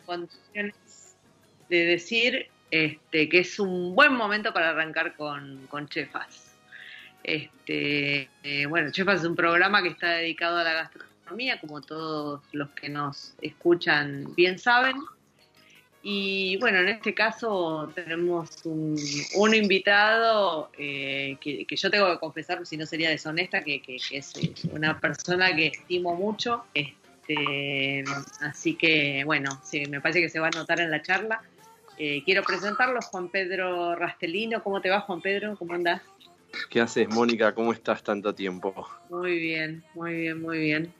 Condiciones 0.00 1.16
de 1.68 1.84
decir 1.84 2.48
este, 2.70 3.28
que 3.28 3.40
es 3.40 3.58
un 3.58 3.94
buen 3.94 4.14
momento 4.14 4.52
para 4.52 4.70
arrancar 4.70 5.14
con, 5.16 5.66
con 5.68 5.88
Chefas. 5.88 6.54
Este, 7.22 8.28
eh, 8.42 8.66
bueno, 8.66 8.90
Chefas 8.90 9.20
es 9.20 9.26
un 9.26 9.36
programa 9.36 9.82
que 9.82 9.88
está 9.90 10.12
dedicado 10.14 10.58
a 10.58 10.64
la 10.64 10.72
gastronomía, 10.74 11.60
como 11.60 11.80
todos 11.80 12.42
los 12.52 12.70
que 12.70 12.88
nos 12.88 13.34
escuchan 13.40 14.34
bien 14.34 14.58
saben. 14.58 14.96
Y 16.02 16.56
bueno, 16.56 16.78
en 16.78 16.88
este 16.88 17.12
caso 17.12 17.92
tenemos 17.94 18.64
un, 18.64 18.96
invitado 19.54 20.70
eh, 20.78 21.36
que, 21.42 21.66
que 21.66 21.76
yo 21.76 21.90
tengo 21.90 22.10
que 22.10 22.18
confesar, 22.18 22.64
si 22.64 22.78
no 22.78 22.86
sería 22.86 23.10
deshonesta, 23.10 23.62
que, 23.62 23.82
que- 23.82 24.00
es 24.10 24.32
una 24.72 24.98
persona 24.98 25.54
que 25.54 25.66
estimo 25.66 26.14
mucho. 26.14 26.64
Este, 26.72 26.99
así 28.40 28.74
que 28.74 29.22
bueno, 29.24 29.60
sí, 29.64 29.86
me 29.86 30.00
parece 30.00 30.20
que 30.20 30.28
se 30.28 30.40
va 30.40 30.48
a 30.48 30.50
notar 30.50 30.80
en 30.80 30.90
la 30.90 31.02
charla. 31.02 31.42
Eh, 31.98 32.22
quiero 32.24 32.42
presentarlo, 32.42 33.00
Juan 33.02 33.28
Pedro 33.28 33.94
Rastelino. 33.94 34.62
¿Cómo 34.62 34.80
te 34.80 34.88
va, 34.88 35.00
Juan 35.00 35.20
Pedro? 35.20 35.56
¿Cómo 35.56 35.74
andás? 35.74 36.00
¿Qué 36.70 36.80
haces, 36.80 37.08
Mónica? 37.08 37.54
¿Cómo 37.54 37.72
estás 37.72 38.02
tanto 38.02 38.34
tiempo? 38.34 38.88
Muy 39.10 39.38
bien, 39.38 39.84
muy 39.94 40.14
bien, 40.14 40.40
muy 40.40 40.58
bien. 40.58 40.94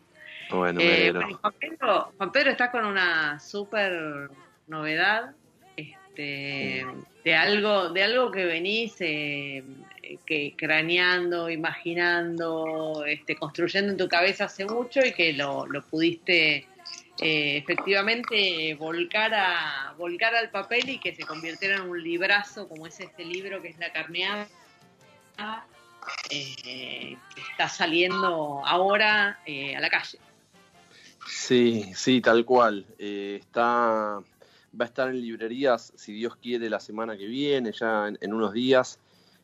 Bueno, 0.50 0.78
me 0.78 1.06
Eh, 1.06 1.12
bueno, 1.12 1.38
Juan, 1.40 1.54
Pedro, 1.58 2.12
Juan 2.16 2.32
Pedro 2.32 2.50
está 2.50 2.70
con 2.70 2.84
una 2.84 3.38
súper 3.40 4.30
novedad 4.66 5.34
este, 5.76 6.86
de 7.24 7.34
algo 7.34 7.90
de 7.90 8.02
algo 8.02 8.30
que 8.30 8.44
venís 8.44 8.96
eh, 9.00 9.64
que 10.26 10.54
craneando, 10.56 11.50
imaginando, 11.50 13.04
este, 13.06 13.36
construyendo 13.36 13.92
en 13.92 13.98
tu 13.98 14.08
cabeza 14.08 14.44
hace 14.44 14.64
mucho 14.64 15.00
y 15.04 15.12
que 15.12 15.32
lo, 15.32 15.66
lo 15.66 15.82
pudiste 15.82 16.66
eh, 17.20 17.56
efectivamente 17.58 18.74
volcar 18.74 19.34
a 19.34 19.94
volcar 19.98 20.34
al 20.34 20.50
papel 20.50 20.88
y 20.88 20.98
que 20.98 21.14
se 21.14 21.24
convirtiera 21.24 21.76
en 21.76 21.82
un 21.82 22.02
librazo 22.02 22.68
como 22.68 22.86
es 22.86 22.98
este 23.00 23.24
libro 23.24 23.60
que 23.60 23.68
es 23.68 23.78
La 23.78 23.92
Carneada 23.92 24.48
eh, 26.30 27.16
que 27.34 27.40
está 27.50 27.68
saliendo 27.68 28.62
ahora 28.64 29.40
eh, 29.46 29.76
a 29.76 29.80
la 29.80 29.90
calle. 29.90 30.18
Sí, 31.26 31.92
sí, 31.94 32.20
tal 32.20 32.44
cual. 32.44 32.86
Eh, 32.98 33.38
está, 33.40 33.62
va 33.62 34.84
a 34.84 34.84
estar 34.84 35.08
en 35.08 35.20
librerías, 35.20 35.92
si 35.96 36.12
Dios 36.12 36.36
quiere, 36.36 36.70
la 36.70 36.80
semana 36.80 37.16
que 37.16 37.26
viene, 37.26 37.72
ya 37.72 38.08
en, 38.08 38.18
en 38.20 38.32
unos 38.32 38.52
días. 38.52 38.98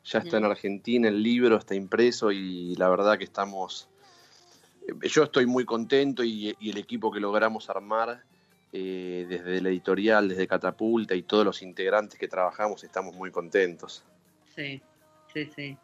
Ya 0.06 0.20
está 0.20 0.36
en. 0.38 0.44
Argentina 0.44 1.08
el 1.08 1.22
libro, 1.22 1.56
está 1.56 1.74
impreso 1.74 2.30
y 2.32 2.74
la 2.76 2.88
verdad 2.88 3.18
que 3.18 3.24
estamos... 3.24 3.88
eh, 4.86 5.08
Yo 5.08 5.24
estoy 5.24 5.46
muy 5.46 5.64
contento 5.64 6.22
y, 6.22 6.54
y 6.60 6.70
el 6.70 6.78
equipo 6.78 7.10
que 7.10 7.20
logramos 7.20 7.68
armar 7.70 8.22
eh, 8.72 9.26
desde 9.28 9.60
la 9.60 9.68
editorial, 9.68 10.28
desde 10.28 10.46
Catapulta 10.46 11.14
y 11.14 11.22
todos 11.22 11.44
los 11.44 11.62
integrantes 11.62 12.18
que 12.18 12.28
trabajamos 12.28 12.84
estamos 12.84 13.14
muy 13.14 13.30
contentos. 13.30 14.04
Sí, 14.54 14.80
sí, 15.32 15.50
sí. 15.54 15.76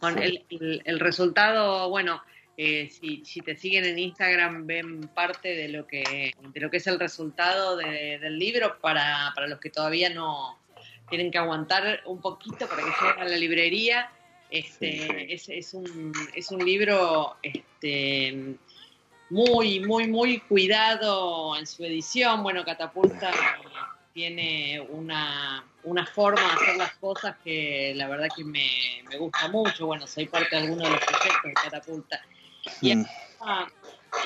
Con 0.00 0.14
Sí. 0.14 0.20
el, 0.22 0.44
el- 0.50 0.82
el 0.84 1.00
resultado, 1.00 1.88
bueno, 1.90 2.22
eh, 2.56 2.88
si, 2.90 3.24
si 3.24 3.40
te 3.40 3.56
siguen 3.56 3.84
en 3.84 3.98
Instagram 3.98 4.66
ven 4.66 5.00
parte 5.08 5.54
de 5.54 5.68
lo 5.68 5.86
que 5.86 6.32
de 6.52 6.60
lo 6.60 6.70
que 6.70 6.78
es 6.78 6.86
el 6.88 6.98
resultado 6.98 7.76
de- 7.76 8.18
del 8.18 8.36
libro 8.38 8.78
para, 8.80 9.30
para 9.34 9.46
los 9.46 9.60
que 9.60 9.70
todavía 9.70 10.10
no 10.10 10.57
tienen 11.08 11.30
que 11.30 11.38
aguantar 11.38 12.02
un 12.06 12.20
poquito 12.20 12.68
para 12.68 12.82
que 12.82 12.90
lleguen 12.90 13.20
a 13.20 13.24
la 13.24 13.36
librería. 13.36 14.10
Este. 14.50 15.32
Es, 15.32 15.48
es 15.48 15.74
un, 15.74 16.12
es 16.34 16.50
un 16.50 16.64
libro 16.64 17.36
este, 17.42 18.54
muy, 19.30 19.80
muy, 19.80 20.06
muy 20.08 20.40
cuidado 20.40 21.56
en 21.56 21.66
su 21.66 21.84
edición. 21.84 22.42
Bueno, 22.42 22.64
Catapulta 22.64 23.30
tiene 24.14 24.80
una, 24.88 25.64
una 25.84 26.06
forma 26.06 26.40
de 26.40 26.46
hacer 26.52 26.76
las 26.76 26.94
cosas 26.94 27.36
que 27.44 27.92
la 27.94 28.08
verdad 28.08 28.28
que 28.34 28.42
me, 28.44 29.02
me 29.08 29.16
gusta 29.18 29.48
mucho. 29.48 29.86
Bueno, 29.86 30.06
soy 30.06 30.26
parte 30.26 30.56
de 30.56 30.62
algunos 30.62 30.84
de 30.84 30.90
los 30.90 31.04
proyectos 31.04 31.42
de 31.44 31.52
Catapulta. 31.54 32.20
Y 32.80 32.94
Mm. 32.96 33.06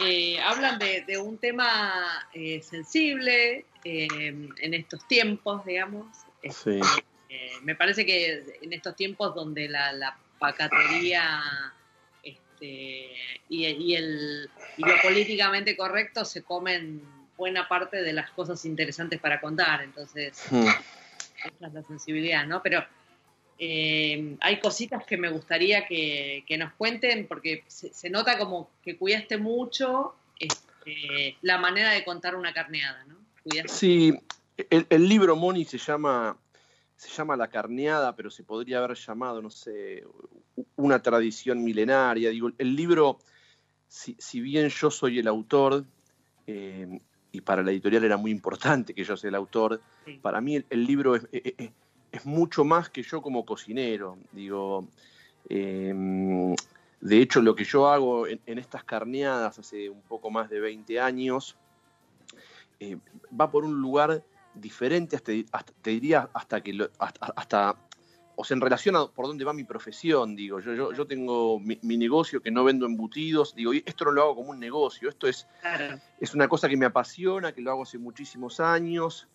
eh, 0.06 0.40
hablan 0.40 0.78
de, 0.78 1.02
de 1.02 1.18
un 1.18 1.36
tema 1.36 2.26
eh, 2.32 2.62
sensible 2.62 3.66
eh, 3.84 4.08
en 4.08 4.74
estos 4.74 5.06
tiempos, 5.06 5.64
digamos. 5.66 6.06
Sí. 6.50 6.80
Eh, 7.28 7.52
me 7.62 7.74
parece 7.74 8.04
que 8.04 8.58
en 8.62 8.72
estos 8.72 8.96
tiempos 8.96 9.34
donde 9.34 9.68
la, 9.68 9.92
la 9.92 10.16
pacatería 10.38 11.40
este, 12.22 13.12
y, 13.48 13.66
y 13.66 13.94
el, 13.94 14.50
y 14.76 14.84
lo 14.84 14.94
políticamente 15.02 15.76
correcto 15.76 16.24
se 16.24 16.42
comen 16.42 17.02
buena 17.36 17.66
parte 17.68 18.02
de 18.02 18.12
las 18.12 18.30
cosas 18.30 18.64
interesantes 18.64 19.18
para 19.20 19.40
contar. 19.40 19.82
Entonces, 19.82 20.44
Mm. 20.50 20.66
esa 20.68 21.66
es 21.66 21.72
la 21.72 21.82
sensibilidad, 21.82 22.46
¿no? 22.46 22.62
Pero 22.62 22.84
eh, 23.58 24.36
hay 24.40 24.60
cositas 24.60 25.04
que 25.04 25.16
me 25.16 25.28
gustaría 25.28 25.86
que, 25.86 26.44
que 26.46 26.56
nos 26.58 26.72
cuenten 26.74 27.26
porque 27.26 27.64
se, 27.66 27.92
se 27.92 28.10
nota 28.10 28.36
como 28.38 28.70
que 28.82 28.96
cuidaste 28.96 29.38
mucho 29.38 30.14
este, 30.38 31.36
la 31.42 31.58
manera 31.58 31.90
de 31.92 32.04
contar 32.04 32.34
una 32.34 32.52
carneada, 32.52 33.04
¿no? 33.04 33.16
Cuidaste 33.44 33.72
Sí, 33.72 34.12
el, 34.70 34.86
el 34.90 35.08
libro 35.08 35.36
Moni 35.36 35.64
se 35.64 35.78
llama, 35.78 36.36
se 36.96 37.08
llama 37.10 37.36
La 37.36 37.48
Carneada, 37.48 38.14
pero 38.16 38.30
se 38.30 38.44
podría 38.44 38.78
haber 38.78 38.96
llamado, 38.96 39.40
no 39.42 39.50
sé, 39.50 40.04
una 40.76 41.02
tradición 41.02 41.62
milenaria. 41.64 42.30
Digo, 42.30 42.50
el 42.58 42.76
libro, 42.76 43.18
si, 43.88 44.16
si 44.18 44.40
bien 44.40 44.68
yo 44.68 44.90
soy 44.90 45.18
el 45.18 45.28
autor, 45.28 45.84
eh, 46.46 47.00
y 47.30 47.40
para 47.40 47.62
la 47.62 47.70
editorial 47.70 48.04
era 48.04 48.16
muy 48.16 48.30
importante 48.30 48.94
que 48.94 49.04
yo 49.04 49.16
sea 49.16 49.28
el 49.28 49.34
autor, 49.36 49.80
Sí. 50.04 50.18
para 50.20 50.40
mí 50.40 50.56
el, 50.56 50.66
el 50.70 50.84
libro 50.84 51.14
es, 51.16 51.26
es- 51.32 51.54
es- 51.56 51.70
es 52.12 52.26
mucho 52.26 52.62
más 52.64 52.90
que 52.90 53.02
yo 53.02 53.22
como 53.22 53.46
cocinero. 53.46 54.18
Digo, 54.32 54.86
eh, 55.48 56.54
de 57.00 57.18
hecho, 57.20 57.40
lo 57.40 57.54
que 57.54 57.64
yo 57.64 57.88
hago 57.88 58.26
en, 58.26 58.38
en 58.44 58.58
estas 58.58 58.84
carneadas 58.84 59.58
hace 59.58 59.88
un 59.88 60.02
poco 60.02 60.30
más 60.30 60.50
de 60.50 60.60
20 60.60 61.00
años, 61.00 61.56
eh, 62.80 62.98
va 63.38 63.50
por 63.50 63.64
un 63.64 63.80
lugar 63.80 64.22
diferente, 64.54 65.16
hasta, 65.16 65.32
hasta- 65.52 65.72
te 65.80 65.90
diría 65.90 66.28
hasta 66.34 66.60
que 66.60 66.72
lo- 66.72 66.90
hasta, 66.98 67.26
hasta- 67.36 67.76
o 68.36 68.44
sea, 68.44 68.54
en 68.54 68.60
relación 68.60 68.96
a 68.96 69.06
por 69.06 69.26
dónde 69.26 69.44
va 69.44 69.52
mi 69.52 69.64
profesión, 69.64 70.34
digo, 70.34 70.60
yo, 70.60 70.74
yo, 70.74 70.92
yo 70.92 71.06
tengo 71.06 71.60
mi, 71.60 71.78
mi 71.82 71.96
negocio 71.96 72.40
que 72.40 72.50
no 72.50 72.64
vendo 72.64 72.86
embutidos, 72.86 73.54
digo, 73.54 73.74
y 73.74 73.82
esto 73.84 74.04
no 74.06 74.12
lo 74.12 74.22
hago 74.22 74.36
como 74.36 74.50
un 74.50 74.58
negocio, 74.60 75.08
esto 75.08 75.26
es, 75.26 75.46
Claro, 75.60 75.98
es 76.18 76.34
una 76.34 76.48
cosa 76.48 76.68
que 76.68 76.76
me 76.76 76.86
apasiona, 76.86 77.52
que 77.52 77.60
lo 77.60 77.70
hago 77.70 77.82
hace 77.82 77.98
muchísimos 77.98 78.58
años, 78.60 79.28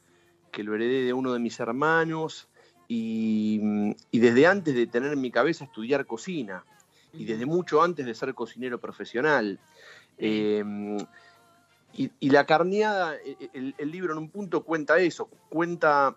que 0.51 0.63
lo 0.63 0.73
heredé 0.75 1.03
de 1.03 1.13
uno 1.13 1.33
de 1.33 1.39
mis 1.39 1.59
hermanos, 1.59 2.47
y, 2.87 3.59
y 4.11 4.19
desde 4.19 4.47
antes 4.47 4.73
de 4.73 4.87
tener 4.87 5.13
en 5.13 5.21
mi 5.21 5.29
cabeza 5.29 5.65
estudiar 5.65 6.05
cocina, 6.05 6.65
y 7.13 7.25
desde 7.25 7.45
mucho 7.45 7.81
antes 7.81 8.05
de 8.05 8.13
ser 8.13 8.33
cocinero 8.33 8.79
profesional. 8.79 9.59
Eh, 10.17 10.63
Y, 11.97 12.29
la 12.29 12.45
carneada, 12.45 13.15
e, 13.15 13.35
e, 13.53 13.73
el, 13.77 13.91
libro 13.91 14.13
en 14.13 14.19
un 14.19 14.29
punto 14.29 14.63
cuenta 14.63 14.99
eso, 14.99 15.29
cuenta, 15.49 16.15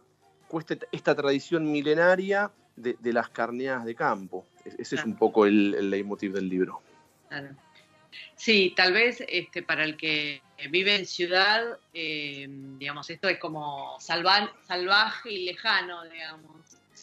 esta 0.92 1.14
tradición 1.14 1.72
milenaria 1.72 2.52
de, 2.76 3.12
las 3.12 3.30
carneadas 3.30 3.86
de 3.86 3.94
campo. 3.94 4.44
Ese 4.78 4.96
es 4.96 5.04
un 5.04 5.16
poco 5.16 5.46
el, 5.46 5.74
el 5.74 5.90
leitmotiv 5.90 6.34
del 6.34 6.48
libro. 6.48 6.82
Claro. 7.28 7.56
Sí, 8.36 8.72
tal 8.76 8.92
vez 8.92 9.22
este, 9.28 9.62
para 9.62 9.84
el 9.84 9.96
que 9.96 10.42
vive 10.70 10.96
en 10.96 11.06
ciudad, 11.06 11.78
eh, 11.92 12.46
digamos, 12.48 13.08
esto 13.10 13.28
es 13.28 13.38
como 13.38 13.98
salvaje 14.00 15.30
y 15.30 15.44
lejano, 15.44 16.04
digamos. 16.04 16.50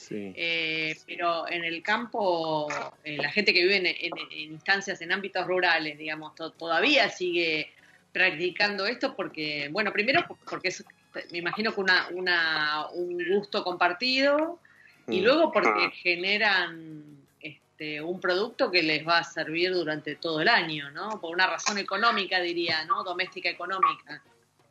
Eh, 0.09 0.95
pero 1.05 1.49
en 1.49 1.65
el 1.65 1.83
campo, 1.83 2.67
eh, 3.03 3.17
la 3.17 3.29
gente 3.29 3.53
que 3.53 3.63
vive 3.63 3.77
en, 4.05 4.13
instancias, 4.51 5.01
en 5.01 5.11
ámbitos 5.11 5.45
rurales, 5.45 5.97
digamos, 5.97 6.33
todavía 6.35 7.09
sigue 7.09 7.73
practicando 8.17 8.87
esto 8.87 9.15
porque, 9.15 9.69
bueno, 9.71 9.91
primero 9.93 10.25
porque 10.49 10.69
es, 10.69 10.83
me 11.31 11.37
imagino 11.37 11.71
que 11.73 11.81
una, 11.81 12.07
una, 12.11 12.87
un 12.93 13.23
gusto 13.29 13.63
compartido 13.63 14.59
y 15.07 15.21
mm. 15.21 15.23
luego 15.23 15.51
porque 15.51 15.91
generan 15.91 17.03
este, 17.39 18.01
un 18.01 18.19
producto 18.19 18.71
que 18.71 18.81
les 18.81 19.07
va 19.07 19.19
a 19.19 19.23
servir 19.23 19.71
durante 19.71 20.15
todo 20.15 20.41
el 20.41 20.47
año, 20.47 20.89
¿no? 20.91 21.21
Por 21.21 21.31
una 21.31 21.45
razón 21.45 21.77
económica, 21.77 22.39
diría, 22.39 22.85
¿no? 22.85 23.03
Doméstica 23.03 23.49
económica. 23.49 24.23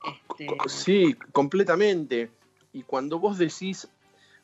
Este, 0.05 0.49
sí, 0.67 1.15
completamente. 1.31 2.31
Y 2.73 2.83
cuando 2.83 3.21
vos 3.21 3.39
decís 3.39 3.89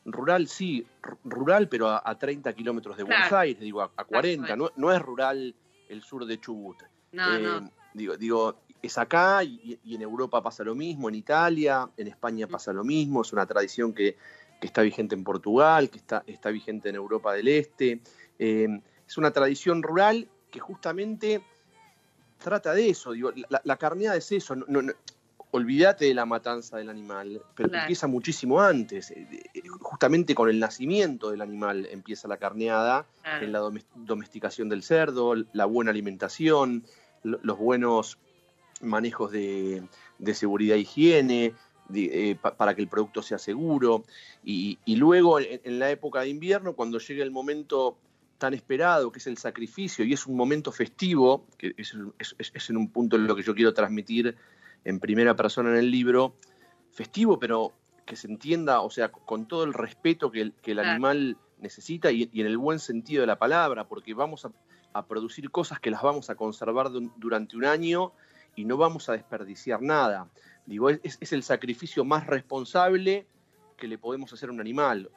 rural, 0.05 0.47
sí, 0.47 0.87
rural, 1.25 1.69
pero 1.69 1.89
a, 1.89 2.19
30 2.19 2.53
kilómetros 2.53 2.97
de 2.97 3.03
Buenos 3.03 3.33
Aires, 3.33 3.61
digo, 3.61 3.83
a, 3.83 4.05
40, 4.05 4.57
no, 4.57 4.93
es 4.93 5.03
rural 5.03 5.55
el 5.89 6.03
sur 6.03 6.25
de 6.25 6.41
Chubut. 6.41 6.83
No, 7.11 7.39
no. 7.39 7.59
Eh, 7.59 7.71
digo, 7.95 8.17
digo, 8.17 8.57
es 8.83 8.99
acá 8.99 9.45
y, 9.45 9.79
en 9.85 10.03
Europa 10.03 10.43
pasa 10.43 10.65
lo 10.65 10.75
mismo, 10.75 11.09
en 11.09 11.15
Italia, 11.15 11.89
en 11.97 12.09
España 12.09 12.47
pasa 12.49 12.73
lo 12.73 12.85
mismo, 12.85 13.23
es 13.23 13.33
una 13.33 13.47
tradición 13.47 13.95
que, 13.95 14.17
está 14.61 14.83
vigente 14.83 15.17
en 15.17 15.25
Portugal, 15.25 15.91
que 15.91 15.99
está, 15.99 16.23
está 16.25 16.51
vigente 16.51 16.89
en 16.89 16.95
Europa 16.95 17.33
del 17.33 17.49
Este. 17.49 18.01
Eh, 18.39 18.69
es 19.09 19.19
una 19.19 19.33
tradición 19.33 19.83
rural 19.83 20.29
que 20.53 20.61
justamente 20.61 21.43
trata 22.39 22.73
de 22.73 22.91
eso. 22.91 23.11
Digo, 23.11 23.33
la, 23.49 23.77
carneada 23.77 24.17
es 24.17 24.31
eso. 24.31 24.55
No, 24.55 24.81
olvídate 25.51 26.05
de 26.05 26.15
la 26.15 26.27
matanza 26.27 26.77
del 26.77 26.91
animal, 26.91 27.43
pero 27.57 27.75
empieza 27.75 28.07
muchísimo 28.07 28.61
antes. 28.61 29.11
Eh, 29.11 29.27
eh, 29.53 29.63
justamente 29.81 30.33
con 30.33 30.49
el 30.49 30.61
nacimiento 30.61 31.33
del 31.33 31.41
animal 31.41 31.87
empieza 31.91 32.29
la 32.29 32.37
carneada, 32.37 33.07
en 33.41 33.51
la 33.51 33.69
domesticación 33.97 34.69
del 34.69 34.85
cerdo, 34.85 35.35
la 35.53 35.65
buena 35.65 35.91
alimentación, 35.91 36.85
los 37.25 37.59
buenos 37.59 38.19
manejos 38.83 39.31
de, 39.33 39.83
seguridad 40.35 40.77
e 40.77 40.81
higiene, 40.81 41.55
para 42.57 42.75
que 42.75 42.83
el 42.83 42.89
producto 42.89 43.23
sea 43.23 43.39
seguro. 43.39 44.05
Y, 44.45 44.79
luego 44.97 45.39
en, 45.41 45.79
la 45.79 45.91
época 45.91 46.21
de 46.21 46.29
invierno, 46.29 46.75
cuando 46.75 46.99
llega 46.99 47.23
el 47.23 47.31
momento 47.31 47.99
tan 48.39 48.55
esperado, 48.55 49.13
que 49.13 49.21
es 49.21 49.27
el 49.27 49.39
sacrificio, 49.39 50.05
y 50.05 50.13
es 50.13 50.27
un 50.27 50.37
momento 50.37 50.73
festivo, 50.73 51.47
que 51.57 51.75
es, 51.77 52.71
en 52.71 52.77
un 52.77 52.89
punto 52.91 53.17
en 53.17 53.27
lo 53.27 53.37
que 53.37 53.43
yo 53.43 53.55
quiero 53.55 53.73
transmitir 53.73 54.37
en 54.85 54.99
primera 54.99 55.37
persona 55.37 55.71
en 55.71 55.77
el 55.77 55.91
libro, 55.91 56.35
festivo, 56.91 57.39
pero 57.39 57.73
que 58.05 58.17
se 58.17 58.27
entienda, 58.27 58.81
o 58.81 58.91
sea, 58.91 59.13
con 59.13 59.47
todo 59.47 59.63
el 59.65 59.73
respeto 59.73 60.33
que 60.33 60.53
el, 60.65 60.79
animal 60.81 61.37
necesita 61.59 62.11
y, 62.11 62.29
en 62.35 62.47
el 62.47 62.59
buen 62.59 62.81
sentido 62.81 63.21
de 63.21 63.29
la 63.29 63.39
palabra, 63.39 63.87
porque 63.87 64.13
vamos 64.13 64.45
a, 64.45 64.53
producir 65.09 65.51
cosas 65.51 65.81
que 65.81 65.91
las 65.91 66.03
vamos 66.03 66.29
a 66.29 66.35
conservar 66.35 66.91
durante 66.91 67.57
un 67.57 67.65
año 67.65 68.13
y 68.55 68.65
no 68.65 68.77
vamos 68.77 69.09
a 69.09 69.13
desperdiciar 69.13 69.83
nada. 69.83 70.29
Digo, 70.67 70.91
es, 70.91 71.33
el 71.33 71.43
sacrificio 71.43 72.05
más 72.05 72.27
responsable 72.27 73.27
que 73.77 73.89
le 73.89 73.99
podemos 73.99 74.33
hacer 74.33 74.49
a 74.49 74.53
un 74.53 74.61
animal. 74.61 75.11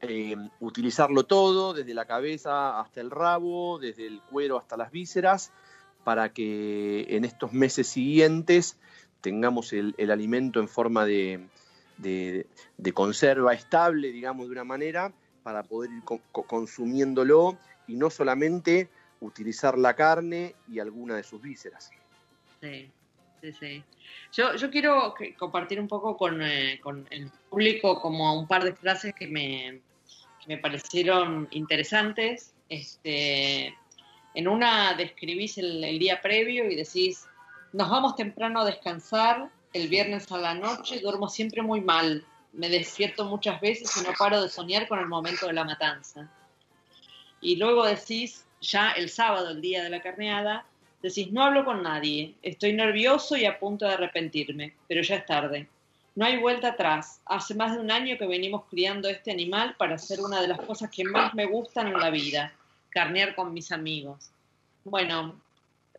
Eh, 0.00 0.36
utilizarlo 0.60 1.24
todo, 1.24 1.72
desde 1.72 1.94
la 1.94 2.04
cabeza 2.04 2.80
hasta 2.80 3.00
el 3.00 3.10
rabo, 3.10 3.78
desde 3.78 4.06
el 4.06 4.20
cuero 4.22 4.58
hasta 4.58 4.76
las 4.76 4.90
vísceras, 4.90 5.52
para 6.04 6.32
que 6.32 7.06
en 7.08 7.24
estos 7.24 7.52
meses 7.52 7.86
siguientes 7.86 8.78
tengamos 9.20 9.72
el, 9.72 9.94
alimento 10.10 10.60
en 10.60 10.68
forma 10.68 11.04
de, 11.04 11.48
conserva 12.94 13.54
estable, 13.54 14.12
digamos, 14.12 14.46
de 14.46 14.52
una 14.52 14.64
manera, 14.64 15.12
para 15.42 15.62
poder 15.62 15.90
ir 15.92 16.02
consumiéndolo 16.30 17.58
y 17.86 17.96
no 17.96 18.10
solamente 18.10 18.90
utilizar 19.20 19.78
la 19.78 19.94
carne 19.94 20.54
y 20.68 20.78
alguna 20.78 21.16
de 21.16 21.22
sus 21.22 21.40
vísceras. 21.40 21.90
Sí. 23.60 23.82
Yo, 24.32 24.70
quiero 24.70 25.14
compartir 25.38 25.78
un 25.80 25.86
poco 25.86 26.16
con, 26.16 26.42
eh, 26.42 26.80
con, 26.82 27.06
el 27.10 27.30
público 27.48 28.00
como 28.00 28.38
un 28.38 28.48
par 28.48 28.64
de 28.64 28.74
frases 28.74 29.14
que 29.14 29.28
me, 29.28 29.80
me 30.46 30.58
parecieron 30.58 31.48
interesantes. 31.50 32.54
Este, 32.68 33.74
en 34.34 34.48
una 34.48 34.94
describís 34.94 35.58
el, 35.58 35.98
día 35.98 36.20
previo 36.20 36.70
y 36.70 36.76
decís, 36.76 37.26
nos 37.72 37.88
vamos 37.88 38.16
temprano 38.16 38.60
a 38.60 38.64
descansar, 38.64 39.50
el 39.72 39.88
viernes 39.88 40.30
a 40.32 40.38
la 40.38 40.54
noche 40.54 41.00
duermo 41.00 41.28
siempre 41.28 41.62
muy 41.62 41.80
mal, 41.80 42.24
me 42.52 42.68
despierto 42.68 43.24
muchas 43.26 43.60
veces 43.60 43.94
y 43.96 44.06
no 44.06 44.14
paro 44.18 44.42
de 44.42 44.48
soñar 44.48 44.88
con 44.88 44.98
el 44.98 45.06
momento 45.06 45.46
de 45.46 45.52
la 45.52 45.64
matanza. 45.64 46.30
Y 47.40 47.56
luego 47.56 47.84
decís, 47.84 48.46
ya 48.60 48.92
el 48.92 49.10
sábado, 49.10 49.50
el 49.50 49.60
día 49.60 49.82
de 49.82 49.90
la 49.90 50.00
carneada, 50.00 50.66
decís, 51.02 51.30
no 51.32 51.44
hablo 51.44 51.64
con 51.64 51.82
nadie, 51.82 52.34
estoy 52.42 52.72
nervioso 52.72 53.36
y 53.36 53.44
a 53.44 53.58
punto 53.58 53.86
de 53.86 53.94
arrepentirme, 53.94 54.74
pero 54.88 55.02
ya 55.02 55.16
es 55.16 55.26
tarde. 55.26 55.68
No 56.14 56.24
hay 56.24 56.38
vuelta 56.38 56.68
atrás. 56.68 57.20
Hace 57.26 57.54
más 57.54 57.74
de 57.74 57.80
un 57.80 57.90
año 57.90 58.16
que 58.16 58.26
venimos 58.26 58.64
criando 58.70 59.08
este 59.08 59.30
animal 59.30 59.76
para 59.76 59.96
hacer 59.96 60.20
una 60.20 60.40
de 60.40 60.48
las 60.48 60.58
cosas 60.60 60.90
que 60.90 61.04
más 61.04 61.34
me 61.34 61.44
gustan 61.44 61.88
en 61.88 62.00
la 62.00 62.10
vida, 62.10 62.52
carnear 62.88 63.34
con 63.34 63.52
mis 63.52 63.70
amigos. 63.70 64.30
Bueno, 64.84 65.38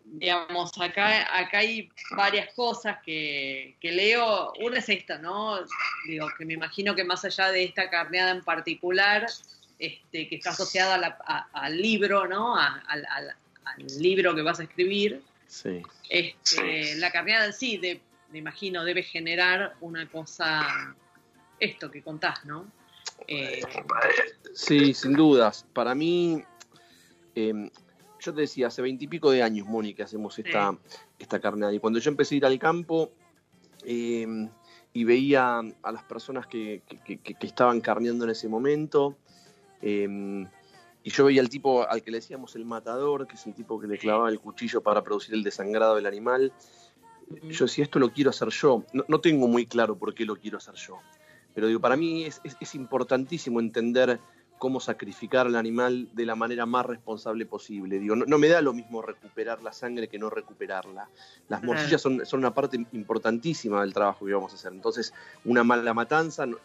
digamos, 0.03 0.71
acá, 0.79 1.37
acá 1.37 1.59
hay 1.59 1.89
varias 2.15 2.51
cosas 2.55 2.97
que, 3.05 3.75
leo. 3.81 4.53
Una 4.59 4.79
es 4.79 4.89
esta, 4.89 5.19
¿no? 5.19 5.59
Digo, 6.07 6.27
que 6.37 6.45
me 6.45 6.53
imagino 6.53 6.95
que 6.95 7.03
más 7.03 7.23
allá 7.23 7.51
de 7.51 7.63
esta 7.63 7.89
carneada 7.89 8.31
en 8.31 8.43
particular, 8.43 9.27
este, 9.77 10.27
que 10.27 10.35
está 10.35 10.49
asociada 10.49 11.19
al 11.53 11.77
libro, 11.79 12.27
¿no? 12.27 12.55
Al, 13.75 13.85
libro 13.99 14.35
que 14.35 14.41
vas 14.41 14.59
a 14.59 14.63
escribir. 14.63 15.21
Sí. 15.47 15.81
Este, 16.09 16.95
la 16.95 17.11
carneada 17.11 17.45
en 17.45 17.53
sí, 17.53 17.77
de 17.77 18.01
me 18.31 18.39
imagino, 18.39 18.83
debe 18.83 19.03
generar 19.03 19.75
una 19.81 20.07
cosa, 20.09 20.95
esto 21.59 21.89
que 21.89 22.01
contás, 22.01 22.45
¿no? 22.45 22.69
Eh, 23.27 23.61
sí, 24.53 24.93
sin 24.93 25.13
dudas. 25.13 25.65
Para 25.73 25.95
mí, 25.95 26.43
em, 27.35 27.69
yo 28.19 28.33
te 28.33 28.41
decía, 28.41 28.67
hace 28.67 28.81
veintipico 28.81 29.31
de 29.31 29.43
años, 29.43 29.67
Mónica, 29.67 30.03
hacemos 30.03 30.37
esta, 30.39 30.77
esta 31.17 31.39
carnada. 31.39 31.73
Y 31.73 31.79
cuando 31.79 31.99
yo 31.99 32.11
empecé 32.11 32.35
a 32.35 32.37
ir 32.37 32.45
al 32.45 32.59
campo 32.59 33.11
em, 33.85 34.49
y 34.93 35.03
veía 35.03 35.59
a 35.59 35.91
las 35.91 36.03
personas 36.03 36.47
que, 36.47 36.81
estaban 37.39 37.81
carneando 37.81 38.25
en 38.25 38.31
ese 38.31 38.49
momento, 38.49 39.17
em, 39.81 40.47
y 41.07 41.09
yo 41.09 41.23
veía 41.23 41.39
al 41.39 41.47
tipo 41.47 41.87
al 41.87 42.03
que 42.03 42.11
le 42.11 42.17
decíamos 42.17 42.57
el 42.57 42.65
matador, 42.65 43.27
que 43.27 43.35
es 43.35 43.47
el 43.47 43.53
tipo 43.53 43.79
que 43.79 43.87
le 43.87 43.97
clavaba 43.97 44.27
el 44.27 44.41
cuchillo 44.41 44.81
para 44.81 45.03
producir 45.03 45.35
el 45.35 45.41
desangrado 45.41 45.95
del 45.95 46.05
animal, 46.05 46.51
yo 47.43 47.65
si 47.69 47.81
esto 47.81 47.97
lo 47.97 48.11
quiero 48.11 48.31
hacer 48.31 48.49
yo, 48.49 48.83
no, 48.91 49.21
tengo 49.21 49.47
muy 49.47 49.65
claro 49.65 49.97
por 49.97 50.13
qué 50.13 50.25
lo 50.25 50.35
quiero 50.35 50.57
hacer 50.57 50.75
yo, 50.75 50.97
pero 51.55 51.67
digo, 51.67 51.79
para 51.79 51.95
mí 51.95 52.25
es, 52.25 52.41
importantísimo 52.75 53.61
entender 53.61 54.19
cómo 54.57 54.81
sacrificar 54.81 55.47
al 55.47 55.55
animal 55.55 56.09
de 56.11 56.25
la 56.25 56.35
manera 56.35 56.65
más 56.65 56.85
responsable 56.85 57.45
posible. 57.45 57.99
Digo, 57.99 58.17
no, 58.17 58.37
me 58.37 58.49
da 58.49 58.61
lo 58.61 58.73
mismo 58.73 59.01
recuperar 59.01 59.63
la 59.63 59.71
sangre 59.71 60.09
que 60.09 60.19
no 60.19 60.29
recuperarla. 60.29 61.07
Las 61.47 61.63
morcillas 61.63 62.01
son, 62.01 62.21
una 62.33 62.53
parte 62.53 62.85
importantísima 62.91 63.79
del 63.79 63.93
trabajo 63.93 64.25
que 64.25 64.33
vamos 64.33 64.51
a 64.51 64.55
hacer. 64.55 64.73
Entonces, 64.73 65.13
una 65.45 65.63
mala 65.63 65.93
matanza 65.93 66.45
no, 66.47 66.57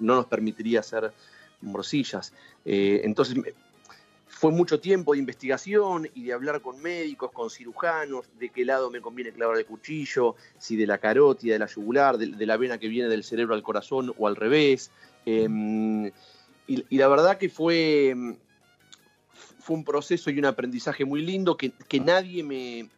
nos 0.00 0.26
permitiría 0.26 0.80
hacer 0.80 1.12
morcillas. 1.62 2.32
Eh, 2.64 3.00
entonces, 3.04 3.36
fue 4.42 4.50
mucho 4.50 4.80
tiempo 4.80 5.12
de 5.12 5.20
investigación 5.20 6.08
y 6.14 6.24
de 6.24 6.32
hablar 6.32 6.60
con 6.60 6.82
médicos, 6.82 7.30
con 7.30 7.48
cirujanos, 7.48 8.26
de 8.40 8.48
qué 8.48 8.64
lado 8.64 8.90
me 8.90 9.00
conviene 9.00 9.30
clavar 9.30 9.56
el 9.56 9.64
cuchillo, 9.64 10.34
si 10.58 10.74
de 10.74 10.84
la 10.84 10.98
carótida, 10.98 11.52
de 11.52 11.60
la 11.60 11.66
yugular, 11.66 12.18
de, 12.18 12.44
la 12.44 12.56
vena 12.56 12.78
que 12.78 12.88
viene 12.88 13.08
del 13.08 13.22
cerebro 13.22 13.54
al 13.54 13.62
corazón 13.62 14.12
o 14.18 14.26
al 14.26 14.34
revés. 14.34 14.90
Em, 15.26 16.10
y, 16.66 16.96
la 16.98 17.06
verdad 17.06 17.38
que 17.38 17.48
fue, 17.48 18.16
fue 19.60 19.76
un 19.76 19.84
proceso 19.84 20.28
y 20.28 20.40
un 20.40 20.46
aprendizaje 20.46 21.04
muy 21.04 21.22
lindo 21.22 21.56
que, 21.56 21.72
nadie 22.04 22.42
me, 22.42 22.88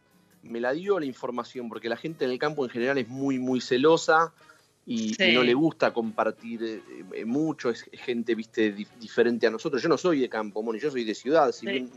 me, 0.41 0.59
la 0.59 0.71
dio 0.71 0.99
la 0.99 1.05
información, 1.05 1.69
porque 1.69 1.89
la 1.89 1.97
gente 1.97 2.25
en 2.25 2.31
el 2.31 2.39
campo 2.39 2.65
en 2.65 2.71
general 2.71 2.97
es 2.97 3.07
muy, 3.07 3.37
muy 3.37 3.61
celosa 3.61 4.33
y, 4.85 5.15
no 5.33 5.43
le 5.43 5.53
gusta 5.53 5.91
compartir 5.91 6.63
eh, 6.63 6.81
eh, 7.13 7.25
mucho, 7.25 7.69
es 7.69 7.83
gente, 7.93 8.35
viste, 8.35 8.71
diferente 8.99 9.47
a 9.47 9.49
nosotros. 9.49 9.81
Yo 9.81 9.89
no 9.89 9.97
soy 9.97 10.19
de 10.19 10.29
campo, 10.29 10.61
Moni, 10.61 10.79
yo 10.79 10.91
soy 10.91 11.03
de 11.03 11.15
ciudad, 11.15 11.51
si 11.51 11.65
bien 11.65 11.89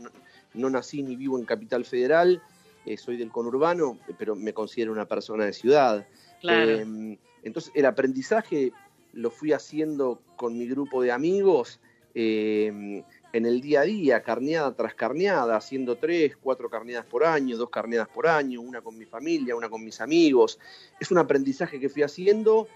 no, 0.53 0.69
nací 0.69 1.03
ni 1.03 1.15
vivo 1.15 1.37
en 1.37 1.45
Capital 1.45 1.85
Federal, 1.85 2.41
eh, 2.85 2.97
soy 2.97 3.17
del 3.17 3.29
conurbano, 3.29 3.99
pero 4.17 4.35
me 4.35 4.53
considero 4.53 4.91
una 4.91 5.05
persona 5.05 5.45
de 5.45 5.53
ciudad. 5.53 6.07
Claro. 6.41 6.71
Eh, 6.71 7.17
entonces 7.43 7.71
el 7.75 7.85
aprendizaje 7.85 8.71
lo 9.13 9.29
fui 9.29 9.53
haciendo 9.53 10.21
con 10.35 10.57
mi 10.57 10.67
grupo 10.67 11.01
de 11.01 11.11
amigos 11.11 11.79
eh, 12.15 13.03
en 13.31 13.45
el 13.45 13.61
día 13.61 13.81
a 13.81 13.83
día, 13.83 14.23
carneada 14.23 14.73
tras 14.73 14.95
carneada, 14.95 15.55
haciendo 15.55 15.97
tres, 15.97 16.35
cuatro 16.37 16.69
carneadas 16.69 17.05
por 17.05 17.23
año, 17.23 17.57
dos 17.57 17.69
carneadas 17.69 18.07
por 18.07 18.27
año, 18.27 18.61
una 18.61 18.81
con 18.81 18.97
mi 18.97 19.05
familia, 19.05 19.55
una 19.55 19.69
con 19.69 19.83
mis 19.83 20.01
amigos. 20.01 20.59
Es 20.99 21.11
un 21.11 21.19
aprendizaje 21.19 21.79
que 21.79 21.89
fui 21.89 22.01
haciendo 22.01 22.67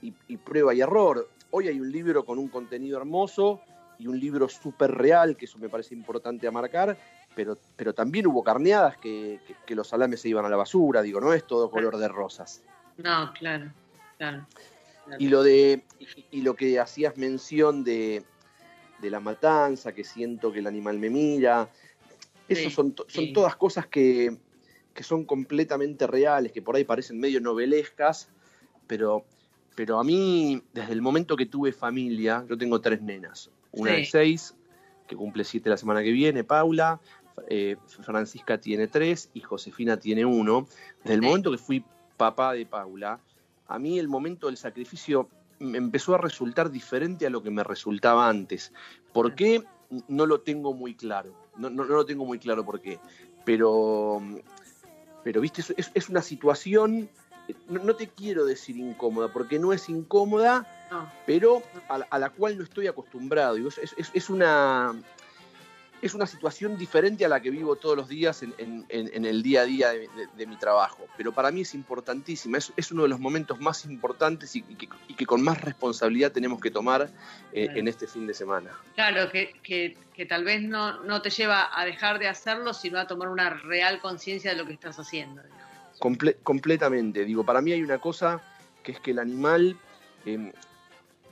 y, 0.00 0.14
y 0.26 0.36
prueba 0.38 0.74
y 0.74 0.80
error. 0.80 1.28
Hoy 1.50 1.68
hay 1.68 1.80
un 1.80 1.90
libro 1.92 2.24
con 2.24 2.38
un 2.38 2.48
contenido 2.48 2.98
hermoso 2.98 3.60
y 3.98 4.06
un 4.06 4.18
libro 4.18 4.48
súper 4.48 4.92
real, 4.92 5.36
que 5.36 5.44
eso 5.44 5.58
me 5.58 5.68
parece 5.68 5.94
importante 5.94 6.46
a 6.46 6.50
marcar, 6.50 6.96
pero, 7.34 7.58
pero 7.76 7.92
también 7.92 8.26
hubo 8.26 8.42
carneadas 8.42 8.96
que, 8.96 9.40
que, 9.46 9.54
que 9.66 9.74
los 9.74 9.88
salames 9.88 10.20
se 10.20 10.28
iban 10.28 10.44
a 10.44 10.48
la 10.48 10.56
basura, 10.56 11.02
digo, 11.02 11.20
no 11.20 11.32
es 11.32 11.46
todo 11.46 11.70
color 11.70 11.98
de 11.98 12.08
rosas. 12.08 12.62
No, 12.96 13.32
claro, 13.34 13.72
claro. 14.16 14.46
claro. 15.04 15.16
Y 15.18 15.28
lo 15.28 15.42
de 15.42 15.84
y, 15.98 16.38
y 16.38 16.42
lo 16.42 16.54
que 16.54 16.78
hacías 16.80 17.16
mención 17.16 17.84
de, 17.84 18.24
de, 19.00 19.10
la 19.10 19.20
matanza, 19.20 19.92
que 19.92 20.04
siento 20.04 20.52
que 20.52 20.58
el 20.60 20.66
animal 20.66 20.98
me 20.98 21.10
mira, 21.10 21.68
eso 22.48 22.68
sí, 22.68 22.70
son, 22.70 22.94
sí. 23.08 23.32
todas 23.32 23.56
cosas 23.56 23.86
que, 23.86 24.36
que 24.94 25.02
son 25.02 25.24
completamente 25.24 26.06
reales, 26.06 26.52
que 26.52 26.62
por 26.62 26.76
ahí 26.76 26.84
parecen 26.84 27.18
medio 27.20 27.40
novelescas, 27.40 28.28
pero, 28.86 29.24
pero 29.74 29.98
a 29.98 30.04
mí, 30.04 30.62
desde 30.72 30.92
el 30.92 31.02
momento 31.02 31.36
que 31.36 31.46
tuve 31.46 31.72
familia, 31.72 32.44
yo 32.48 32.56
tengo 32.56 32.80
tres 32.80 33.02
nenas, 33.02 33.50
una 33.72 33.92
sí. 33.92 33.96
de 33.98 34.06
seis, 34.06 34.54
que 35.06 35.16
cumple 35.16 35.44
siete 35.44 35.70
la 35.70 35.76
semana 35.76 36.02
que 36.02 36.12
viene, 36.12 36.44
Paula, 36.44 37.00
eh, 37.48 37.76
Francisca 37.86 38.58
tiene 38.58 38.88
tres 38.88 39.30
y 39.34 39.40
Josefina 39.40 39.98
tiene 39.98 40.24
uno. 40.24 40.66
Desde 41.02 41.14
el 41.14 41.22
momento 41.22 41.50
que 41.50 41.58
fui 41.58 41.84
papá 42.16 42.52
de 42.52 42.66
Paula, 42.66 43.20
a 43.66 43.78
mí 43.78 43.98
el 43.98 44.08
momento 44.08 44.46
del 44.46 44.56
sacrificio 44.56 45.28
me 45.58 45.78
empezó 45.78 46.14
a 46.14 46.18
resultar 46.18 46.70
diferente 46.70 47.26
a 47.26 47.30
lo 47.30 47.42
que 47.42 47.50
me 47.50 47.64
resultaba 47.64 48.28
antes. 48.28 48.72
¿Por 49.12 49.34
qué? 49.34 49.64
No 50.08 50.26
lo 50.26 50.40
tengo 50.40 50.74
muy 50.74 50.94
claro. 50.94 51.34
No, 51.56 51.70
no, 51.70 51.84
no 51.84 51.96
lo 51.96 52.06
tengo 52.06 52.24
muy 52.24 52.38
claro 52.38 52.64
por 52.64 52.80
qué. 52.80 53.00
Pero, 53.44 54.20
pero 55.24 55.40
viste, 55.40 55.62
es, 55.76 55.90
es 55.94 56.08
una 56.08 56.22
situación, 56.22 57.08
no, 57.68 57.82
no, 57.82 57.96
te 57.96 58.08
quiero 58.08 58.44
decir 58.44 58.76
incómoda, 58.76 59.32
porque 59.32 59.58
no 59.58 59.72
es 59.72 59.88
incómoda, 59.88 60.66
pero 61.26 61.62
a, 61.88 61.94
a, 62.10 62.18
la 62.18 62.30
cual 62.30 62.58
no 62.58 62.64
estoy 62.64 62.86
acostumbrado. 62.86 63.56
Es, 63.56 63.78
es, 63.78 64.10
es, 64.12 64.30
una, 64.30 64.94
es 66.00 66.14
una 66.14 66.26
situación 66.26 66.76
diferente 66.76 67.24
a 67.24 67.28
la 67.28 67.40
que 67.40 67.50
vivo 67.50 67.76
todos 67.76 67.96
los 67.96 68.08
días 68.08 68.42
en, 68.42 68.54
en, 68.58 68.86
en 68.88 69.24
el 69.24 69.42
día 69.42 69.62
a 69.62 69.64
día 69.64 69.88
de, 69.90 70.00
de, 70.00 70.28
de, 70.36 70.46
mi 70.46 70.56
trabajo. 70.56 71.06
Pero 71.16 71.32
para 71.32 71.50
mí 71.50 71.62
es 71.62 71.74
importantísima, 71.74 72.58
es, 72.58 72.72
es 72.76 72.92
uno 72.92 73.02
de 73.02 73.08
los 73.08 73.18
momentos 73.18 73.60
más 73.60 73.84
importantes 73.84 74.54
y, 74.54 74.64
y, 74.68 74.74
que, 74.76 74.88
y, 75.08 75.14
que, 75.14 75.26
con 75.26 75.42
más 75.42 75.60
responsabilidad 75.60 76.32
tenemos 76.32 76.60
que 76.60 76.70
tomar 76.70 77.10
eh, 77.52 77.64
claro. 77.64 77.80
en 77.80 77.88
este 77.88 78.06
fin 78.06 78.26
de 78.26 78.34
semana. 78.34 78.70
Claro, 78.94 79.30
que, 79.30 79.54
que, 79.62 79.96
que, 80.14 80.26
tal 80.26 80.44
vez 80.44 80.62
no, 80.62 81.02
no 81.02 81.20
te 81.20 81.30
lleva 81.30 81.68
a 81.72 81.84
dejar 81.84 82.18
de 82.18 82.28
hacerlo, 82.28 82.74
sino 82.74 82.98
a 82.98 83.06
tomar 83.06 83.28
una 83.28 83.50
real 83.50 84.00
conciencia 84.00 84.52
de 84.52 84.56
lo 84.56 84.66
que 84.66 84.74
estás 84.74 84.98
haciendo. 84.98 85.42
Comple 85.98 86.34
completamente, 86.44 87.24
digo, 87.24 87.44
para 87.44 87.60
mí 87.60 87.72
hay 87.72 87.82
una 87.82 87.98
cosa 87.98 88.40
que 88.82 88.92
es 88.92 89.00
que 89.00 89.10
el 89.10 89.18
animal... 89.18 89.76
Eh, 90.24 90.52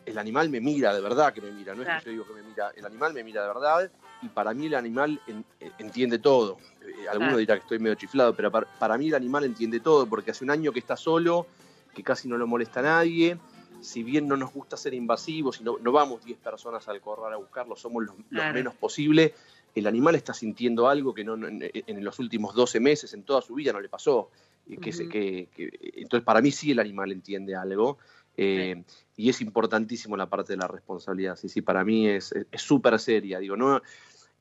el 0.07 0.19
animal 0.19 0.49
me 0.49 0.61
mira 0.61 0.95
de 0.95 1.01
verdad 1.01 1.33
que 1.33 1.41
me 1.41 1.51
mira, 1.51 1.75
no 1.75 1.83
claro. 1.83 1.99
es 1.99 2.05
que 2.05 2.11
yo 2.11 2.13
digo 2.13 2.27
que 2.29 2.41
me 2.41 2.49
mira, 2.49 2.71
el 2.77 2.87
animal 2.87 3.13
me 3.13 3.25
mira 3.25 3.43
de 3.43 3.49
verdad 3.49 3.91
y 4.23 4.29
para 4.29 4.55
mí 4.55 4.67
el 4.67 4.75
animal 4.75 5.21
en, 5.27 5.45
eh, 5.61 5.71
entiende 5.79 6.19
todo. 6.19 6.59
Eh, 6.83 7.09
alguno 7.09 7.29
claro. 7.29 7.39
dirá 7.39 7.55
que 7.57 7.63
estoy 7.63 7.79
medio 7.79 7.95
chiflado, 7.95 8.35
pero 8.35 8.51
para, 8.51 8.67
para, 8.79 8.99
mí 8.99 9.09
el 9.09 9.15
animal 9.15 9.45
entiende 9.45 9.81
todo, 9.81 10.07
porque 10.07 10.31
hace 10.31 10.45
un 10.45 10.51
año 10.51 10.73
que 10.73 10.79
está 10.79 10.97
solo, 10.97 11.47
que 11.95 12.03
casi 12.03 12.29
no 12.29 12.37
lo 12.37 12.47
molesta 12.47 12.81
a 12.81 12.85
nadie, 12.85 13.39
si 13.81 14.03
bien 14.03 14.27
no 14.29 14.37
nos 14.37 14.53
gusta 14.53 14.77
ser 14.77 14.95
invasivos 14.95 15.61
y 15.61 15.65
no, 15.65 15.79
no 15.79 15.93
vamos 15.93 16.25
10 16.25 16.39
personas 16.39 16.89
al 16.89 17.01
corral 17.01 17.33
a 17.33 17.37
buscarlo, 17.37 17.77
somos 17.77 18.05
los, 18.05 18.15
menos 18.31 18.75
posible, 18.75 19.35
el 19.75 19.87
animal 19.87 20.15
está 20.15 20.33
sintiendo 20.33 20.89
algo 20.89 21.13
que 21.15 21.25
no, 21.25 21.35
en, 21.35 21.71
en, 21.73 22.05
los 22.05 22.19
últimos 22.19 22.55
12 22.55 22.81
meses, 22.81 23.13
en 23.13 23.23
toda 23.23 23.43
su 23.43 23.55
vida, 23.55 23.73
no 23.73 23.81
le 23.81 23.89
pasó. 23.89 24.31
Que, 24.67 24.75
uh 24.75 24.79
-huh. 24.79 25.09
que, 25.09 25.49
que, 25.55 25.71
entonces, 26.01 26.25
para 26.25 26.41
mí 26.41 26.51
sí 26.51 26.73
el 26.73 26.81
animal 26.81 27.13
entiende 27.13 27.55
algo. 27.55 27.99
Eh, 28.37 28.83
sí. 28.87 29.05
Y 29.17 29.31
es 29.31 29.41
importantísimo 29.41 30.17
la 30.17 30.29
parte 30.29 30.53
de 30.53 30.59
la 30.59 30.69
responsabilidad. 30.69 31.37
Sí, 31.37 31.49
sí, 31.49 31.63
para 31.63 31.85
mí 31.85 32.07
es 32.09 32.35
súper 32.55 32.99
seria. 32.99 33.39
Digo, 33.39 33.57
no 33.57 33.81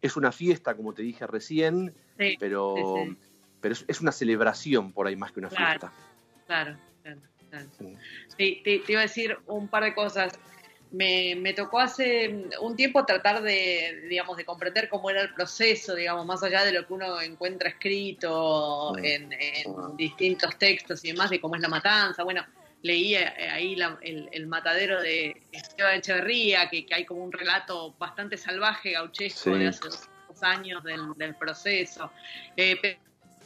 es 0.06 0.16
una 0.16 0.32
fiesta, 0.32 0.76
como 0.76 0.94
te 0.94 1.02
dije 1.02 1.28
recién, 1.28 1.94
sí, 2.18 2.38
pero, 2.40 2.76
sí, 2.76 3.18
pero 3.62 3.74
es, 3.74 3.86
es, 3.88 4.02
una 4.02 4.12
celebración 4.12 4.92
por 4.94 5.08
ahí 5.08 5.16
más 5.16 5.32
que 5.32 5.40
una 5.40 5.50
claro, 5.50 5.66
fiesta. 5.66 5.94
Claro, 6.46 6.78
claro, 7.02 7.22
claro. 7.50 7.70
Te, 8.38 8.62
te, 8.64 8.84
iba 8.88 9.00
a 9.00 9.04
decir 9.04 9.38
un 9.48 9.68
par 9.68 9.84
de 9.84 9.94
cosas. 9.94 10.38
Me, 10.92 11.36
me, 11.36 11.54
tocó 11.54 11.80
hace 11.80 12.48
un 12.62 12.76
tiempo 12.76 13.06
tratar 13.06 13.42
de, 13.42 14.06
digamos, 14.08 14.38
de 14.38 14.46
comprender 14.46 14.88
cómo 14.88 15.10
era 15.10 15.22
el 15.22 15.34
proceso, 15.34 15.96
digamos, 15.96 16.26
más 16.26 16.42
allá 16.44 16.64
de 16.64 16.72
lo 16.72 16.86
que 16.88 16.94
uno 16.94 17.20
encuentra 17.20 17.70
escrito 17.70 18.98
en, 19.00 19.34
en 19.34 19.98
distintos 19.98 20.58
textos 20.58 21.04
y 21.04 21.10
demás, 21.10 21.32
de 21.32 21.42
cómo 21.42 21.56
es 21.56 21.62
la 21.62 21.68
matanza. 21.68 22.24
Bueno, 22.24 22.46
leí 22.86 23.16
eh, 23.16 23.50
ahí 23.52 23.76
la, 23.76 23.98
el, 24.02 24.30
el, 24.32 24.46
matadero 24.46 25.02
de 25.02 25.42
Esteban 25.52 25.96
Echeverría, 25.96 26.70
que, 26.70 26.86
que, 26.86 26.94
hay 26.94 27.04
como 27.04 27.24
un 27.24 27.32
relato 27.32 27.96
bastante 27.98 28.38
salvaje, 28.38 28.92
gauchesco, 28.92 29.54
sí. 29.54 29.60
de 29.60 29.68
hace 29.68 29.82
dos, 29.88 30.44
años 30.44 30.84
del, 30.84 31.14
del 31.16 31.34
proceso. 31.36 32.12
Eh, 32.56 33.00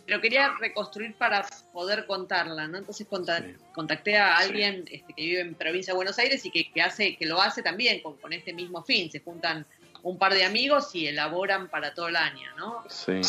pero 0.06 0.20
quería 0.20 0.56
reconstruir 0.60 1.14
para 1.16 1.46
poder 1.72 2.06
contarla, 2.08 2.68
¿no? 2.68 2.80
Entonces 2.80 3.08
contacté, 3.08 4.18
a 4.18 4.38
alguien 4.38 4.84
este, 4.90 5.14
que 5.14 5.22
vive 5.22 5.42
en 5.42 5.54
provincia 5.54 5.94
de 5.94 5.96
Buenos 5.96 6.18
Aires 6.18 6.44
y 6.46 6.52
que, 6.52 6.72
que, 6.72 6.82
hace, 6.82 7.16
que 7.16 7.26
lo 7.28 7.40
hace 7.40 7.62
también 7.62 8.02
con, 8.02 8.18
con 8.18 8.34
este 8.34 8.52
mismo 8.52 8.84
fin. 8.84 9.10
Se 9.12 9.20
juntan 9.20 9.66
un 10.02 10.18
par 10.18 10.34
de 10.34 10.44
amigos 10.44 10.94
y 10.96 11.08
elaboran 11.08 11.70
para 11.70 11.94
todo 11.94 12.08
el 12.08 12.16
año, 12.16 12.50
¿no? 12.58 12.84
Sí. 12.90 13.22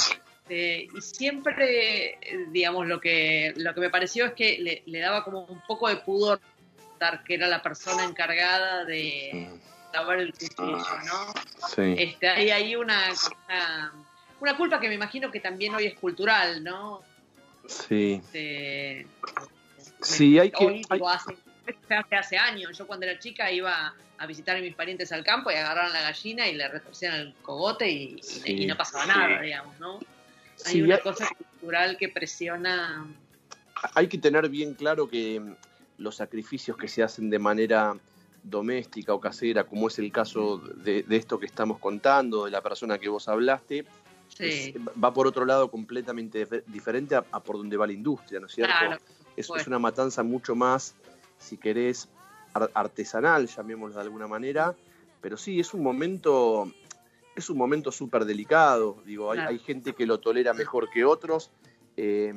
Este, 0.50 0.88
y 0.96 1.00
siempre, 1.00 2.18
digamos, 2.48 2.88
lo 2.88 3.00
que, 3.00 3.54
lo 3.56 3.72
que 3.72 3.80
me 3.80 3.88
pareció 3.90 4.26
es 4.26 4.32
que 4.32 4.58
le, 4.58 4.82
le 4.84 4.98
daba 4.98 5.22
como 5.22 5.44
un 5.44 5.60
poco 5.60 5.88
de 5.88 5.96
pudor 5.96 6.40
que 7.24 7.34
era 7.34 7.46
la 7.46 7.62
persona 7.62 8.04
encargada 8.04 8.84
de 8.84 9.48
lavar 9.94 10.18
el 10.18 10.32
cuchillo, 10.32 10.76
¿no? 10.76 11.32
Sí. 11.74 11.94
Este, 11.96 12.28
hay 12.28 12.50
ahí 12.50 12.76
una, 12.76 13.10
una, 13.48 13.92
una, 14.40 14.56
culpa 14.56 14.80
que 14.80 14.88
me 14.88 14.94
imagino 14.94 15.30
que 15.30 15.40
también 15.40 15.74
hoy 15.74 15.86
es 15.86 15.94
cultural, 15.94 16.62
¿no? 16.62 17.00
Sí. 17.66 18.20
Este, 18.22 19.06
sí, 20.02 20.38
hay 20.38 20.50
que... 20.50 20.82
Hay... 20.90 21.00
Hace, 21.06 21.36
hace 22.16 22.36
años, 22.36 22.76
yo 22.76 22.86
cuando 22.86 23.06
era 23.06 23.18
chica 23.18 23.50
iba 23.50 23.94
a 24.18 24.26
visitar 24.26 24.56
a 24.56 24.60
mis 24.60 24.74
parientes 24.74 25.12
al 25.12 25.24
campo 25.24 25.50
y 25.50 25.54
agarraron 25.54 25.92
la 25.92 26.02
gallina 26.02 26.48
y 26.48 26.54
le 26.54 26.68
retorcían 26.68 27.14
el 27.14 27.34
cogote 27.40 27.88
y, 27.88 28.22
sí, 28.22 28.42
y 28.44 28.66
no 28.66 28.76
pasaba 28.76 29.06
nada, 29.06 29.40
digamos, 29.40 29.78
¿no? 29.78 30.00
Hay 30.66 30.72
sí, 30.72 30.82
una 30.82 30.96
hay, 30.96 31.00
cosa 31.00 31.28
cultural 31.36 31.96
que 31.96 32.08
presiona. 32.08 33.06
Hay 33.94 34.08
que 34.08 34.18
tener 34.18 34.48
bien 34.48 34.74
claro 34.74 35.08
que 35.08 35.42
los 35.98 36.16
sacrificios 36.16 36.76
que 36.76 36.88
se 36.88 37.02
hacen 37.02 37.30
de 37.30 37.38
manera 37.38 37.96
doméstica 38.42 39.12
o 39.12 39.20
casera, 39.20 39.64
como 39.64 39.88
es 39.88 39.98
el 39.98 40.10
caso 40.10 40.58
de, 40.58 41.02
de 41.02 41.16
esto 41.16 41.38
que 41.38 41.46
estamos 41.46 41.78
contando, 41.78 42.46
de 42.46 42.50
la 42.50 42.62
persona 42.62 42.98
que 42.98 43.08
vos 43.08 43.28
hablaste, 43.28 43.84
sí. 44.28 44.74
es, 44.74 44.74
va 45.02 45.12
por 45.12 45.26
otro 45.26 45.44
lado 45.44 45.70
completamente 45.70 46.46
diferente 46.66 47.14
a, 47.14 47.24
a, 47.30 47.42
por 47.42 47.58
donde 47.58 47.76
va 47.76 47.86
la 47.86 47.92
industria, 47.92 48.40
¿no 48.40 48.46
es 48.46 48.54
cierto? 48.54 48.74
Claro, 48.78 49.02
es, 49.36 49.50
es, 49.54 49.66
una 49.66 49.78
matanza 49.78 50.22
mucho 50.22 50.54
más, 50.54 50.94
si 51.38 51.58
querés, 51.58 52.08
artesanal, 52.74 53.46
llamémoslo 53.46 53.96
de 53.96 54.02
alguna 54.02 54.26
manera, 54.26 54.74
pero 55.20 55.36
sí, 55.36 55.60
es 55.60 55.74
un 55.74 55.82
momento 55.82 56.72
es 57.40 57.50
un 57.50 57.58
momento 57.58 57.90
súper 57.90 58.24
delicado. 58.24 59.02
Digo, 59.04 59.32
hay, 59.32 59.58
gente 59.58 59.92
que 59.94 60.06
lo 60.06 60.20
tolera 60.20 60.54
mejor 60.54 60.88
que 60.90 61.04
otros. 61.04 61.50
Eh, 61.96 62.32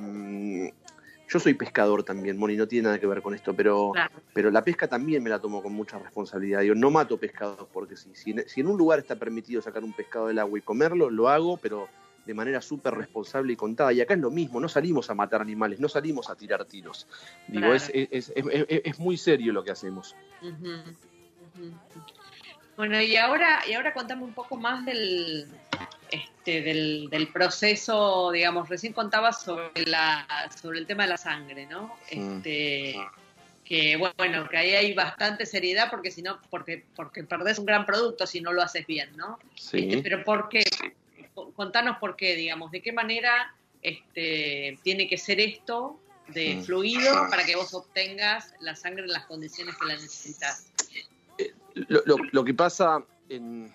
yo 1.30 1.40
soy 1.40 1.54
pescador 1.54 2.04
también, 2.04 2.38
Moni, 2.38 2.56
no 2.56 2.68
tiene 2.68 2.86
nada 2.86 3.00
que 3.00 3.08
ver 3.08 3.22
con 3.22 3.34
esto, 3.34 3.56
pero, 3.56 3.92
claro. 3.94 4.14
pero 4.34 4.52
la 4.52 4.64
pesca 4.64 4.88
también 4.88 5.24
me 5.24 5.30
la 5.30 5.40
tomo 5.40 5.64
con 5.64 5.74
mucha 5.74 5.98
responsabilidad. 5.98 6.62
Digo, 6.62 6.76
no 6.76 6.92
mato 6.92 7.18
pescados 7.18 7.68
porque 7.72 7.96
sí. 7.96 8.12
Si, 8.14 8.36
si, 8.46 8.62
en 8.62 8.68
un 8.68 8.78
lugar 8.78 9.00
está 9.00 9.16
permitido 9.16 9.62
sacar 9.62 9.84
un 9.84 9.94
pescado 9.94 10.28
del 10.28 10.40
agua 10.40 10.60
y 10.60 10.62
comerlo, 10.62 11.10
lo 11.10 11.30
hago, 11.30 11.58
pero 11.58 11.88
de 12.26 12.34
manera 12.34 12.62
súper 12.62 12.94
responsable 12.94 13.54
y 13.54 13.56
contada. 13.56 13.92
Y 13.94 14.02
acá 14.02 14.14
es 14.14 14.20
lo 14.20 14.32
mismo, 14.32 14.60
no 14.60 14.70
salimos 14.70 15.10
a 15.10 15.16
matar 15.16 15.42
animales, 15.42 15.80
no 15.80 15.90
salimos 15.90 16.30
a 16.30 16.36
tirar 16.36 16.66
tiros. 16.66 17.08
Digo, 17.48 17.62
claro. 17.62 17.76
es, 17.76 17.90
es, 17.94 18.32
es, 18.36 18.36
es, 18.36 19.00
muy 19.00 19.18
serio 19.18 19.54
lo 19.54 19.64
que 19.64 19.72
hacemos. 19.72 20.16
Uh 20.42 20.48
-huh. 20.48 20.84
Uh 20.84 21.60
-huh. 21.60 21.74
Bueno, 22.76 23.00
y 23.02 23.16
ahora, 23.18 23.62
y 23.68 23.74
ahora 23.74 23.94
contame 23.94 24.24
un 24.24 24.34
poco 24.34 24.58
más 24.58 24.84
del, 24.86 25.48
este, 26.10 26.62
del, 26.62 27.10
del, 27.10 27.28
proceso, 27.28 28.32
digamos, 28.32 28.68
recién 28.70 28.94
contabas 28.94 29.44
sobre, 29.44 29.86
la, 29.86 30.28
sobre 30.60 30.80
el 30.80 30.88
tema 30.88 31.04
de 31.04 31.10
la 31.10 31.18
sangre, 31.18 31.66
¿no? 31.68 31.96
Este, 32.10 32.96
que 33.64 33.96
bueno, 33.96 34.50
que 34.50 34.58
ahí 34.58 34.72
hay 34.72 34.94
bastante 34.94 35.46
seriedad 35.46 35.90
porque 35.90 36.12
si 36.12 36.22
no, 36.22 36.40
porque, 36.50 36.84
porque 36.96 37.24
perdés 37.24 37.60
un 37.60 37.66
gran 37.66 37.86
producto 37.86 38.28
si 38.28 38.42
no 38.42 38.52
lo 38.52 38.62
haces 38.62 38.86
bien, 38.88 39.16
¿no? 39.16 39.40
Sí. 39.56 39.88
Este, 39.90 40.02
pero 40.02 40.24
¿por 40.24 40.50
qué? 40.50 40.64
Contanos 41.56 41.98
por 41.98 42.16
qué, 42.16 42.36
digamos, 42.36 42.72
de 42.72 42.82
qué 42.82 42.92
manera 42.92 43.56
este, 43.82 44.78
tiene 44.84 45.08
que 45.08 45.18
ser 45.18 45.40
esto 45.40 46.00
de 46.28 46.56
Mm. 46.56 46.64
fluido 46.64 47.30
para 47.30 47.46
que 47.46 47.56
vos 47.56 47.74
obtengas 47.74 48.54
la 48.60 48.76
sangre 48.76 49.04
en 49.04 49.12
las 49.12 49.26
condiciones 49.26 49.76
que 49.78 49.86
la 49.86 49.94
necesitas. 49.96 50.68
Lo, 51.76 52.18
lo- 52.32 52.44
que 52.46 52.54
pasa 52.54 53.04
en, 53.30 53.72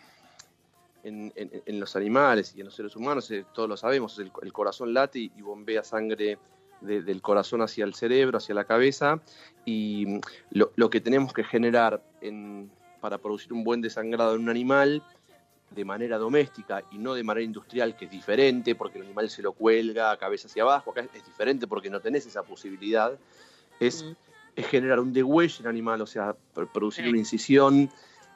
en- 1.03 1.33
en- 1.35 1.81
los 1.81 1.97
animales 1.97 2.55
y 2.57 2.61
en 2.61 2.67
los 2.67 2.75
seres 2.75 2.95
humanos, 2.97 3.31
eh, 3.31 3.45
todos 3.53 3.69
lo 3.69 3.77
sabemos, 3.77 4.19
el, 4.19 4.31
el 4.43 4.53
corazón 4.53 4.93
late 4.95 5.19
y, 5.19 5.43
bombea 5.43 5.83
sangre 5.85 6.39
de- 6.81 7.03
del 7.03 7.21
corazón 7.23 7.61
hacia 7.63 7.85
el 7.85 7.95
cerebro, 7.95 8.39
hacia 8.39 8.55
la 8.55 8.65
cabeza, 8.65 9.21
y 9.65 10.21
lo, 10.51 10.71
lo 10.77 10.91
que 10.91 11.01
tenemos 11.01 11.33
que 11.33 11.45
generar 11.45 12.03
en- 12.21 12.71
para 13.01 13.19
producir 13.19 13.53
un 13.53 13.65
buen 13.65 13.81
desangrado 13.81 14.35
en 14.35 14.43
un 14.43 14.49
animal 14.49 15.03
de 15.71 15.85
manera 15.85 16.19
doméstica 16.19 16.83
y 16.91 16.99
no 16.99 17.15
de 17.15 17.23
manera 17.23 17.45
industrial, 17.45 17.97
que 17.97 18.07
es 18.07 18.11
diferente, 18.11 18.75
porque 18.75 18.99
el 18.99 19.05
animal 19.05 19.29
se 19.29 19.43
lo 19.43 19.53
cuelga 19.53 20.17
cabeza 20.17 20.49
hacia 20.49 20.63
abajo, 20.63 20.91
acá 20.93 21.03
es 21.13 21.25
diferente 21.27 21.67
porque 21.67 21.91
no 21.91 22.01
tenés 22.01 22.27
esa 22.27 22.43
posibilidad, 22.43 23.19
es. 23.81 24.05
Es 24.57 24.67
generar 24.67 25.01
un 25.01 25.13
degüello 25.13 25.57
en 25.61 25.65
el 25.67 25.71
animal, 25.71 26.01
o 26.01 26.07
sea, 26.07 26.35
pr- 26.55 26.69
producir 26.73 27.05
Sí. 27.05 27.11
una 27.11 27.19
incisión 27.19 27.91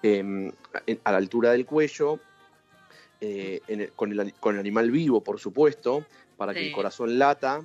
eh, 0.04 0.18
en- 0.18 1.00
a 1.04 1.12
la 1.12 1.18
altura 1.18 1.52
del 1.52 1.64
cuello, 1.64 2.18
eh, 3.20 3.60
en 3.68 3.82
el- 3.82 3.92
con, 3.92 4.10
el, 4.10 4.18
ani- 4.20 4.32
con 4.32 4.54
el 4.54 4.60
animal 4.60 4.90
vivo, 4.90 5.22
por 5.22 5.38
supuesto, 5.38 6.04
para 6.36 6.54
que 6.54 6.66
el 6.66 6.72
corazón 6.72 7.18
lata 7.18 7.62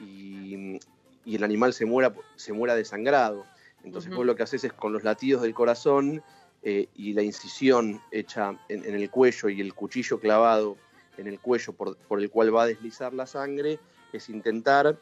y, 0.00 0.78
y 1.24 1.34
el 1.36 1.44
animal 1.44 1.72
se 1.72 1.86
muera, 1.86 2.12
se 2.36 2.52
muera 2.52 2.74
desangrado. 2.74 3.46
Entonces 3.84 4.10
Ujú. 4.10 4.18
vos 4.18 4.26
lo 4.26 4.36
que 4.36 4.42
haces 4.42 4.64
es 4.64 4.72
con 4.72 4.92
los 4.92 5.02
latidos 5.04 5.42
del 5.42 5.54
corazón 5.54 6.22
eh, 6.62 6.88
y 6.94 7.12
la 7.14 7.22
incisión 7.22 8.02
hecha 8.10 8.54
en, 8.68 8.84
en 8.84 8.94
el 8.94 9.08
cuello 9.10 9.48
y 9.48 9.60
el 9.60 9.72
cuchillo 9.74 10.18
clavado 10.20 10.76
en 11.16 11.26
el 11.28 11.38
cuello 11.40 11.72
por, 11.72 11.96
por 11.96 12.20
el 12.20 12.28
cual 12.30 12.54
va 12.54 12.64
a 12.64 12.66
deslizar 12.66 13.14
la 13.14 13.26
sangre, 13.26 13.78
es 14.12 14.28
intentar 14.28 14.98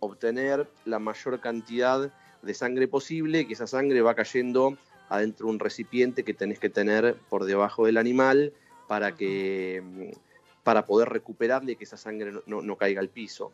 obtener 0.00 0.70
la 0.84 0.98
mayor 0.98 1.40
cantidad 1.40 2.12
de 2.42 2.54
sangre 2.54 2.88
posible, 2.88 3.46
que 3.46 3.54
esa 3.54 3.66
sangre 3.66 4.00
va 4.02 4.14
cayendo 4.14 4.76
adentro 5.08 5.46
de 5.46 5.52
un 5.52 5.58
recipiente 5.58 6.22
que 6.24 6.34
tenés 6.34 6.58
que 6.58 6.68
tener 6.70 7.16
por 7.28 7.44
debajo 7.44 7.86
del 7.86 7.96
animal 7.96 8.52
para 8.86 9.14
que 9.16 9.82
mm, 9.84 10.10
para 10.62 10.84
poder 10.84 11.08
recuperarle 11.08 11.76
que 11.76 11.84
esa 11.84 11.96
sangre 11.96 12.30
no, 12.30 12.42
no- 12.46 12.60
no 12.62 12.76
caiga 12.76 13.00
al 13.00 13.08
piso. 13.08 13.52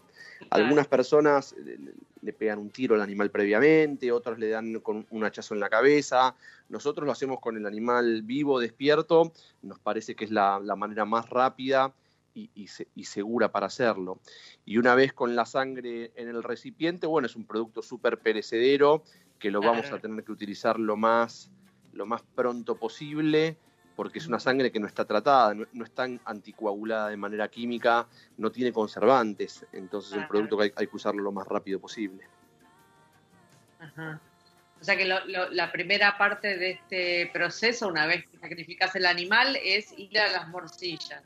Algunas 0.51 0.89
personas 0.89 1.55
le, 1.65 1.79
le 2.23 2.33
pegan 2.33 2.59
un 2.59 2.71
tiro 2.71 2.97
al 2.97 3.03
animal 3.03 3.31
previamente, 3.31 4.11
otros 4.11 4.37
le 4.39 4.49
dan 4.49 4.81
con 4.81 5.07
un 5.11 5.25
hachazo 5.25 5.55
en 5.55 5.61
la 5.61 5.69
cabeza. 5.71 6.35
Nosotros 6.69 7.07
lo 7.07 7.13
hacemos 7.13 7.39
con 7.39 7.57
el 7.57 7.67
animal 7.67 8.23
vivo, 8.23 8.59
despierto. 8.59 9.33
Nos 9.63 9.79
parece 9.79 10.17
que 10.17 10.25
es 10.25 10.33
la, 10.33 10.59
la 10.61 10.75
manera 10.75 11.05
más 11.05 11.31
rápida 11.31 11.93
y, 12.35 12.51
y 12.55 12.67
se- 12.67 12.89
y 12.95 13.05
segura 13.05 13.51
para 13.53 13.67
hacerlo. 13.67 14.21
Y 14.65 14.79
una 14.79 14.95
vez 14.95 15.13
con 15.13 15.37
la 15.37 15.47
sangre 15.47 16.13
en 16.17 16.29
el 16.29 16.43
recipiente, 16.43 17.07
bueno, 17.07 17.27
es 17.27 17.37
un 17.37 17.47
producto 17.47 17.81
súper 17.83 18.19
perecedero 18.19 19.05
que 19.39 19.51
lo 19.51 19.61
vamos 19.61 19.91
a 19.93 19.99
tener 20.01 20.25
que 20.25 20.33
utilizar 20.33 20.79
lo 20.79 20.97
más, 20.97 21.51
lo 21.93 22.07
más 22.07 22.23
pronto 22.35 22.77
posible 22.77 23.57
porque 23.97 24.19
es 24.19 24.27
una 24.27 24.41
sangre 24.41 24.73
que 24.73 24.81
no 24.81 24.89
está 24.89 25.05
tratada, 25.05 25.55
no, 25.55 25.67
no 25.73 25.85
está 25.85 26.09
anticoagulada 26.25 27.11
de 27.11 27.17
manera 27.17 27.47
química, 27.47 28.09
no 28.39 28.51
tiene 28.51 28.73
conservantes, 28.73 29.65
entonces 29.71 30.11
es 30.11 30.17
un 30.17 30.23
Ajá. 30.25 30.29
producto 30.29 30.57
que 30.59 30.65
hay, 30.65 30.73
hay 30.75 30.87
que 30.89 30.97
usarlo 30.97 31.23
lo 31.23 31.31
más 31.31 31.47
rápido 31.47 31.79
posible. 31.79 32.25
Ajá. 33.79 34.21
O 34.81 34.85
sea 34.85 34.97
que 34.97 35.05
lo- 35.05 35.25
lo- 35.27 35.49
la 35.51 35.71
primera 35.71 36.19
parte 36.19 36.59
de 36.59 36.71
este 36.73 37.31
proceso, 37.33 37.87
una 37.87 38.07
vez 38.07 38.27
que 38.29 38.39
sacrificas 38.39 38.97
el 38.97 39.07
animal, 39.07 39.57
es 39.63 39.97
ir 39.97 40.19
a 40.19 40.29
las 40.33 40.49
morcillas. 40.49 41.23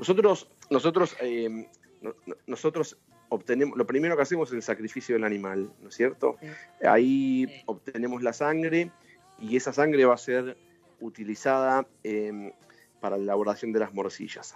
Nosotros, 0.00 0.48
nosotros, 0.70 1.14
eh, 1.20 1.68
no- 2.00 2.14
no- 2.26 2.36
nosotros 2.46 2.96
obtenemos, 3.28 3.76
lo 3.76 3.86
primero 3.86 4.16
que 4.16 4.22
hacemos 4.22 4.48
es 4.48 4.54
el 4.54 4.62
sacrificio 4.62 5.14
del 5.14 5.24
animal, 5.24 5.70
¿no 5.82 5.88
es 5.90 5.94
cierto? 5.94 6.36
Sí. 6.40 6.46
Ahí 6.86 7.46
Sí. 7.46 7.62
obtenemos 7.66 8.22
la 8.22 8.32
sangre 8.32 8.90
y 9.38 9.56
esa 9.56 9.72
sangre 9.74 10.04
va 10.06 10.14
a 10.14 10.18
ser 10.18 10.56
utilizada 11.00 11.86
eh, 12.02 12.52
para 13.00 13.16
la 13.18 13.22
elaboración 13.24 13.72
de 13.72 13.80
las 13.80 13.92
morcillas. 13.92 14.54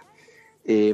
Eh, 0.63 0.93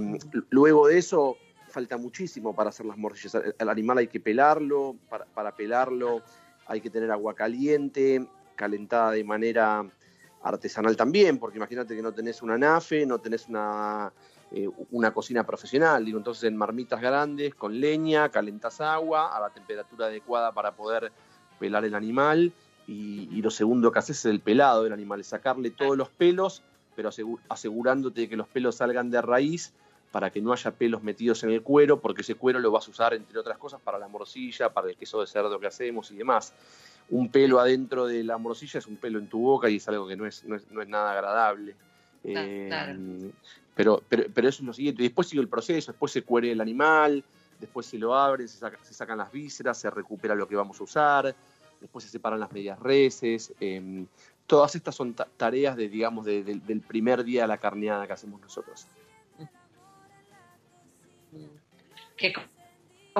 luego 0.49 0.87
de 0.87 0.97
eso, 0.97 1.37
falta 1.69 1.95
muchísimo 1.97 2.53
para 2.53 2.69
hacer 2.71 2.85
las 2.85 2.97
morcillas. 2.97 3.35
El, 3.35 3.55
el 3.57 3.69
animal 3.69 3.99
hay 3.99 4.07
que 4.07 4.19
pelarlo, 4.19 4.97
para, 5.09 5.23
para 5.25 5.55
pelarlo 5.55 6.21
hay 6.67 6.81
que 6.81 6.89
tener 6.89 7.09
agua 7.09 7.33
caliente, 7.33 8.27
calentada 8.55 9.11
de 9.11 9.23
manera 9.23 9.89
artesanal 10.43 10.95
también, 10.95 11.37
porque 11.37 11.57
imagínate 11.57 11.95
que 11.95 12.01
no 12.01 12.13
tenés 12.13 12.41
una 12.41 12.57
nafe, 12.57 13.05
no 13.05 13.19
tenés 13.19 13.47
una, 13.47 14.11
eh, 14.51 14.67
una 14.91 15.13
cocina 15.13 15.45
profesional, 15.45 16.03
digo, 16.03 16.17
entonces 16.17 16.43
en 16.45 16.57
marmitas 16.57 17.01
grandes, 17.01 17.55
con 17.55 17.79
leña, 17.79 18.29
calentás 18.29 18.81
agua 18.81 19.35
a 19.35 19.39
la 19.39 19.49
temperatura 19.49 20.07
adecuada 20.07 20.51
para 20.51 20.73
poder 20.73 21.11
pelar 21.59 21.85
el 21.85 21.95
animal, 21.95 22.51
y, 22.87 23.29
y 23.31 23.41
lo 23.41 23.51
segundo 23.51 23.91
que 23.91 23.99
haces 23.99 24.19
es 24.19 24.25
el 24.25 24.41
pelado 24.41 24.83
del 24.83 24.93
animal, 24.93 25.21
es 25.21 25.27
sacarle 25.27 25.71
todos 25.71 25.95
los 25.97 26.09
pelos, 26.09 26.63
pero 26.95 27.09
asegu- 27.09 27.39
asegurándote 27.47 28.21
de 28.21 28.29
que 28.29 28.35
los 28.35 28.47
pelos 28.47 28.75
salgan 28.75 29.09
de 29.09 29.21
raíz 29.21 29.71
para 30.11 30.29
que 30.29 30.41
no 30.41 30.51
haya 30.51 30.71
pelos 30.71 31.01
metidos 31.01 31.43
en 31.43 31.51
el 31.51 31.61
cuero, 31.61 32.01
porque 32.01 32.21
ese 32.21 32.35
cuero 32.35 32.59
lo 32.59 32.69
vas 32.71 32.87
a 32.87 32.91
usar, 32.91 33.13
entre 33.13 33.39
otras 33.39 33.57
cosas, 33.57 33.79
para 33.79 33.97
la 33.97 34.09
morcilla, 34.09 34.73
para 34.73 34.89
el 34.89 34.97
queso 34.97 35.21
de 35.21 35.27
cerdo 35.27 35.57
que 35.57 35.67
hacemos 35.67 36.11
y 36.11 36.17
demás. 36.17 36.53
Un 37.07 37.29
pelo 37.31 37.59
adentro 37.61 38.07
de 38.07 38.21
la 38.23 38.37
morcilla 38.37 38.79
es 38.79 38.87
un 38.87 38.97
pelo 38.97 39.19
en 39.19 39.27
tu 39.27 39.39
boca 39.39 39.69
y 39.69 39.77
es 39.77 39.87
algo 39.87 40.07
que 40.07 40.17
no 40.17 40.25
es, 40.25 40.43
no 40.43 40.57
es, 40.57 40.69
no 40.69 40.81
es 40.81 40.89
nada 40.89 41.13
agradable. 41.13 41.75
Claro, 42.23 42.47
Eh, 42.49 42.65
claro. 42.67 42.99
Pero, 43.75 44.01
pero, 44.09 44.25
pero 44.33 44.49
eso 44.49 44.61
es 44.63 44.67
lo 44.67 44.73
siguiente. 44.73 45.01
Y 45.03 45.07
después 45.07 45.27
sigue 45.27 45.41
el 45.41 45.47
proceso, 45.49 45.91
después 45.91 46.11
se 46.11 46.23
cuere 46.23 46.51
el 46.51 46.61
animal, 46.61 47.23
después 47.59 47.85
se 47.85 47.97
lo 47.97 48.15
abre, 48.15 48.47
se, 48.47 48.57
saca- 48.57 48.83
se 48.83 48.93
sacan 48.93 49.17
las 49.17 49.31
vísceras, 49.31 49.77
se 49.77 49.89
recupera 49.89 50.35
lo 50.35 50.47
que 50.47 50.55
vamos 50.55 50.79
a 50.79 50.83
usar, 50.83 51.35
después 51.79 52.03
se 52.05 52.11
separan 52.11 52.39
las 52.39 52.51
medias 52.51 52.77
reses. 52.79 53.53
eh, 53.59 54.05
todas 54.47 54.75
estas 54.75 54.93
son 54.95 55.13
ta- 55.13 55.27
tareas 55.37 55.77
de, 55.77 55.87
digamos, 55.87 56.25
de- 56.25 56.43
del- 56.43 56.65
del 56.65 56.81
primer 56.81 57.23
día 57.23 57.43
de 57.43 57.47
la 57.47 57.57
carneada 57.57 58.05
que 58.05 58.13
hacemos 58.13 58.41
nosotros. 58.41 58.85
Que 62.17 62.33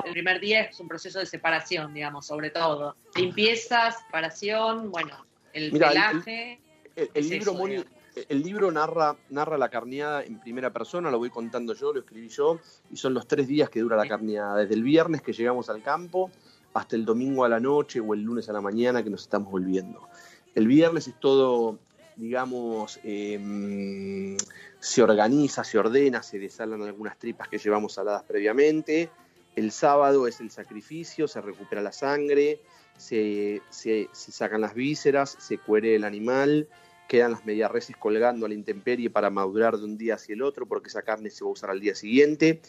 el 0.04 0.12
primer 0.12 0.40
día 0.40 0.62
es 0.62 0.78
un 0.80 0.88
proceso 0.88 1.18
de 1.18 1.26
separación, 1.26 1.92
digamos, 1.94 2.26
sobre 2.26 2.50
todo. 2.50 2.96
Limpieza, 3.14 3.90
separación, 3.90 4.90
bueno, 4.90 5.24
el 5.52 5.72
Mira, 5.72 5.88
el- 5.88 5.92
pelaje. 5.94 6.60
El, 6.94 7.28
libro, 7.30 7.52
eso, 7.52 7.54
Moni, 7.54 7.74
digamos. 7.76 7.92
El 8.28 8.42
libro 8.42 8.70
narra, 8.70 9.16
narra 9.30 9.56
la 9.56 9.68
carneada 9.68 10.22
en 10.22 10.38
primera 10.40 10.72
persona, 10.72 11.10
lo 11.10 11.18
voy 11.18 11.30
contando 11.30 11.74
yo, 11.74 11.92
lo 11.92 12.00
escribí 12.00 12.28
yo, 12.28 12.58
y 12.90 12.96
son 12.96 13.14
los 13.14 13.26
tres 13.26 13.46
días 13.48 13.70
que 13.70 13.80
dura 13.80 13.96
la 13.96 14.06
carneada, 14.06 14.56
desde 14.56 14.74
el 14.74 14.82
viernes 14.82 15.22
que 15.22 15.32
llegamos 15.32 15.70
al 15.70 15.82
campo 15.82 16.30
hasta 16.74 16.96
el 16.96 17.04
domingo 17.04 17.44
a 17.44 17.48
la 17.48 17.60
noche 17.60 18.00
o 18.00 18.14
el 18.14 18.22
lunes 18.22 18.48
a 18.48 18.52
la 18.52 18.60
mañana 18.60 19.02
que 19.02 19.10
nos 19.10 19.22
estamos 19.22 19.50
volviendo. 19.50 20.08
El 20.54 20.66
viernes 20.66 21.08
es 21.08 21.18
todo, 21.18 21.78
digamos, 22.16 22.98
em, 23.02 24.36
se 24.80 25.02
organiza, 25.02 25.64
se 25.64 25.78
ordena, 25.78 26.22
se 26.22 26.38
desalan 26.38 26.82
algunas 26.82 27.18
tripas 27.18 27.48
que 27.48 27.58
llevamos 27.58 27.94
saladas 27.94 28.22
previamente. 28.24 29.10
El 29.56 29.70
sábado 29.70 30.26
es 30.26 30.40
el 30.40 30.50
sacrificio, 30.50 31.28
se 31.28 31.40
recupera 31.40 31.82
la 31.82 31.92
sangre, 31.92 32.60
se, 32.96 33.60
se- 33.70 34.08
se 34.12 34.32
sacan 34.32 34.60
las 34.60 34.74
vísceras, 34.74 35.36
se 35.38 35.58
cuere 35.58 35.94
el 35.94 36.04
animal, 36.04 36.68
quedan 37.12 37.32
las 37.32 37.44
medias 37.44 37.70
reses 37.70 37.94
colgando 37.94 38.46
a 38.46 38.48
la 38.48 38.54
intemperie 38.54 39.10
para 39.10 39.28
madurar 39.28 39.76
de 39.76 39.84
un 39.84 39.98
día 39.98 40.14
hacia 40.14 40.32
el 40.32 40.40
otro, 40.40 40.64
porque 40.64 40.88
esa 40.88 41.02
carne 41.02 41.28
se 41.28 41.44
va 41.44 41.50
a 41.50 41.52
usar 41.52 41.68
al 41.68 41.78
día 41.78 41.94
siguiente. 41.94 42.62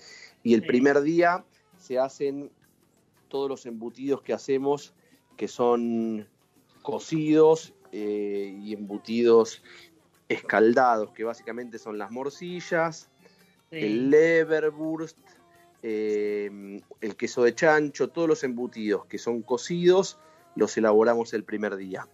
Y 0.43 0.53
el 0.53 0.59
Sí. 0.59 0.67
primer 0.67 0.99
día 1.01 1.45
se 1.77 1.97
hacen 1.97 2.51
todos 3.29 3.47
los 3.47 3.65
embutidos 3.65 4.21
que 4.21 4.33
hacemos, 4.33 4.93
que 5.37 5.47
son 5.47 6.27
cocidos 6.81 7.73
eh, 7.93 8.59
y 8.59 8.73
embutidos 8.73 9.63
escaldados, 10.27 11.11
que 11.11 11.23
básicamente 11.23 11.79
son 11.79 11.97
las 11.97 12.11
morcillas, 12.11 13.09
Sí. 13.69 13.77
el 13.77 14.09
leverwurst, 14.09 15.17
eh, 15.83 16.81
el 16.99 17.15
queso 17.15 17.43
de 17.43 17.55
chancho, 17.55 18.09
todos 18.09 18.27
los 18.27 18.43
embutidos 18.43 19.05
que 19.05 19.17
son 19.17 19.41
cocidos, 19.41 20.17
los 20.57 20.75
elaboramos 20.75 21.33
el 21.33 21.45
primer 21.45 21.77
día. 21.77 22.09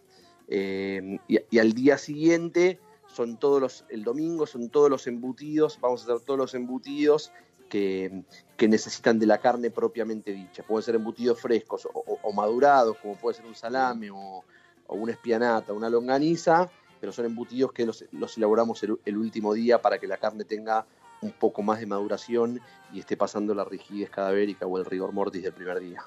Eh, 0.51 1.19
y, 1.27 1.59
al 1.59 1.73
día 1.73 1.97
siguiente 1.99 2.79
son 3.07 3.37
todos 3.37 3.61
los, 3.61 3.85
el 3.89 4.03
domingo 4.03 4.47
son 4.47 4.69
todos 4.69 4.89
los 4.89 5.05
embutidos, 5.05 5.79
vamos 5.79 6.01
a 6.01 6.03
hacer 6.05 6.25
todos 6.25 6.39
los 6.39 6.55
embutidos 6.55 7.31
que, 7.69 8.23
que 8.57 8.67
necesitan 8.67 9.19
de 9.19 9.27
la 9.27 9.37
carne 9.39 9.69
propiamente 9.69 10.31
dicha. 10.33 10.63
Pueden 10.63 10.83
ser 10.83 10.95
embutidos 10.95 11.39
frescos 11.39 11.87
o, 11.93 12.33
madurados, 12.33 12.97
como 12.97 13.15
puede 13.15 13.37
ser 13.37 13.45
un 13.45 13.55
salame 13.55 14.09
o, 14.09 14.43
o 14.87 14.95
una 14.95 15.11
espianata, 15.11 15.71
una 15.73 15.89
longaniza, 15.89 16.69
pero 16.99 17.11
son 17.11 17.25
embutidos 17.25 17.71
que 17.71 17.85
los, 17.85 18.05
los 18.11 18.37
elaboramos 18.37 18.81
el, 18.83 18.99
el 19.05 19.17
último 19.17 19.53
día 19.53 19.81
para 19.81 19.99
que 19.99 20.07
la 20.07 20.17
carne 20.17 20.45
tenga 20.45 20.85
un 21.21 21.31
poco 21.31 21.61
más 21.61 21.79
de 21.79 21.85
maduración 21.85 22.59
y 22.91 22.99
esté 22.99 23.17
pasando 23.17 23.53
la 23.53 23.65
rigidez 23.65 24.09
cadavérica 24.09 24.65
o 24.65 24.77
el 24.79 24.85
rigor 24.85 25.11
mortis 25.11 25.43
del 25.43 25.53
primer 25.53 25.79
día. 25.79 26.03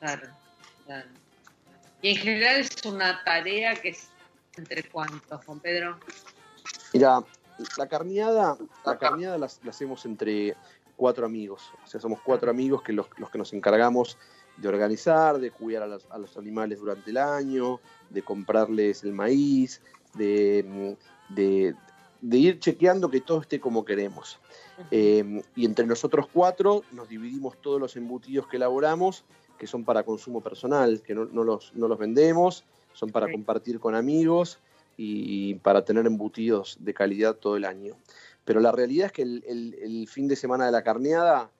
Claro, 0.00 0.28
claro. 0.84 1.08
Y 2.02 2.10
en 2.10 2.16
general 2.16 2.56
es 2.60 2.84
una 2.84 3.22
tarea 3.24 3.74
que 3.74 3.90
es 3.90 4.08
entre 4.56 4.82
cuántos, 4.84 5.44
Juan 5.44 5.60
Pedro. 5.60 5.98
Mira, 6.92 7.24
la 7.76 7.88
carneada, 7.88 8.56
la 8.84 8.98
carneada 8.98 9.38
la, 9.38 9.48
la 9.62 9.70
hacemos 9.70 10.04
entre 10.04 10.56
cuatro 10.96 11.24
amigos. 11.26 11.72
O 11.84 11.86
sea, 11.86 12.00
somos 12.00 12.20
cuatro 12.20 12.50
amigos 12.50 12.82
que 12.82 12.92
los, 12.92 13.06
los 13.16 13.30
que 13.30 13.38
nos 13.38 13.52
encargamos 13.52 14.18
de 14.58 14.68
organizar, 14.68 15.38
de 15.38 15.50
cuidar 15.50 15.84
a 15.84 15.86
los, 15.86 16.06
a 16.10 16.18
los, 16.18 16.36
animales 16.36 16.80
durante 16.80 17.10
el 17.10 17.16
año, 17.16 17.80
de 18.10 18.22
comprarles 18.22 19.04
el 19.04 19.12
maíz, 19.12 19.80
de, 20.14 20.96
de, 21.28 21.74
de 22.20 22.36
ir 22.36 22.58
chequeando 22.58 23.08
que 23.10 23.20
todo 23.20 23.40
esté 23.40 23.60
como 23.60 23.84
queremos. 23.84 24.40
Eh, 24.90 25.42
y 25.54 25.64
entre 25.64 25.86
nosotros 25.86 26.26
cuatro 26.32 26.82
nos 26.92 27.08
dividimos 27.08 27.60
todos 27.60 27.80
los 27.80 27.96
embutidos 27.96 28.48
que 28.48 28.56
elaboramos, 28.56 29.24
que 29.58 29.66
son 29.66 29.84
para 29.84 30.04
consumo 30.04 30.40
personal, 30.40 31.02
que 31.02 31.14
no, 31.14 31.26
no, 31.26 31.44
los, 31.44 31.74
no 31.74 31.88
los, 31.88 31.98
vendemos, 31.98 32.64
son 32.92 33.10
para 33.10 33.30
compartir 33.30 33.80
con 33.80 33.94
amigos 33.94 34.58
y 34.96 35.54
para 35.56 35.84
tener 35.84 36.06
embutidos 36.06 36.76
de 36.80 36.94
calidad 36.94 37.36
todo 37.36 37.56
el 37.56 37.64
año. 37.64 37.94
Pero 38.44 38.60
la 38.60 38.72
realidad 38.72 39.06
es 39.06 39.12
que 39.12 39.22
el, 39.22 39.44
el, 39.46 39.74
el 39.74 40.08
fin 40.08 40.26
de 40.26 40.34
semana 40.34 40.66
de 40.66 40.72
la 40.72 40.82
carneada 40.82 41.50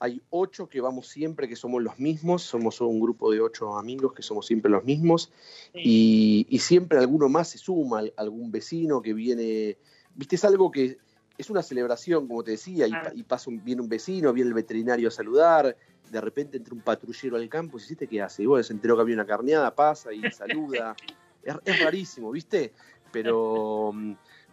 hay 0.00 0.22
ocho 0.30 0.68
que 0.68 0.80
vamos 0.80 1.06
siempre, 1.06 1.46
que 1.46 1.54
somos 1.54 1.82
los 1.82 1.98
mismos, 1.98 2.42
somos 2.42 2.80
un 2.80 2.98
grupo 2.98 3.30
de 3.30 3.42
ocho 3.42 3.76
amigos 3.76 4.14
que 4.14 4.22
somos 4.22 4.46
siempre 4.46 4.70
los 4.70 4.82
mismos, 4.82 5.30
sí. 5.74 5.80
y, 5.84 6.46
y, 6.48 6.58
siempre 6.60 6.98
alguno 6.98 7.28
más 7.28 7.50
se 7.50 7.58
suma, 7.58 8.02
algún 8.16 8.50
vecino 8.50 9.02
que 9.02 9.12
viene, 9.12 9.76
viste, 10.14 10.36
es 10.36 10.44
algo 10.46 10.70
que 10.70 10.96
es 11.40 11.50
una 11.50 11.62
celebración, 11.62 12.26
como 12.28 12.42
te 12.42 12.52
decía, 12.52 12.86
y, 12.86 12.92
y, 13.14 13.22
pasa 13.22 13.50
un, 13.50 13.62
viene 13.64 13.82
un 13.82 13.88
vecino, 13.88 14.32
viene 14.32 14.48
el 14.48 14.54
veterinario 14.54 15.08
a 15.08 15.10
saludar, 15.10 15.76
de 16.10 16.20
repente 16.20 16.56
entra 16.56 16.74
un 16.74 16.80
patrullero 16.80 17.36
al 17.36 17.48
campo, 17.48 17.78
y 17.78 17.80
¿sí, 17.80 17.96
qué 17.96 18.22
hace? 18.22 18.42
Y 18.42 18.46
bueno, 18.46 18.62
se 18.62 18.72
enteró 18.72 18.96
que 18.96 19.02
había 19.02 19.14
una 19.14 19.26
carneada, 19.26 19.74
pasa 19.74 20.12
y 20.12 20.22
saluda, 20.30 20.94
es, 21.42 21.54
es, 21.64 21.84
rarísimo, 21.84 22.30
viste, 22.30 22.72
pero... 23.10 23.92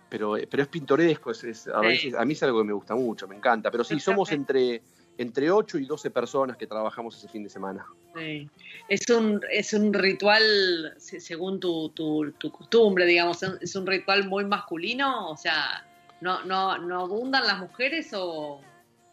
Pero, 0.10 0.36
pero 0.50 0.64
es 0.64 0.70
pintoresco, 0.70 1.32
es, 1.32 1.44
es, 1.44 1.68
a, 1.68 1.82
veces, 1.82 2.14
a 2.14 2.24
mí 2.24 2.32
es 2.32 2.42
algo 2.42 2.60
que 2.60 2.68
me 2.68 2.72
gusta 2.72 2.96
mucho, 2.96 3.28
me 3.28 3.36
encanta, 3.36 3.70
pero 3.70 3.84
sí, 3.84 4.00
somos 4.00 4.32
entre 4.32 4.82
entre 5.18 5.50
8 5.50 5.80
y 5.80 5.86
12 5.86 6.12
personas 6.12 6.58
que 6.58 6.68
trabajamos 6.68 7.18
ese 7.18 7.28
fin 7.28 7.44
de 7.44 7.50
semana. 7.50 7.86
Sí. 8.16 8.50
Es, 8.88 9.10
un, 9.10 9.42
es 9.52 9.74
un 9.74 9.94
ritual, 9.94 10.94
según 10.98 11.60
tu, 11.60 11.90
tu, 11.90 12.32
tu, 12.38 12.52
costumbre, 12.52 13.06
digamos, 13.06 13.44
es 13.44 13.76
un 13.76 13.86
ritual 13.86 14.28
muy 14.28 14.46
masculino, 14.46 15.30
o 15.30 15.38
sea, 15.38 15.87
¿no, 16.22 16.44
no, 16.46 16.78
no 16.78 17.02
abundan 17.02 17.46
las 17.46 17.60
mujeres 17.60 18.12
o...? 18.14 18.62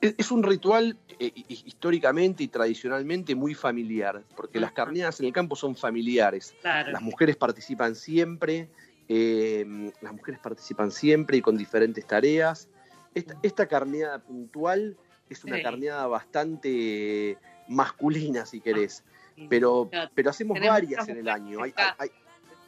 Es, 0.00 0.30
un 0.30 0.42
ritual 0.42 0.98
eh, 1.18 1.32
históricamente 1.48 2.44
y 2.44 2.48
tradicionalmente 2.48 3.34
muy 3.34 3.54
familiar, 3.54 4.22
porque 4.36 4.60
las 4.60 4.72
carneadas 4.72 5.18
en 5.20 5.26
el 5.26 5.32
campo 5.32 5.56
son 5.56 5.74
familiares. 5.74 6.54
Claro. 6.60 6.92
Las 6.92 7.00
mujeres 7.00 7.36
participan 7.36 7.94
siempre, 7.94 8.68
eh, 9.08 9.64
las 10.02 10.12
mujeres 10.12 10.40
participan 10.40 10.90
siempre 10.90 11.38
y 11.38 11.40
con 11.40 11.56
diferentes 11.56 12.06
tareas. 12.06 12.68
Esta, 13.14 13.34
esta 13.42 13.66
carneada 13.66 14.18
puntual 14.18 14.98
es 15.30 15.42
una 15.44 15.56
sí. 15.56 15.62
carneada 15.62 16.06
bastante 16.06 17.38
masculina, 17.68 18.44
si 18.44 18.60
querés. 18.60 19.04
Pero, 19.48 19.90
pero 20.14 20.30
hacemos 20.30 20.60
varias 20.60 21.08
en 21.08 21.16
el 21.16 21.28
año. 21.28 21.62
Hay, 21.62 21.72
hay, 21.76 21.86
hay, 21.98 22.10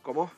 ¿Cómo? 0.02 0.30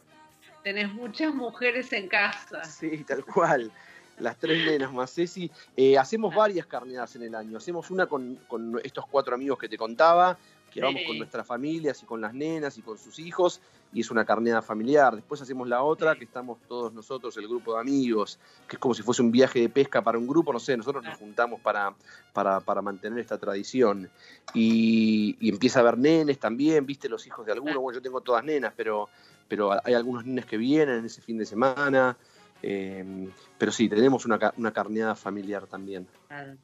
Tenés 0.62 0.92
muchas 0.92 1.34
mujeres 1.34 1.92
en 1.92 2.08
casa. 2.08 2.64
Sí, 2.64 3.04
tal 3.04 3.24
cual. 3.24 3.72
Las 4.20 4.38
tres 4.38 4.66
nenas 4.66 4.92
más 4.92 5.12
Ceci. 5.12 5.50
Eh, 5.76 5.96
hacemos 5.96 6.34
varias 6.34 6.66
carneadas 6.66 7.16
en 7.16 7.22
el 7.22 7.34
año. 7.34 7.56
Hacemos 7.58 7.90
una 7.90 8.06
con, 8.06 8.36
con 8.48 8.80
estos 8.82 9.06
cuatro 9.06 9.34
amigos 9.34 9.58
que 9.58 9.68
te 9.68 9.78
contaba, 9.78 10.38
que 10.72 10.80
vamos 10.80 11.02
con 11.06 11.18
nuestras 11.18 11.46
familias 11.46 12.02
y 12.02 12.06
con 12.06 12.20
las 12.20 12.34
nenas 12.34 12.78
y 12.78 12.82
con 12.82 12.98
sus 12.98 13.18
hijos 13.18 13.60
y 13.92 14.00
es 14.00 14.10
una 14.10 14.24
carneada 14.24 14.62
familiar. 14.62 15.14
Después 15.14 15.40
hacemos 15.40 15.68
la 15.68 15.82
otra, 15.82 16.14
que 16.16 16.24
estamos 16.24 16.58
todos 16.68 16.92
nosotros, 16.92 17.36
el 17.36 17.48
grupo 17.48 17.74
de 17.74 17.80
amigos, 17.80 18.38
que 18.66 18.76
es 18.76 18.80
como 18.80 18.94
si 18.94 19.02
fuese 19.02 19.22
un 19.22 19.30
viaje 19.30 19.60
de 19.60 19.68
pesca 19.68 20.02
para 20.02 20.18
un 20.18 20.26
grupo, 20.26 20.52
no 20.52 20.60
sé, 20.60 20.76
nosotros 20.76 21.02
nos 21.04 21.16
juntamos 21.16 21.60
para, 21.60 21.94
para, 22.32 22.60
para 22.60 22.82
mantener 22.82 23.18
esta 23.18 23.38
tradición. 23.38 24.10
Y, 24.54 25.36
y, 25.40 25.48
empieza 25.48 25.78
a 25.78 25.82
haber 25.82 25.98
nenes 25.98 26.38
también, 26.38 26.84
viste, 26.84 27.08
los 27.08 27.26
hijos 27.26 27.46
de 27.46 27.52
algunos, 27.52 27.76
bueno, 27.76 27.98
yo 27.98 28.02
tengo 28.02 28.20
todas 28.20 28.44
nenas, 28.44 28.72
pero, 28.76 29.08
pero 29.48 29.72
hay 29.82 29.94
algunos 29.94 30.24
nenes 30.24 30.46
que 30.46 30.58
vienen 30.58 30.98
en 30.98 31.04
ese 31.06 31.22
fin 31.22 31.38
de 31.38 31.46
semana. 31.46 32.16
Eh, 32.62 33.28
pero 33.56 33.72
sí, 33.72 33.88
tenemos 33.88 34.24
una, 34.26 34.52
una 34.56 34.72
carneada 34.72 35.14
familiar 35.14 35.66
también. 35.66 36.06
Claro. 36.28 36.56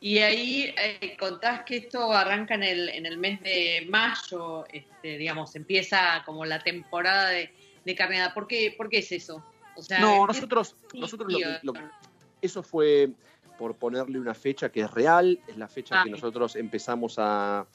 Y 0.00 0.18
ahí 0.18 0.74
eh, 0.78 1.16
contás 1.18 1.62
que 1.64 1.76
esto 1.76 2.12
arranca 2.12 2.54
en 2.54 2.62
el, 2.62 2.88
en 2.88 3.04
el 3.04 3.18
mes 3.18 3.42
de 3.42 3.86
mayo, 3.90 4.64
este, 4.72 5.18
digamos, 5.18 5.54
empieza 5.56 6.22
como 6.24 6.46
la 6.46 6.58
temporada 6.60 7.28
de, 7.28 7.52
de 7.84 7.94
carneada. 7.94 8.32
¿Por 8.32 8.46
qué, 8.46 8.74
¿Por 8.76 8.88
qué 8.88 8.98
es 8.98 9.12
eso? 9.12 9.44
O 9.76 9.82
sea, 9.82 10.00
no, 10.00 10.26
nosotros, 10.26 10.76
nosotros 10.94 11.30
lo, 11.30 11.72
lo, 11.72 11.80
eso 12.40 12.62
fue 12.62 13.10
por 13.58 13.76
ponerle 13.76 14.18
una 14.18 14.34
fecha 14.34 14.70
que 14.72 14.80
es 14.80 14.90
real, 14.90 15.38
es 15.46 15.58
la 15.58 15.68
fecha 15.68 16.00
ah, 16.00 16.04
que 16.04 16.10
nosotros 16.10 16.56
empezamos 16.56 17.18
a, 17.18 17.60
a, 17.60 17.66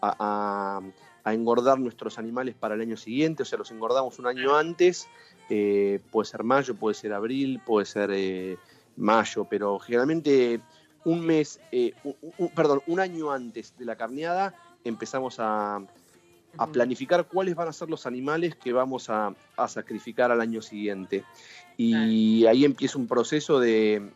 a, 0.00 0.80
engordar 1.24 1.78
nuestros 1.78 2.18
animales 2.18 2.54
para 2.54 2.74
el 2.74 2.80
año 2.80 2.96
siguiente, 2.96 3.42
o 3.42 3.46
sea, 3.46 3.58
los 3.58 3.70
engordamos 3.70 4.18
un 4.18 4.26
año 4.26 4.56
antes, 4.56 5.08
eh, 5.48 6.00
puede 6.10 6.28
ser 6.28 6.42
mayo, 6.42 6.74
puede 6.74 6.94
ser 6.94 7.12
abril, 7.12 7.60
puede 7.64 7.86
ser 7.86 8.10
eh, 8.12 8.56
mayo, 8.96 9.46
pero 9.48 9.78
generalmente 9.78 10.60
un 11.04 11.24
mes, 11.24 11.60
eh, 11.70 11.92
un, 12.04 12.16
un, 12.38 12.48
perdón, 12.50 12.82
un 12.86 13.00
año 13.00 13.30
antes 13.30 13.76
de 13.78 13.84
la 13.84 13.96
carneada 13.96 14.54
empezamos 14.84 15.36
a, 15.38 15.80
a, 16.58 16.66
planificar 16.68 17.26
cuáles 17.26 17.54
van 17.54 17.68
a 17.68 17.72
ser 17.72 17.88
los 17.88 18.06
animales 18.06 18.56
que 18.56 18.72
vamos 18.72 19.10
a, 19.10 19.34
a 19.56 19.68
sacrificar 19.68 20.30
al 20.30 20.40
año 20.40 20.62
siguiente. 20.62 21.24
Y 21.76 22.46
ahí 22.46 22.64
empieza 22.64 22.98
un 22.98 23.06
proceso 23.06 23.58
de, 23.58 24.10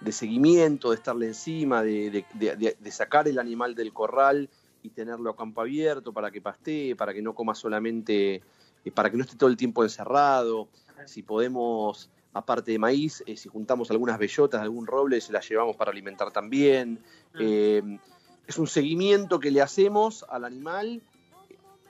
de 0.00 0.12
seguimiento, 0.12 0.90
de 0.90 0.96
estarle 0.96 1.26
encima, 1.26 1.82
de, 1.82 2.24
de, 2.34 2.76
de, 2.78 2.90
sacar 2.90 3.28
el 3.28 3.38
animal 3.38 3.74
del 3.74 3.92
corral 3.92 4.48
y 4.84 4.90
tenerlo 4.90 5.30
a 5.30 5.36
campo 5.36 5.62
abierto 5.62 6.12
para 6.12 6.30
que 6.30 6.42
pastee, 6.42 6.94
para 6.94 7.14
que 7.14 7.22
no 7.22 7.34
coma 7.34 7.54
solamente, 7.54 8.42
eh, 8.84 8.90
para 8.94 9.10
que 9.10 9.16
no 9.16 9.24
esté 9.24 9.34
todo 9.36 9.48
el 9.48 9.56
tiempo 9.56 9.82
encerrado. 9.82 10.68
Si 11.06 11.22
podemos 11.22 12.10
aparte 12.34 12.72
de 12.72 12.78
maíz, 12.78 13.24
eh, 13.26 13.36
si 13.36 13.48
juntamos 13.48 13.90
algunas 13.90 14.18
bellotas 14.18 14.60
de 14.60 14.64
algún 14.64 14.86
roble, 14.86 15.20
se 15.22 15.32
las 15.32 15.48
llevamos 15.48 15.74
para 15.76 15.90
alimentar 15.90 16.30
también. 16.32 17.00
Mm. 17.32 17.38
Eh, 17.40 17.98
es 18.46 18.58
un 18.58 18.66
seguimiento 18.66 19.40
que 19.40 19.50
le 19.50 19.62
hacemos 19.62 20.26
al 20.28 20.44
animal. 20.44 21.00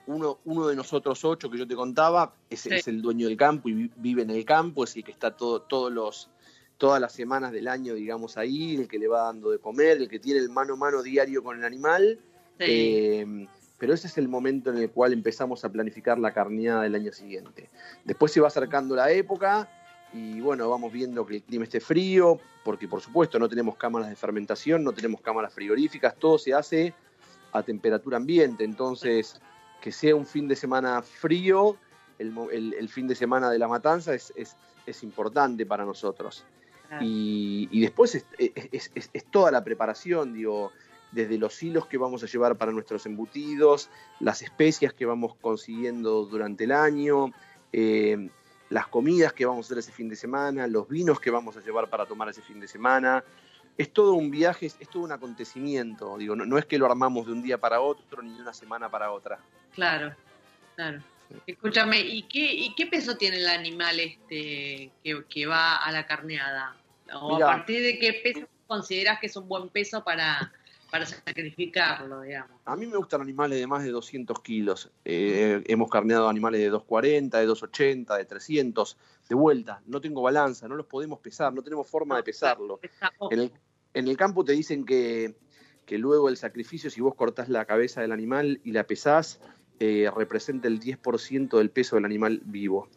Uno, 0.07 0.39
uno, 0.45 0.67
de 0.67 0.75
nosotros 0.75 1.25
ocho 1.25 1.49
que 1.49 1.57
yo 1.57 1.67
te 1.67 1.75
contaba 1.75 2.33
es, 2.49 2.61
sí. 2.61 2.69
es, 2.71 2.87
el 2.87 3.01
dueño 3.01 3.27
del 3.27 3.35
campo 3.35 3.67
y 3.67 3.91
vive 3.97 4.21
en 4.21 4.29
el 4.29 4.45
campo, 4.45 4.85
es 4.85 4.95
el 4.95 5.03
que 5.03 5.11
está 5.11 5.35
todo, 5.35 5.63
todos 5.63 5.91
los, 5.91 6.29
todas 6.77 7.01
las 7.01 7.11
semanas 7.11 7.51
del 7.51 7.67
año, 7.67 7.93
digamos, 7.93 8.37
ahí, 8.37 8.75
el 8.75 8.87
que 8.87 8.99
le 8.99 9.07
va 9.09 9.23
dando 9.23 9.49
de 9.49 9.59
comer, 9.59 9.97
el 9.97 10.07
que 10.07 10.19
tiene 10.19 10.39
el 10.39 10.49
mano 10.49 10.75
a 10.75 10.77
mano 10.77 11.01
diario 11.01 11.43
con 11.43 11.57
el 11.57 11.65
animal. 11.65 12.19
Sí. 12.59 12.65
Eh, 12.67 13.47
pero 13.77 13.93
ese 13.93 14.07
es 14.07 14.17
el 14.17 14.27
momento 14.27 14.71
en 14.71 14.77
el 14.77 14.89
cual 14.89 15.13
empezamos 15.13 15.65
a 15.65 15.71
planificar 15.71 16.17
la 16.17 16.33
carneada 16.33 16.83
del 16.83 16.95
año 16.95 17.11
siguiente. 17.11 17.69
Después 18.03 18.31
se 18.31 18.39
va 18.39 18.47
acercando 18.47 18.95
la 18.95 19.11
época, 19.11 19.69
y 20.13 20.39
bueno, 20.39 20.69
vamos 20.69 20.93
viendo 20.93 21.25
que 21.25 21.35
el 21.35 21.43
clima 21.43 21.65
esté 21.65 21.81
frío, 21.81 22.39
porque 22.63 22.87
por 22.87 23.01
supuesto 23.01 23.37
no 23.37 23.49
tenemos 23.49 23.75
cámaras 23.75 24.09
de 24.09 24.15
fermentación, 24.15 24.83
no 24.83 24.93
tenemos 24.93 25.19
cámaras 25.19 25.53
frigoríficas, 25.53 26.15
todo 26.15 26.37
se 26.37 26.53
hace 26.53 26.93
a 27.51 27.63
temperatura 27.63 28.17
ambiente, 28.17 28.63
entonces 28.63 29.39
que 29.81 29.91
sea 29.91 30.15
un 30.15 30.25
fin 30.25 30.47
de 30.47 30.55
semana 30.55 31.01
frío, 31.01 31.77
el, 32.17 32.33
el, 32.51 32.73
el 32.73 32.89
fin 32.89 33.07
de 33.07 33.15
semana 33.15 33.49
de 33.49 33.59
la 33.59 33.67
matanza 33.67 34.15
es, 34.15 34.31
es, 34.35 34.55
es 34.85 35.03
importante 35.03 35.65
para 35.65 35.85
nosotros. 35.85 36.45
Ah. 36.89 36.99
Y, 37.01 37.67
y, 37.71 37.81
después 37.81 38.15
es, 38.15 38.25
es, 38.91 39.25
toda 39.25 39.51
la 39.51 39.63
preparación, 39.63 40.33
digo, 40.33 40.71
desde 41.15 41.37
los 41.37 41.63
hilos 41.63 41.87
que 41.87 41.97
vamos 41.97 42.21
a 42.23 42.27
llevar 42.27 42.57
para 42.57 42.71
nuestros 42.71 43.05
embutidos, 43.05 43.89
las 44.19 44.41
especias 44.41 44.93
que 44.93 45.05
vamos 45.05 45.35
consiguiendo 45.41 46.25
durante 46.25 46.65
el 46.65 46.73
año, 46.73 47.31
eh, 47.71 48.29
las 48.69 48.87
comidas 48.87 49.31
que 49.31 49.45
vamos 49.45 49.65
a 49.65 49.67
hacer 49.67 49.77
ese 49.79 49.93
fin 49.93 50.09
de 50.09 50.17
semana, 50.17 50.67
los 50.67 50.87
vinos 50.89 51.19
que 51.19 51.31
vamos 51.31 51.55
a 51.55 51.61
llevar 51.61 51.89
para 51.89 52.05
tomar 52.05 52.29
ese 52.29 52.41
fin 52.41 52.59
de 52.59 52.67
semana. 52.67 53.23
Es 53.77 53.91
todo 53.91 54.13
un 54.13 54.29
viaje, 54.29 54.65
es, 54.65 54.75
es 54.79 54.89
todo 54.89 55.03
un 55.03 55.11
acontecimiento. 55.11 56.17
Digo, 56.17 56.35
no, 56.35 56.45
no, 56.45 56.57
es 56.57 56.65
que 56.65 56.77
lo 56.77 56.85
armamos 56.85 57.25
de 57.25 57.31
un 57.31 57.41
día 57.41 57.57
para 57.57 57.79
otro 57.79 58.21
ni 58.21 58.33
de 58.33 58.41
una 58.41 58.53
semana 58.53 58.89
para 58.89 59.11
otra. 59.11 59.39
Claro, 59.73 60.13
claro. 60.75 61.01
Escúchame, 61.47 62.01
¿y 62.01 62.23
qué, 62.23 62.53
¿y 62.53 62.75
qué 62.75 62.85
peso 62.85 63.17
tiene 63.17 63.37
el 63.37 63.47
animal 63.47 63.99
este 63.99 64.91
que, 65.03 65.23
que 65.27 65.45
va 65.45 65.77
a 65.77 65.91
la 65.91 66.05
carneada? 66.05 66.75
¿O 67.13 67.35
a 67.35 67.39
partir 67.39 67.81
de 67.81 67.99
qué 67.99 68.13
peso 68.13 68.47
consideras 68.67 69.19
que 69.19 69.27
es 69.27 69.35
un 69.35 69.47
buen 69.47 69.69
peso 69.69 70.03
para, 70.03 70.51
para 70.95 71.05
sacrificarlo, 71.05 72.21
digamos. 72.21 72.61
A 72.63 72.75
mí 72.77 72.85
me 72.85 72.95
gustan 72.95 73.19
animales 73.19 73.59
de 73.59 73.67
más 73.67 73.83
de 73.83 73.91
200 73.91 74.39
kilos. 74.39 74.91
Eh, 75.03 75.61
hemos 75.67 75.89
carneado 75.89 76.29
animales 76.29 76.61
de 76.61 76.69
240, 76.69 77.37
de 77.37 77.45
280, 77.45 78.15
de 78.15 78.23
300. 78.23 78.97
De 79.27 79.35
vuelta, 79.35 79.81
no 79.87 79.99
tengo 79.99 80.21
balanza, 80.21 80.69
no 80.69 80.75
los 80.75 80.85
podemos 80.85 81.19
pesar, 81.19 81.53
no 81.53 81.61
tenemos 81.63 81.85
forma 81.89 82.15
de 82.15 82.23
pesarlo. 82.23 82.79
En 83.29 83.39
el, 83.39 83.51
en 83.93 84.07
el 84.07 84.15
campo 84.15 84.45
te 84.45 84.53
dicen 84.53 84.85
que, 84.85 85.35
que 85.85 85.97
luego 85.97 86.29
el 86.29 86.37
sacrificio, 86.37 86.89
si 86.89 87.01
vos 87.01 87.15
cortás 87.15 87.49
la 87.49 87.65
cabeza 87.65 87.99
del 87.99 88.13
animal 88.13 88.61
y 88.63 88.71
la 88.71 88.85
pesás, 88.85 89.41
eh, 89.81 90.09
representa 90.15 90.69
el 90.69 90.79
10% 90.79 91.57
del 91.57 91.71
peso 91.71 91.97
del 91.97 92.05
animal 92.05 92.41
vivo. 92.45 92.87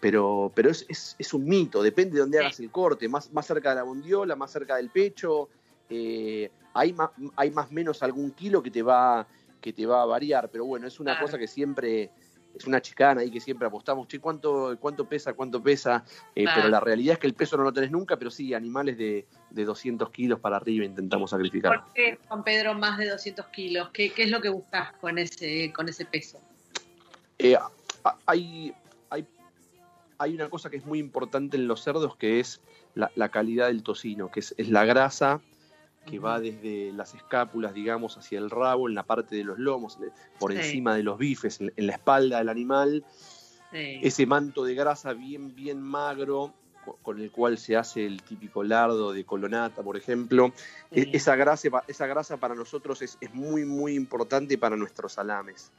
Pero, 0.00 0.52
pero 0.54 0.68
es, 0.68 0.84
es, 0.90 1.16
es, 1.18 1.32
un 1.32 1.46
mito, 1.46 1.82
depende 1.82 2.16
de 2.16 2.20
dónde 2.20 2.38
hagas 2.38 2.60
el 2.60 2.70
corte, 2.70 3.08
más, 3.08 3.32
más 3.32 3.46
cerca 3.46 3.70
de 3.70 3.76
la 3.76 3.82
bondiola, 3.82 4.36
más 4.36 4.52
cerca 4.52 4.76
del 4.76 4.90
pecho, 4.90 5.48
eh, 5.88 6.50
hay 6.76 6.92
más, 6.92 7.10
hay 7.36 7.50
más 7.50 7.70
menos 7.72 8.02
algún 8.02 8.30
kilo 8.32 8.62
que 8.62 8.70
te 8.70 8.82
va 8.82 9.26
que 9.60 9.72
te 9.72 9.84
va 9.86 10.02
a 10.02 10.06
variar, 10.06 10.48
pero 10.50 10.64
bueno, 10.64 10.86
es 10.86 11.00
una 11.00 11.12
Claro. 11.12 11.26
cosa 11.26 11.38
que 11.38 11.48
siempre 11.48 12.10
es 12.54 12.66
una 12.66 12.80
chicana 12.80 13.22
ahí 13.22 13.30
que 13.30 13.40
siempre 13.40 13.66
apostamos, 13.66 14.06
che, 14.06 14.20
¿cuánto, 14.20 14.76
cuánto 14.78 15.08
pesa, 15.08 15.32
cuánto 15.32 15.60
pesa? 15.62 16.04
Eh, 16.34 16.44
Claro. 16.44 16.56
Pero 16.60 16.68
la 16.70 16.78
realidad 16.80 17.14
es 17.14 17.18
que 17.18 17.26
el 17.26 17.34
peso 17.34 17.56
no 17.56 17.64
lo 17.64 17.72
tenés 17.72 17.90
nunca, 17.90 18.16
pero 18.16 18.30
sí, 18.30 18.54
animales 18.54 18.96
de, 18.96 19.26
de 19.50 19.64
200 19.64 20.10
kilos 20.10 20.38
para 20.38 20.56
arriba 20.56 20.84
intentamos 20.84 21.30
sacrificar. 21.30 21.82
¿Por 21.84 21.92
qué, 21.94 22.18
Juan 22.28 22.44
Pedro, 22.44 22.74
más 22.74 22.96
de 22.98 23.08
200 23.08 23.46
kilos? 23.46 23.90
¿Qué, 23.92 24.12
qué 24.12 24.22
es 24.24 24.30
lo 24.30 24.40
que 24.40 24.50
buscas 24.50 24.92
con 25.00 25.18
ese, 25.18 25.72
con 25.72 25.88
ese 25.88 26.04
peso? 26.04 26.38
Eh, 27.38 27.58
hay, 28.26 28.72
hay, 29.10 29.26
hay 30.18 30.34
una 30.34 30.48
cosa 30.48 30.70
que 30.70 30.76
es 30.76 30.86
muy 30.86 30.98
importante 31.00 31.56
en 31.56 31.66
los 31.66 31.82
cerdos 31.82 32.16
que 32.16 32.40
es 32.40 32.60
la, 32.94 33.10
la 33.16 33.30
calidad 33.30 33.66
del 33.66 33.82
tocino, 33.82 34.30
que 34.30 34.40
es, 34.40 34.54
es 34.56 34.68
la 34.68 34.84
grasa 34.84 35.40
que 36.06 36.18
va 36.18 36.40
desde 36.40 36.92
las 36.92 37.14
escápulas, 37.14 37.74
digamos, 37.74 38.16
hacia 38.16 38.38
el 38.38 38.48
rabo, 38.50 38.88
en 38.88 38.94
la 38.94 39.02
parte 39.02 39.36
de 39.36 39.44
los 39.44 39.58
lomos, 39.58 39.98
por 40.38 40.52
Sí. 40.52 40.58
encima 40.58 40.94
de 40.94 41.02
los 41.02 41.18
bifes, 41.18 41.60
en, 41.60 41.72
en 41.76 41.86
la 41.86 41.94
espalda 41.94 42.38
del 42.38 42.48
animal, 42.48 43.04
Sí. 43.72 43.98
ese 44.02 44.24
manto 44.26 44.64
de 44.64 44.74
grasa 44.74 45.12
bien, 45.12 45.54
bien 45.54 45.82
magro, 45.82 46.54
co- 46.84 46.98
con 47.02 47.20
el 47.20 47.30
cual 47.32 47.58
se 47.58 47.76
hace 47.76 48.06
el 48.06 48.22
típico 48.22 48.62
lardo 48.62 49.12
de 49.12 49.24
colonata, 49.24 49.82
por 49.82 49.96
ejemplo. 49.96 50.52
E- 50.92 51.02
Sí. 51.02 51.10
Esa 51.12 51.34
grasa, 51.34 51.68
pa- 51.70 51.84
esa 51.88 52.06
grasa 52.06 52.36
para 52.36 52.54
nosotros 52.54 53.02
es, 53.02 53.18
es 53.20 53.34
muy, 53.34 53.64
muy 53.64 53.94
importante 53.94 54.56
para 54.56 54.76
nuestros 54.76 55.14
salames. 55.14 55.72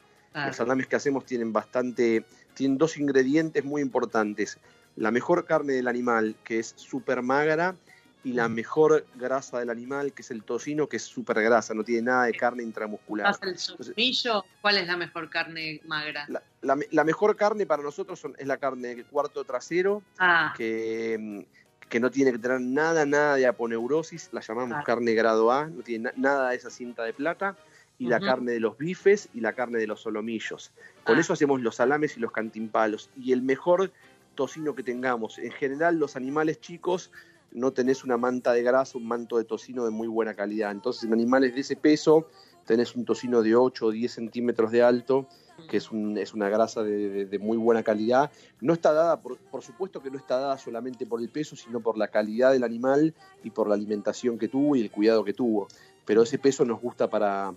Los 0.45 0.57
salames 0.57 0.85
que 0.85 0.95
hacemos 0.97 1.25
tienen 1.25 1.51
bastante, 1.51 2.23
tienen 2.53 2.77
dos 2.77 2.97
ingredientes 2.97 3.65
muy 3.65 3.81
importantes. 3.81 4.59
La 4.95 5.09
mejor 5.09 5.45
carne 5.45 5.73
del 5.73 5.87
animal, 5.87 6.35
que 6.43 6.59
es 6.59 6.73
súper 6.75 7.23
magra, 7.23 7.75
y 8.23 8.33
la 8.33 8.49
mejor 8.49 9.05
grasa 9.15 9.59
del 9.59 9.69
animal, 9.69 10.11
que 10.13 10.21
es 10.21 10.31
el 10.31 10.43
tocino, 10.43 10.87
que 10.87 10.97
es 10.97 11.03
súper 11.03 11.41
grasa, 11.41 11.73
no 11.73 11.83
tiene 11.83 12.01
nada 12.03 12.25
de 12.25 12.33
carne 12.33 12.63
intramuscular. 12.63 13.27
¿Pasa 13.27 13.45
el 13.45 13.57
solomillo? 13.57 14.43
¿Cuál 14.61 14.77
es 14.79 14.87
la 14.87 14.97
mejor 14.97 15.29
carne 15.29 15.79
magra? 15.85 16.25
La, 16.27 16.41
la 16.61 16.75
me- 16.75 16.87
la 16.91 17.03
mejor 17.03 17.35
carne 17.37 17.65
para 17.65 17.83
nosotros 17.83 18.19
son- 18.19 18.35
es 18.37 18.47
la 18.47 18.57
carne 18.57 18.89
del 18.89 19.05
cuarto 19.05 19.43
trasero, 19.45 20.01
Ah, 20.17 20.53
que, 20.57 21.17
mm, 21.19 21.87
que 21.87 21.99
no 22.01 22.11
tiene 22.11 22.33
que 22.33 22.39
tener 22.39 22.59
nada, 22.59 23.05
nada 23.05 23.35
de 23.35 23.47
aponeurosis, 23.47 24.29
la 24.33 24.41
llamamos 24.41 24.83
carne 24.83 25.13
grado 25.13 25.51
A, 25.51 25.67
no 25.67 25.81
tiene 25.83 26.05
na- 26.05 26.13
nada 26.17 26.49
de 26.49 26.57
esa 26.57 26.69
cinta 26.69 27.03
de 27.03 27.13
plata, 27.13 27.55
y 27.99 28.07
la 28.07 28.19
carne 28.19 28.51
de 28.51 28.59
los 28.59 28.77
bifes 28.77 29.29
y 29.33 29.39
la 29.39 29.53
carne 29.53 29.79
de 29.79 29.87
los 29.87 30.01
solomillos. 30.01 30.71
Con 31.03 31.17
Ah. 31.17 31.21
eso 31.21 31.33
hacemos 31.33 31.61
los 31.61 31.75
salames 31.77 32.17
y 32.17 32.19
los 32.19 32.31
cantimpalos. 32.31 33.09
Y 33.15 33.31
el 33.31 33.41
mejor 33.41 33.91
tocino 34.35 34.75
que 34.75 34.83
tengamos. 34.83 35.39
En 35.39 35.51
general, 35.51 35.97
los 35.97 36.15
animales 36.15 36.59
chicos 36.59 37.09
no 37.51 37.71
tenés 37.71 38.03
una 38.03 38.17
manta 38.17 38.53
de 38.53 38.63
grasa, 38.63 38.97
un 38.97 39.07
manto 39.07 39.37
de 39.37 39.43
tocino 39.43 39.85
de 39.85 39.91
muy 39.91 40.07
buena 40.07 40.33
calidad. 40.33 40.71
Entonces, 40.71 41.03
en 41.03 41.13
animales 41.13 41.53
de 41.55 41.61
ese 41.61 41.75
peso, 41.75 42.27
tenés 42.65 42.95
un 42.95 43.05
tocino 43.05 43.41
de 43.41 43.55
8 43.55 43.87
o 43.87 43.91
10 43.91 44.11
centímetros 44.11 44.71
de 44.71 44.83
alto, 44.83 45.27
que 45.69 45.77
es, 45.77 45.91
un- 45.91 46.17
es 46.17 46.33
una 46.33 46.49
grasa 46.49 46.83
de, 46.83 47.39
muy 47.39 47.57
buena 47.57 47.81
calidad. 47.81 48.29
No 48.61 48.73
está 48.73 48.93
dada, 48.93 49.21
por, 49.21 49.63
supuesto 49.63 50.01
que 50.01 50.11
no 50.11 50.17
está 50.17 50.39
dada 50.39 50.57
solamente 50.57 51.05
por 51.07 51.19
el 51.19 51.29
peso, 51.29 51.55
sino 51.55 51.79
por 51.79 51.97
la 51.97 52.09
calidad 52.09 52.51
del 52.51 52.63
animal 52.63 53.15
y 53.43 53.49
por 53.49 53.67
la 53.67 53.75
alimentación 53.75 54.37
que 54.37 54.49
tuvo 54.49 54.75
y 54.75 54.81
el 54.81 54.91
cuidado 54.91 55.23
que 55.23 55.33
tuvo. 55.33 55.67
Pero 56.05 56.21
ese 56.21 56.37
peso 56.37 56.63
nos 56.63 56.79
gusta 56.79 57.09
para, 57.09 57.53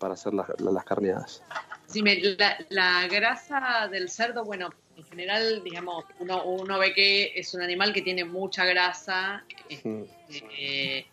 hacer 0.00 0.34
las, 0.34 0.84
carneadas. 0.84 1.42
La, 2.38 2.56
la 2.70 3.06
grasa 3.06 3.88
del 3.88 4.10
cerdo, 4.10 4.44
bueno, 4.44 4.70
en 4.98 5.04
general, 5.04 5.62
digamos, 5.62 6.04
uno, 6.18 6.42
uno 6.44 6.78
ve 6.78 6.92
que 6.92 7.32
es 7.36 7.54
un 7.54 7.62
animal 7.62 7.92
que 7.92 8.02
tiene 8.02 8.24
mucha 8.24 8.64
grasa, 8.64 9.44
Mm. 9.84 10.02
eh, 10.30 11.06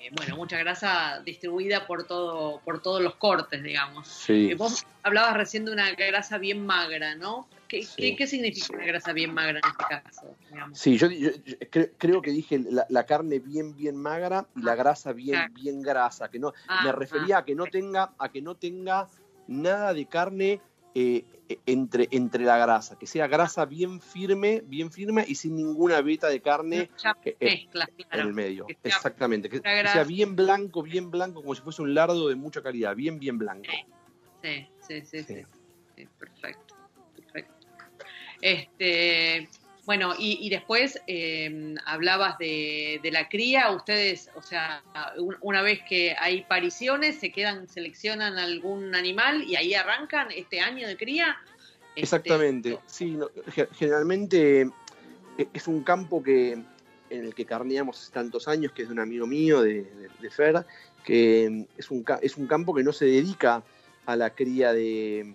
eh, 0.00 0.10
bueno, 0.16 0.36
mucha 0.36 0.56
grasa 0.58 1.20
distribuida 1.24 1.86
por 1.86 2.06
todo, 2.06 2.60
por 2.64 2.80
todos 2.80 3.02
los 3.02 3.16
cortes, 3.16 3.62
digamos. 3.62 4.08
Sí. 4.08 4.50
Eh, 4.50 4.54
Vos 4.54 4.86
hablabas 5.02 5.36
recién 5.36 5.66
de 5.66 5.72
una 5.72 5.90
grasa 5.92 6.38
bien 6.38 6.64
magra, 6.64 7.16
¿no? 7.16 7.48
¿Qué, 7.68 7.82
Sí. 7.82 7.94
qué, 7.98 8.16
qué 8.16 8.26
significa 8.26 8.74
una 8.74 8.86
grasa 8.86 9.12
bien 9.12 9.34
magra 9.34 9.58
en 9.62 9.70
este 9.70 9.84
caso? 9.84 10.34
digamos? 10.50 10.78
Sí, 10.78 10.96
yo, 10.96 11.08
yo- 11.10 11.32
yo 11.44 11.56
cre- 11.70 11.92
creo 11.98 12.22
que 12.22 12.30
dije 12.30 12.58
la, 12.58 12.86
la 12.88 13.04
carne 13.04 13.40
bien, 13.40 13.76
bien 13.76 13.96
magra 13.96 14.46
y 14.56 14.62
la 14.62 14.72
Ah, 14.72 14.76
grasa 14.76 15.12
bien, 15.12 15.52
bien 15.52 15.82
grasa. 15.82 16.30
Que 16.30 16.38
no, 16.38 16.54
Ah, 16.66 16.80
me 16.84 16.92
refería 16.92 17.36
ah, 17.36 17.40
a 17.40 17.44
que 17.44 17.54
no 17.54 17.66
tenga, 17.66 18.14
a 18.18 18.30
que 18.30 18.40
no 18.40 18.54
tenga 18.54 19.06
nada 19.48 19.92
de 19.92 20.06
carne 20.06 20.62
eh, 20.94 21.24
entre, 21.66 22.08
entre 22.10 22.44
la 22.44 22.58
grasa, 22.58 22.98
que 22.98 23.06
sea 23.06 23.26
grasa 23.26 23.64
bien 23.64 24.00
firme, 24.00 24.62
bien 24.66 24.92
firme 24.92 25.24
y 25.26 25.34
sin 25.34 25.56
ninguna 25.56 26.00
veta 26.02 26.28
de 26.28 26.40
carne 26.40 26.78
eh, 26.78 26.90
eh, 27.24 27.36
mezcla, 27.40 27.88
en 27.96 28.04
claro. 28.04 28.28
el 28.28 28.34
medio. 28.34 28.66
que 28.66 28.74
sea 28.74 28.96
Exactamente, 28.96 29.48
que, 29.48 29.60
sea 29.60 30.04
bien 30.04 30.36
blanco, 30.36 30.82
bien 30.82 31.10
blanco, 31.10 31.40
como 31.40 31.54
si 31.54 31.62
fuese 31.62 31.82
un 31.82 31.94
lardo 31.94 32.28
de 32.28 32.34
mucha 32.34 32.62
calidad, 32.62 32.94
bien, 32.94 33.18
bien 33.18 33.38
blanco. 33.38 33.70
Sí, 34.42 34.68
sí, 34.86 35.00
sí, 35.02 35.22
sí. 35.22 35.22
Sí. 35.22 35.42
Sí, 35.96 36.08
perfecto, 36.18 36.76
perfecto. 37.16 37.66
Este, 38.40 39.48
bueno, 39.88 40.12
y, 40.18 40.36
y 40.46 40.50
después 40.50 41.00
eh, 41.06 41.74
hablabas 41.86 42.36
de, 42.36 43.00
de 43.02 43.10
la 43.10 43.26
cría, 43.30 43.70
ustedes, 43.70 44.28
o 44.34 44.42
sea, 44.42 44.82
un- 45.16 45.38
una 45.40 45.62
vez 45.62 45.80
que 45.88 46.14
hay 46.20 46.42
pariciones, 46.42 47.18
se 47.18 47.32
quedan, 47.32 47.66
seleccionan 47.70 48.36
algún 48.36 48.94
animal 48.94 49.44
y 49.44 49.56
ahí 49.56 49.72
arrancan 49.72 50.28
este 50.30 50.60
año 50.60 50.86
de 50.86 50.98
cría. 50.98 51.38
Este, 51.96 52.02
Exactamente, 52.02 52.78
sí, 52.84 53.12
no, 53.12 53.30
generalmente 53.78 54.68
eh, 55.38 55.48
es 55.54 55.66
un 55.66 55.82
campo 55.82 56.22
que 56.22 56.52
en 57.08 57.24
el 57.24 57.34
que 57.34 57.46
carneamos 57.46 57.98
hace 57.98 58.12
tantos 58.12 58.46
años, 58.46 58.72
que 58.72 58.82
es 58.82 58.88
de 58.88 58.92
un 58.92 59.00
amigo 59.00 59.26
mío, 59.26 59.62
de, 59.62 59.84
de- 59.84 60.10
de 60.20 60.30
Fer, 60.30 60.66
que 61.02 61.48
mm, 61.50 61.64
es 61.78 61.90
un, 61.90 62.04
es 62.20 62.36
un 62.36 62.46
campo 62.46 62.74
que 62.74 62.82
no 62.82 62.92
se 62.92 63.06
dedica 63.06 63.62
a 64.04 64.16
la 64.16 64.34
cría 64.34 64.74
de, 64.74 65.34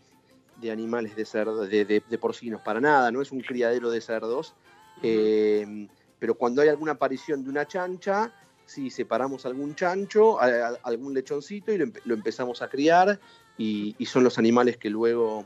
de 0.57 0.71
animales 0.71 1.15
de 1.15 1.25
cerdos, 1.25 1.69
de, 1.69 1.85
de- 1.85 2.03
de 2.07 2.17
porcinos, 2.17 2.61
para 2.61 2.79
nada, 2.79 3.11
no 3.11 3.21
es 3.21 3.31
un 3.31 3.41
criadero 3.41 3.89
de 3.89 4.01
cerdos, 4.01 4.53
eh, 5.01 5.87
pero 6.19 6.35
cuando 6.35 6.61
hay 6.61 6.69
alguna 6.69 6.93
aparición 6.93 7.43
de 7.43 7.49
una 7.49 7.67
chancha, 7.67 8.31
sí, 8.65 8.89
separamos 8.89 9.45
algún 9.45 9.75
chancho, 9.75 10.39
a- 10.39 10.45
a- 10.45 10.79
algún 10.83 11.13
lechoncito 11.13 11.71
y 11.73 11.77
lo, 11.77 11.85
empe- 11.85 12.01
lo 12.05 12.13
empezamos 12.13 12.61
a 12.61 12.69
criar 12.69 13.19
y, 13.57 13.95
y 13.97 14.05
son 14.05 14.23
los 14.23 14.37
animales 14.37 14.77
que 14.77 14.89
luego, 14.89 15.45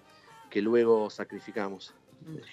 que 0.49 0.61
luego 0.61 1.09
sacrificamos. 1.09 1.93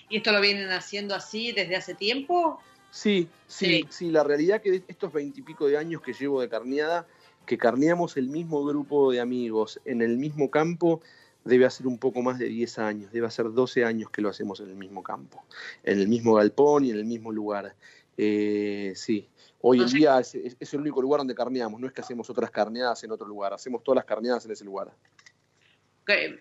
¿Y 0.08 0.18
esto 0.18 0.32
lo 0.32 0.40
vienen 0.40 0.70
haciendo 0.70 1.14
así 1.14 1.52
desde 1.52 1.76
hace 1.76 1.94
tiempo? 1.94 2.60
Sí, 2.90 3.28
sí, 3.48 3.66
Sí. 3.66 3.88
sí, 3.90 4.10
la 4.10 4.22
realidad 4.22 4.62
que 4.62 4.70
de 4.70 4.84
estos 4.86 5.12
veintipico 5.12 5.66
de 5.66 5.76
años 5.76 6.00
que 6.00 6.12
llevo 6.12 6.40
de 6.40 6.48
carneada, 6.48 7.06
que 7.44 7.58
carneamos 7.58 8.16
el 8.16 8.28
mismo 8.28 8.64
grupo 8.64 9.12
de 9.12 9.20
amigos 9.20 9.80
en 9.84 10.00
el 10.00 10.16
mismo 10.16 10.50
campo, 10.50 11.02
debe 11.44 11.66
hacer 11.66 11.86
un 11.86 11.98
poco 11.98 12.22
más 12.22 12.38
de 12.38 12.46
10 12.46 12.78
años, 12.78 13.12
debe 13.12 13.26
hacer 13.26 13.52
12 13.52 13.84
años 13.84 14.10
que 14.10 14.22
lo 14.22 14.28
hacemos 14.30 14.60
en 14.60 14.70
el 14.70 14.76
mismo 14.76 15.02
campo, 15.02 15.44
en 15.82 15.98
el 16.00 16.08
mismo 16.08 16.34
galpón 16.34 16.84
y 16.84 16.90
en 16.90 16.96
el 16.96 17.04
mismo 17.04 17.30
lugar. 17.32 17.74
Eh, 18.16 18.92
sí, 18.96 19.28
hoy 19.60 19.80
en 19.80 19.88
día 19.98 20.18
es, 20.20 20.34
es- 20.34 20.74
el 20.74 20.80
único 20.80 21.02
lugar 21.02 21.18
donde 21.18 21.34
carneamos, 21.34 21.80
no 21.80 21.86
es 21.86 21.92
que 21.92 22.00
hacemos 22.00 22.30
otras 22.30 22.50
carneadas 22.50 23.02
en 23.04 23.10
otro 23.10 23.26
lugar, 23.26 23.52
hacemos 23.52 23.82
todas 23.82 23.96
las 23.96 24.04
carneadas 24.04 24.44
en 24.46 24.52
ese 24.52 24.64
lugar. 24.64 24.92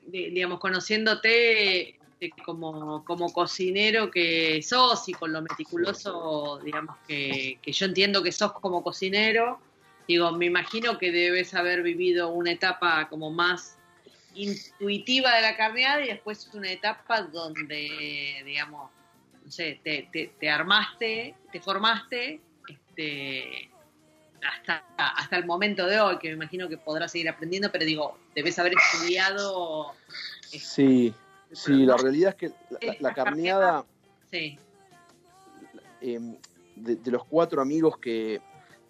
digamos, 0.08 0.60
conociéndote 0.60 2.00
como, 2.46 3.04
como 3.04 3.32
cocinero 3.34 4.10
que 4.10 4.62
sos 4.62 5.08
y 5.10 5.13
con 5.13 5.34
lo 5.34 5.42
meticuloso, 5.42 6.60
digamos, 6.63 6.96
que, 7.08 7.60
que 7.62 7.72
yo 7.72 7.86
entiendo 7.86 8.24
que 8.24 8.32
sos 8.32 8.54
como 8.54 8.82
cocinero, 8.84 9.60
digo, 10.08 10.32
me 10.32 10.46
imagino 10.46 10.98
que 10.98 11.12
debes 11.12 11.54
haber 11.54 11.82
vivido 11.84 12.30
una 12.30 12.52
etapa 12.52 13.10
como 13.10 13.30
más 13.32 13.78
intuitiva 14.36 15.36
de 15.36 15.41
la 15.41 15.56
carneada 15.58 16.04
y 16.04 16.08
después 16.08 16.50
una 16.54 16.72
etapa 16.72 17.22
donde, 17.22 18.41
digamos, 18.46 18.91
no 19.46 19.52
sé, 19.52 19.80
te, 19.84 20.10
te, 20.12 20.34
te 20.39 20.50
armaste, 20.50 21.36
te 21.52 21.60
formaste, 21.62 22.41
este, 22.67 23.69
hasta, 24.41 24.84
hasta 24.98 25.38
el 25.38 25.46
momento 25.46 25.86
de 25.86 26.00
hoy, 26.00 26.17
que 26.19 26.30
me 26.30 26.36
imagino 26.36 26.67
que 26.69 26.78
podrás 26.78 27.12
seguir 27.12 27.30
aprendiendo, 27.30 27.72
pero 27.72 27.86
digo, 27.86 28.17
debes 28.36 28.58
haber 28.60 28.74
estudiado. 28.74 29.93
este, 30.46 30.60
Sí, 30.60 31.13
sí, 31.52 31.86
la 31.86 31.98
realidad 31.98 32.30
es 32.30 32.36
que 32.36 32.48
la, 32.48 32.56
la- 32.72 32.80
la 32.82 32.91
Estas 32.93 33.15
carneada... 33.15 33.86
Sí, 34.32 34.58
eh, 36.02 36.19
de, 36.76 36.96
de 36.96 37.12
los 37.12 37.24
cuatro 37.26 37.62
amigos 37.62 37.98
que, 38.00 38.41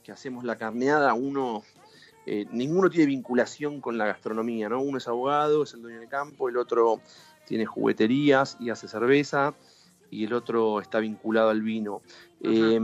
que 0.03 0.11
hacemos 0.11 0.43
la 0.43 0.57
carneada, 0.57 1.13
uno, 1.13 1.63
eh, 2.25 2.45
ninguno 2.51 2.89
tiene 2.89 3.07
vinculación 3.07 3.81
con 3.81 3.97
la 3.97 4.05
gastronomía, 4.05 4.69
¿no? 4.69 4.81
Uno 4.81 4.97
es 4.97 5.07
abogado, 5.07 5.63
es 5.63 5.73
el 5.73 5.81
dueño 5.81 5.99
del 5.99 6.09
campo, 6.09 6.49
el 6.49 6.57
otro 6.57 7.01
tiene 7.45 7.65
jugueterías 7.65 8.57
y 8.59 8.69
hace 8.69 8.87
cerveza, 8.87 9.53
y 10.09 10.25
el 10.25 10.33
otro 10.33 10.79
está 10.79 10.99
vinculado 10.99 11.49
al 11.49 11.61
vino. 11.61 12.01
Eh, 12.41 12.79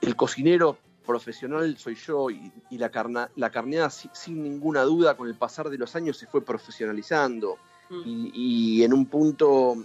el 0.00 0.16
cocinero 0.16 0.78
profesional 1.06 1.76
soy 1.78 1.94
yo 1.94 2.30
y, 2.30 2.52
y 2.70 2.78
la, 2.78 2.90
carna- 2.90 3.30
la 3.36 3.50
carneada 3.50 3.88
si- 3.90 4.10
sin 4.12 4.42
ninguna 4.42 4.82
duda 4.82 5.16
con 5.16 5.26
el 5.28 5.34
pasar 5.34 5.70
de 5.70 5.78
los 5.78 5.96
años 5.96 6.16
se 6.18 6.26
fue 6.26 6.42
profesionalizando 6.44 7.56
Mm. 7.90 8.02
y, 8.04 8.30
y 8.34 8.84
en 8.84 8.92
un 8.92 9.06
punto, 9.06 9.82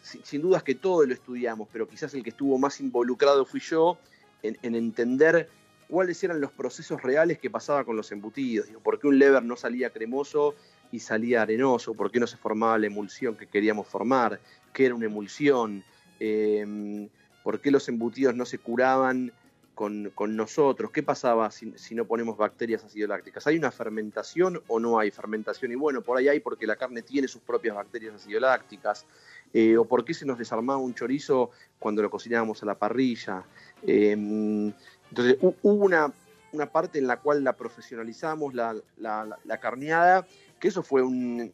sin, 0.00 0.24
sin 0.24 0.42
dudas 0.42 0.62
que 0.62 0.76
todo 0.76 1.04
lo 1.04 1.12
estudiamos, 1.12 1.66
pero 1.72 1.88
quizás 1.88 2.14
el 2.14 2.22
que 2.22 2.30
estuvo 2.30 2.56
más 2.56 2.78
involucrado 2.80 3.44
fui 3.44 3.58
yo 3.58 3.98
en, 4.44 4.56
en 4.62 4.76
entender 4.76 5.50
cuáles 5.88 6.22
eran 6.24 6.40
los 6.40 6.52
procesos 6.52 7.02
reales 7.02 7.38
que 7.38 7.50
pasaba 7.50 7.84
con 7.84 7.96
los 7.96 8.10
embutidos. 8.12 8.68
¿Por 8.82 8.98
qué 8.98 9.06
un 9.06 9.18
lever 9.18 9.42
no 9.42 9.56
salía 9.56 9.90
cremoso 9.90 10.54
y 10.92 11.00
salía 11.00 11.42
arenoso? 11.42 11.94
¿Por 11.94 12.10
qué 12.10 12.20
no 12.20 12.26
se 12.26 12.36
formaba 12.36 12.78
la 12.78 12.86
emulsión 12.86 13.36
que 13.36 13.46
queríamos 13.46 13.86
formar? 13.86 14.40
¿Qué 14.72 14.86
era 14.86 14.94
una 14.94 15.06
emulsión? 15.06 15.84
Eh, 16.20 17.08
¿Por 17.42 17.60
qué 17.60 17.70
los 17.70 17.88
embutidos 17.88 18.34
no 18.34 18.44
se 18.44 18.58
curaban 18.58 19.32
con, 19.76 20.12
nosotros? 20.36 20.90
¿Qué 20.90 21.04
pasaba 21.04 21.50
si, 21.52 21.94
no 21.94 22.04
ponemos 22.06 22.36
bacterias 22.36 22.82
acidolácticas? 22.82 23.46
¿Hay 23.46 23.56
una 23.56 23.70
fermentación 23.70 24.60
o 24.66 24.80
no 24.80 24.98
hay 24.98 25.12
fermentación? 25.12 25.70
Y 25.70 25.76
bueno, 25.76 26.00
por 26.02 26.18
ahí 26.18 26.26
hay 26.26 26.40
porque 26.40 26.66
la 26.66 26.74
carne 26.74 27.02
tiene 27.02 27.28
sus 27.28 27.42
propias 27.42 27.76
bacterias 27.76 28.16
acidolácticas. 28.16 29.06
Eh, 29.52 29.76
¿O 29.76 29.84
por 29.84 30.04
qué 30.04 30.12
se 30.12 30.26
nos 30.26 30.38
desarmaba 30.38 30.80
un 30.80 30.94
chorizo 30.94 31.50
cuando 31.78 32.02
lo 32.02 32.10
cocinábamos 32.10 32.62
a 32.64 32.66
la 32.66 32.76
parrilla? 32.76 33.44
Eh, 33.86 34.72
entonces, 35.10 35.38
hubo 35.40 35.84
una, 35.84 36.12
una, 36.52 36.66
parte 36.66 36.98
en 36.98 37.06
la 37.06 37.18
cual 37.18 37.44
la 37.44 37.54
profesionalizamos, 37.54 38.54
la, 38.54 38.74
la, 38.98 39.60
carneada, 39.60 40.26
que 40.58 40.68
eso 40.68 40.82
fue 40.82 41.02
un, 41.02 41.52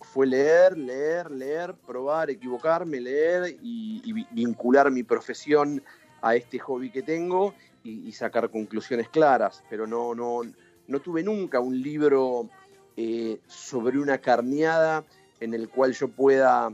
fue 0.00 0.26
leer, 0.26 0.76
leer, 0.76 1.30
leer, 1.30 1.74
probar, 1.74 2.30
equivocarme, 2.30 3.00
leer 3.00 3.56
y, 3.62 4.26
vincular 4.30 4.90
mi 4.90 5.02
profesión 5.02 5.82
a 6.22 6.34
este 6.34 6.58
hobby 6.58 6.90
que 6.90 7.02
tengo 7.02 7.54
y, 7.82 8.08
y, 8.08 8.12
sacar 8.12 8.50
conclusiones 8.50 9.08
claras. 9.08 9.62
Pero 9.70 9.86
no, 9.86 10.14
no, 10.14 10.42
no 10.86 11.00
tuve 11.00 11.22
nunca 11.22 11.60
un 11.60 11.80
libro 11.80 12.48
eh, 12.96 13.40
sobre 13.46 13.98
una 13.98 14.18
carneada 14.18 15.04
en 15.38 15.54
el 15.54 15.68
cual 15.70 15.94
yo 15.94 16.08
pueda 16.08 16.70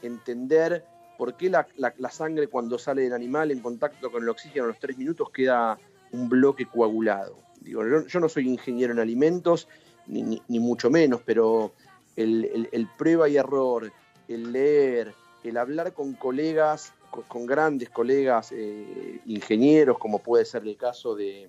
entender 0.00 0.84
por 1.16 1.36
qué 1.36 1.50
la, 1.50 2.10
sangre 2.10 2.48
cuando 2.48 2.78
sale 2.78 3.02
del 3.02 3.12
animal 3.12 3.50
en 3.50 3.60
contacto 3.60 4.10
con 4.10 4.22
el 4.22 4.28
oxígeno 4.28 4.64
a 4.64 4.68
los 4.68 4.78
tres 4.78 4.96
minutos 4.96 5.30
queda 5.30 5.78
un 6.12 6.28
bloque 6.28 6.66
coagulado. 6.66 7.38
Digo, 7.60 7.82
yo, 8.06 8.20
no 8.20 8.28
soy 8.28 8.48
ingeniero 8.48 8.92
en 8.92 9.00
alimentos, 9.00 9.68
ni, 10.06 10.40
mucho 10.60 10.90
menos, 10.90 11.20
pero 11.24 11.72
el, 12.16 12.88
prueba 12.96 13.28
y 13.28 13.36
error, 13.36 13.92
el 14.28 14.52
leer, 14.52 15.14
el 15.42 15.56
hablar 15.56 15.92
con 15.92 16.14
colegas, 16.14 16.92
con, 17.10 17.24
con 17.24 17.46
grandes 17.46 17.90
colegas 17.90 18.52
eh, 18.52 19.20
ingenieros, 19.26 19.98
como 19.98 20.20
puede 20.20 20.44
ser 20.44 20.62
el 20.62 20.76
caso 20.76 21.14
de, 21.16 21.48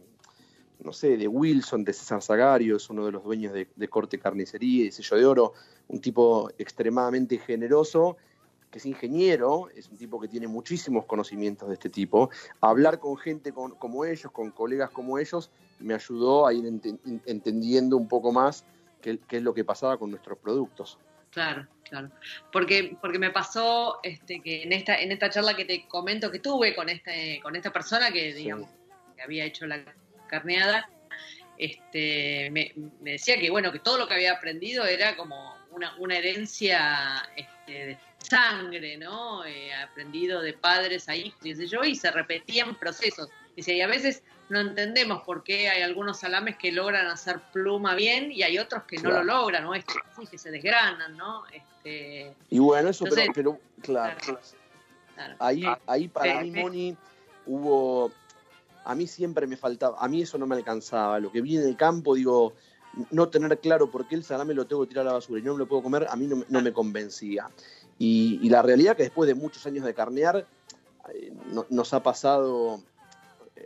no 0.79 0.93
sé, 0.93 1.17
de 1.17 1.27
Wilson, 1.27 1.83
de 1.83 1.93
César 1.93 2.21
Zagario, 2.21 2.77
es 2.77 2.89
uno 2.89 3.05
de 3.05 3.11
los 3.11 3.23
dueños 3.23 3.53
de, 3.53 3.67
de 3.75 3.87
Corte 3.87 4.19
Carnicería 4.19 4.85
y 4.85 4.91
Sello 4.91 5.17
de 5.17 5.25
Oro, 5.25 5.53
un 5.87 6.01
tipo 6.01 6.49
extremadamente 6.57 7.37
generoso, 7.37 8.17
que 8.77 8.79
es 8.79 8.85
ingeniero, 8.85 9.69
es 9.75 9.89
un 9.89 9.97
tipo 9.97 10.19
que 10.19 10.27
tiene 10.27 10.47
muchísimos 10.47 11.05
conocimientos 11.05 11.67
de 11.67 11.73
este 11.73 11.89
tipo. 11.89 12.29
Hablar 12.61 12.99
con 12.99 13.17
gente 13.17 13.51
con, 13.51 13.71
como 13.71 14.05
ellos, 14.05 14.31
con 14.31 14.51
colegas 14.51 14.91
como 14.91 15.17
ellos, 15.17 15.49
me 15.79 15.95
ayudó 15.95 16.45
a 16.45 16.53
ir 16.53 16.65
ent 16.65 16.85
entendiendo 17.25 17.97
un 17.97 18.07
poco 18.07 18.31
más 18.31 18.65
qué, 19.01 19.19
qué, 19.27 19.37
es 19.37 19.43
lo 19.43 19.53
que 19.53 19.63
pasaba 19.63 19.97
con 19.97 20.11
nuestros 20.11 20.37
productos. 20.37 20.99
Claro, 21.31 21.67
claro. 21.83 22.11
Porque, 22.51 22.97
porque 23.01 23.17
me 23.17 23.31
pasó 23.31 23.99
este, 24.03 24.41
que 24.41 24.61
en 24.61 24.73
esta, 24.73 24.95
en 24.95 25.11
esta 25.11 25.31
charla 25.31 25.55
que 25.55 25.65
te 25.65 25.87
comento 25.87 26.31
que 26.31 26.39
tuve 26.39 26.75
con, 26.75 26.89
este, 26.89 27.39
con 27.41 27.55
esta 27.55 27.73
persona 27.73 28.11
que, 28.11 28.33
digamos, 28.33 28.69
sí. 28.69 28.75
que 29.15 29.23
había 29.23 29.45
hecho 29.45 29.65
la 29.65 29.83
carneada, 30.27 30.87
este, 31.57 32.51
me, 32.51 32.73
me, 33.01 33.13
decía 33.13 33.39
que 33.39 33.49
bueno, 33.49 33.71
que 33.71 33.79
todo 33.79 33.97
lo 33.97 34.07
que 34.07 34.13
había 34.13 34.33
aprendido 34.33 34.85
era 34.85 35.15
como 35.15 35.55
una, 35.71 35.95
una 35.97 36.17
herencia 36.17 37.27
este, 37.35 37.71
de 37.71 37.97
sangre, 38.29 38.97
¿no? 38.97 39.45
Eh, 39.45 39.73
aprendido 39.73 40.41
de 40.41 40.53
padres 40.53 41.07
a 41.09 41.15
hijos, 41.15 41.39
sé 41.41 41.67
yo, 41.67 41.83
y 41.83 41.95
se 41.95 42.11
repetían 42.11 42.75
procesos. 42.75 43.29
Dice, 43.55 43.73
y 43.73 43.81
a 43.81 43.87
veces 43.87 44.23
no 44.49 44.59
entendemos 44.59 45.23
por 45.23 45.43
qué 45.43 45.69
hay 45.69 45.81
algunos 45.81 46.19
salames 46.19 46.57
que 46.57 46.71
logran 46.71 47.07
hacer 47.07 47.39
pluma 47.51 47.95
bien 47.95 48.31
y 48.31 48.43
hay 48.43 48.57
otros 48.59 48.83
que 48.83 48.97
claro. 48.97 49.17
no 49.17 49.23
lo 49.23 49.41
logran, 49.41 49.63
¿no? 49.63 49.73
Este, 49.73 49.93
sí, 50.17 50.27
que 50.27 50.37
se 50.37 50.51
desgranan, 50.51 51.17
¿no? 51.17 51.43
Este, 51.47 52.33
y 52.49 52.59
bueno, 52.59 52.89
eso, 52.89 53.05
Entonces, 53.05 53.29
pero, 53.33 53.59
pero, 53.75 53.81
claro, 53.81 54.17
claro, 54.19 54.39
claro. 55.15 55.35
Ahí, 55.39 55.63
ahí 55.85 56.07
para 56.07 56.41
sí, 56.41 56.51
mí, 56.51 56.61
Moni, 56.61 56.97
hubo, 57.45 58.11
a 58.85 58.95
mí 58.95 59.07
siempre 59.07 59.47
me 59.47 59.57
faltaba, 59.57 59.97
a 59.99 60.07
mí 60.07 60.21
eso 60.21 60.37
no 60.37 60.47
me 60.47 60.55
alcanzaba, 60.55 61.19
lo 61.19 61.31
que 61.31 61.41
vi 61.41 61.57
en 61.57 61.63
el 61.63 61.75
campo, 61.75 62.15
digo, 62.15 62.53
no 63.11 63.27
tener 63.29 63.59
claro 63.59 63.91
por 63.91 64.07
qué 64.07 64.15
el 64.15 64.23
salame 64.23 64.53
lo 64.53 64.65
tengo 64.65 64.83
que 64.83 64.89
tirar 64.89 65.01
a 65.05 65.09
la 65.09 65.13
basura 65.13 65.39
y 65.39 65.43
no 65.43 65.53
me 65.53 65.59
lo 65.59 65.67
puedo 65.67 65.83
comer, 65.83 66.07
a 66.09 66.15
mí 66.15 66.25
no, 66.25 66.43
no 66.47 66.61
me 66.61 66.71
convencía. 66.71 67.49
Y, 67.99 68.39
y, 68.41 68.49
la 68.49 68.61
realidad 68.61 68.95
que 68.95 69.03
después 69.03 69.27
de 69.27 69.33
muchos 69.33 69.65
años 69.65 69.83
de 69.83 69.93
carnear, 69.93 70.45
eh, 71.13 71.33
no, 71.51 71.65
nos 71.69 71.93
ha 71.93 72.03
pasado 72.03 72.81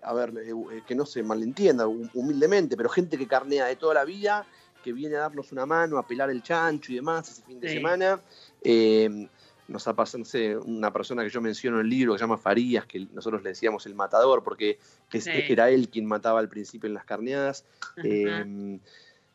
a 0.01 0.13
ver, 0.13 0.33
eh, 0.37 0.83
que 0.85 0.95
no 0.95 1.05
se 1.05 1.23
malentienda 1.23 1.87
humildemente, 1.87 2.77
pero 2.77 2.89
gente 2.89 3.17
que 3.17 3.27
carnea 3.27 3.65
de 3.65 3.75
toda 3.75 3.93
la 3.93 4.05
vida, 4.05 4.45
que 4.83 4.93
viene 4.93 5.15
a 5.15 5.21
darnos 5.21 5.51
una 5.51 5.65
mano, 5.65 5.97
a 5.97 6.07
pelar 6.07 6.29
el 6.29 6.41
chancho 6.41 6.91
y 6.91 6.95
demás 6.95 7.29
ese 7.29 7.43
fin 7.43 7.59
de 7.59 7.69
sí. 7.69 7.75
semana. 7.75 8.19
Eh, 8.63 9.27
nos 9.67 9.87
ha 9.87 9.95
pasado, 9.95 10.19
no 10.19 10.25
sé, 10.25 10.57
una 10.57 10.91
persona 10.91 11.23
que 11.23 11.29
yo 11.29 11.39
menciono 11.39 11.79
en 11.79 11.85
el 11.85 11.89
libro 11.89 12.13
que 12.13 12.19
se 12.19 12.23
llama 12.23 12.37
Farías, 12.37 12.85
que 12.85 13.07
nosotros 13.13 13.41
le 13.41 13.49
decíamos 13.49 13.85
el 13.85 13.95
matador, 13.95 14.43
porque 14.43 14.79
que 15.09 15.21
sí. 15.21 15.29
era 15.47 15.69
él 15.69 15.87
quien 15.89 16.05
mataba 16.05 16.39
al 16.39 16.49
principio 16.49 16.87
en 16.87 16.93
las 16.93 17.05
carneadas. 17.05 17.63
Eh, 18.03 18.79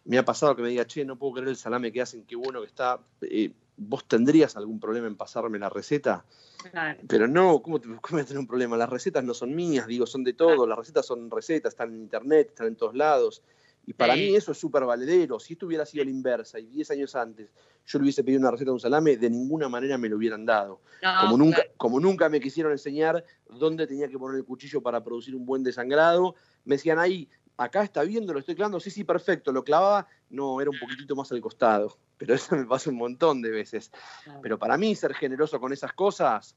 me 0.05 0.19
ha 0.19 0.25
pasado 0.25 0.55
que 0.55 0.63
me 0.63 0.69
diga, 0.69 0.87
che, 0.87 1.05
no 1.05 1.17
puedo 1.17 1.35
creer 1.35 1.49
el 1.49 1.57
salame 1.57 1.91
que 1.91 2.03
hacen, 2.03 2.25
qué 2.25 2.37
bueno 2.37 2.61
que 2.61 2.67
está. 2.67 3.01
Eh, 3.23 3.51
¿Vos 3.77 4.07
tendrías 4.09 4.57
algún 4.57 4.81
problema 4.81 5.07
en 5.07 5.17
pasarme 5.17 5.59
la 5.59 5.69
receta? 5.69 6.25
Claro. 6.71 7.01
Pero 7.07 7.29
no, 7.29 7.61
¿cómo, 7.63 7.81
te, 7.81 7.89
¿cómo 7.89 8.01
voy 8.11 8.21
a 8.21 8.25
tener 8.25 8.41
un 8.41 8.47
problema? 8.47 8.77
Las 8.77 8.89
recetas 8.89 9.23
no 9.23 9.35
son 9.35 9.55
mías, 9.55 9.87
digo, 9.87 10.07
son 10.07 10.25
de 10.25 10.33
todo. 10.33 10.49
Claro. 10.49 10.67
Las 10.67 10.79
recetas 10.79 11.07
son 11.07 11.31
recetas, 11.31 11.75
están 11.75 11.91
en 11.91 12.01
internet, 12.01 12.49
están 12.49 12.69
en 12.69 12.77
todos 12.77 12.95
lados. 12.95 13.43
Y 13.87 13.93
para 13.93 14.15
sí. 14.15 14.21
mí 14.21 14.37
eso 14.37 14.53
es 14.53 14.59
súper 14.59 14.85
valedero. 14.85 15.39
Si 15.39 15.53
esto 15.53 15.67
hubiera 15.67 15.87
sido 15.87 16.05
la 16.05 16.11
inversa 16.11 16.59
y 16.59 16.67
10 16.67 16.91
años 16.91 17.15
antes 17.15 17.51
yo 17.87 17.99
le 17.99 18.05
hubiese 18.05 18.25
pedido 18.25 18.41
una 18.41 18.51
receta 18.51 18.71
de 18.71 18.75
un 18.75 18.81
salame, 18.81 19.17
de 19.17 19.31
ninguna 19.31 19.69
manera 19.69 19.97
me 19.97 20.09
lo 20.09 20.17
hubieran 20.17 20.45
dado. 20.45 20.81
No, 21.03 21.21
como, 21.21 21.37
nunca, 21.37 21.57
claro. 21.57 21.71
como 21.77 22.01
nunca 22.01 22.29
me 22.29 22.41
quisieron 22.41 22.73
enseñar 22.73 23.25
dónde 23.49 23.87
tenía 23.87 24.09
que 24.09 24.19
poner 24.19 24.39
el 24.39 24.45
cuchillo 24.45 24.83
para 24.83 25.05
producir 25.05 25.37
un 25.37 25.47
buen 25.47 25.63
desangrado, 25.63 26.35
me 26.65 26.75
decían 26.75 26.99
ahí, 26.99 27.29
acá 27.57 27.83
está 27.83 28.03
viendo, 28.03 28.33
lo 28.33 28.41
estoy 28.41 28.55
clavando, 28.55 28.81
sí, 28.81 28.91
sí, 28.91 29.05
perfecto, 29.05 29.53
lo 29.53 29.65
clavaba, 29.65 30.07
no, 30.31 30.61
era 30.61 30.71
un 30.71 30.79
poquitito 30.79 31.17
más 31.17 31.31
al 31.33 31.41
costado. 31.41 31.99
Pero 32.19 32.35
eso 32.35 32.57
me 32.57 32.65
pasa 32.65 32.89
un 32.89 32.97
montón 32.97 33.43
de 33.43 33.51
veces. 33.51 33.91
Claro. 34.25 34.41
Pero 34.43 34.59
para 34.59 34.79
mí 34.79 34.95
ser 34.95 35.15
generoso 35.15 35.61
con 35.61 35.73
esas 35.75 35.93
cosas 35.93 36.57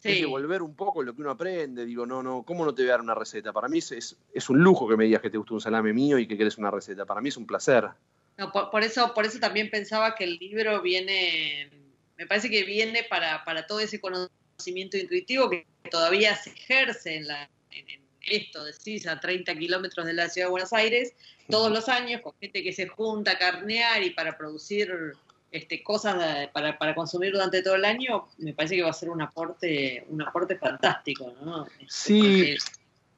sí. 0.00 0.10
es 0.10 0.20
devolver 0.20 0.60
un 0.60 0.74
poco 0.74 1.02
lo 1.02 1.14
que 1.14 1.22
uno 1.22 1.30
aprende. 1.30 1.86
Digo, 1.86 2.04
no, 2.04 2.22
no, 2.22 2.42
¿cómo 2.42 2.64
no 2.64 2.74
te 2.74 2.82
voy 2.82 2.90
a 2.90 2.92
dar 2.92 3.00
una 3.00 3.14
receta? 3.14 3.52
Para 3.52 3.68
mí 3.68 3.78
es, 3.78 3.92
es, 3.92 4.18
es 4.34 4.50
un 4.50 4.58
lujo 4.58 4.86
que 4.86 4.96
me 4.96 5.04
digas 5.04 5.22
que 5.22 5.30
te 5.30 5.38
gusta 5.38 5.54
un 5.54 5.60
salame 5.62 5.94
mío 5.94 6.18
y 6.18 6.26
que 6.26 6.36
querés 6.36 6.58
una 6.58 6.70
receta. 6.70 7.06
Para 7.06 7.22
mí 7.22 7.30
es 7.30 7.36
un 7.38 7.46
placer. 7.46 7.88
No, 8.36 8.52
por, 8.52 8.70
por, 8.70 8.82
eso, 8.82 9.14
por 9.14 9.24
eso 9.24 9.38
también 9.38 9.70
pensaba 9.70 10.14
que 10.14 10.24
el 10.24 10.36
libro 10.36 10.82
viene, 10.82 11.70
me 12.18 12.26
parece 12.26 12.50
que 12.50 12.64
viene 12.64 13.04
para, 13.04 13.44
para 13.44 13.66
todo 13.66 13.80
ese 13.80 14.00
conocimiento 14.02 14.98
intuitivo 14.98 15.48
que 15.48 15.66
todavía 15.90 16.36
se 16.36 16.50
ejerce 16.50 17.16
en, 17.16 17.26
la, 17.26 17.48
en, 17.70 17.88
en 17.88 18.01
esto, 18.26 18.64
decís, 18.64 19.06
a 19.06 19.20
30 19.20 19.54
kilómetros 19.56 20.06
de 20.06 20.12
la 20.12 20.28
ciudad 20.28 20.48
de 20.48 20.50
Buenos 20.50 20.72
Aires, 20.72 21.14
todos 21.48 21.70
los 21.70 21.88
años, 21.88 22.20
con 22.20 22.32
gente 22.40 22.62
que 22.62 22.72
se 22.72 22.88
junta 22.88 23.32
a 23.32 23.38
carnear 23.38 24.02
y 24.02 24.10
para 24.10 24.36
producir 24.36 25.14
este, 25.50 25.82
cosas 25.82 26.48
para, 26.52 26.78
para, 26.78 26.94
consumir 26.94 27.32
durante 27.32 27.62
todo 27.62 27.74
el 27.74 27.84
año, 27.84 28.28
me 28.38 28.54
parece 28.54 28.76
que 28.76 28.82
va 28.82 28.90
a 28.90 28.94
ser 28.94 29.10
un 29.10 29.20
aporte, 29.20 30.04
un 30.08 30.22
aporte 30.22 30.56
fantástico, 30.56 31.34
¿no? 31.42 31.66
Este, 31.66 31.86
sí. 31.88 32.56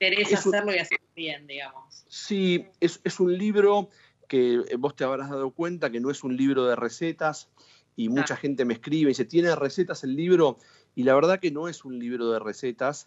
Interesa 0.01 0.39
hacerlo 0.39 0.75
y 0.75 0.79
hacerlo 0.79 1.07
bien, 1.15 1.47
digamos. 1.47 2.05
Sí, 2.09 2.67
es, 2.81 3.01
es 3.05 3.21
un 3.21 3.37
libro 3.39 3.89
que 4.29 4.61
vos 4.79 4.97
te 4.97 5.05
habrás 5.05 5.31
dado 5.31 5.51
cuenta 5.51 5.91
que 5.91 6.01
no 6.01 6.11
es 6.11 6.25
un 6.25 6.37
libro 6.37 6.67
de 6.67 6.77
recetas 6.77 7.49
y 7.97 8.09
mucha 8.09 8.35
ah. 8.35 8.37
gente 8.37 8.65
me 8.65 8.75
escribe 8.75 9.11
y 9.11 9.13
dice, 9.13 9.25
¿tiene 9.25 9.55
recetas 9.55 10.05
el 10.05 10.17
libro? 10.17 10.59
Y 10.95 11.05
la 11.05 11.15
verdad 11.15 11.41
que 11.41 11.51
no 11.51 11.69
es 11.69 11.85
un 11.85 11.99
libro 11.99 12.31
de 12.31 12.39
recetas, 12.39 13.07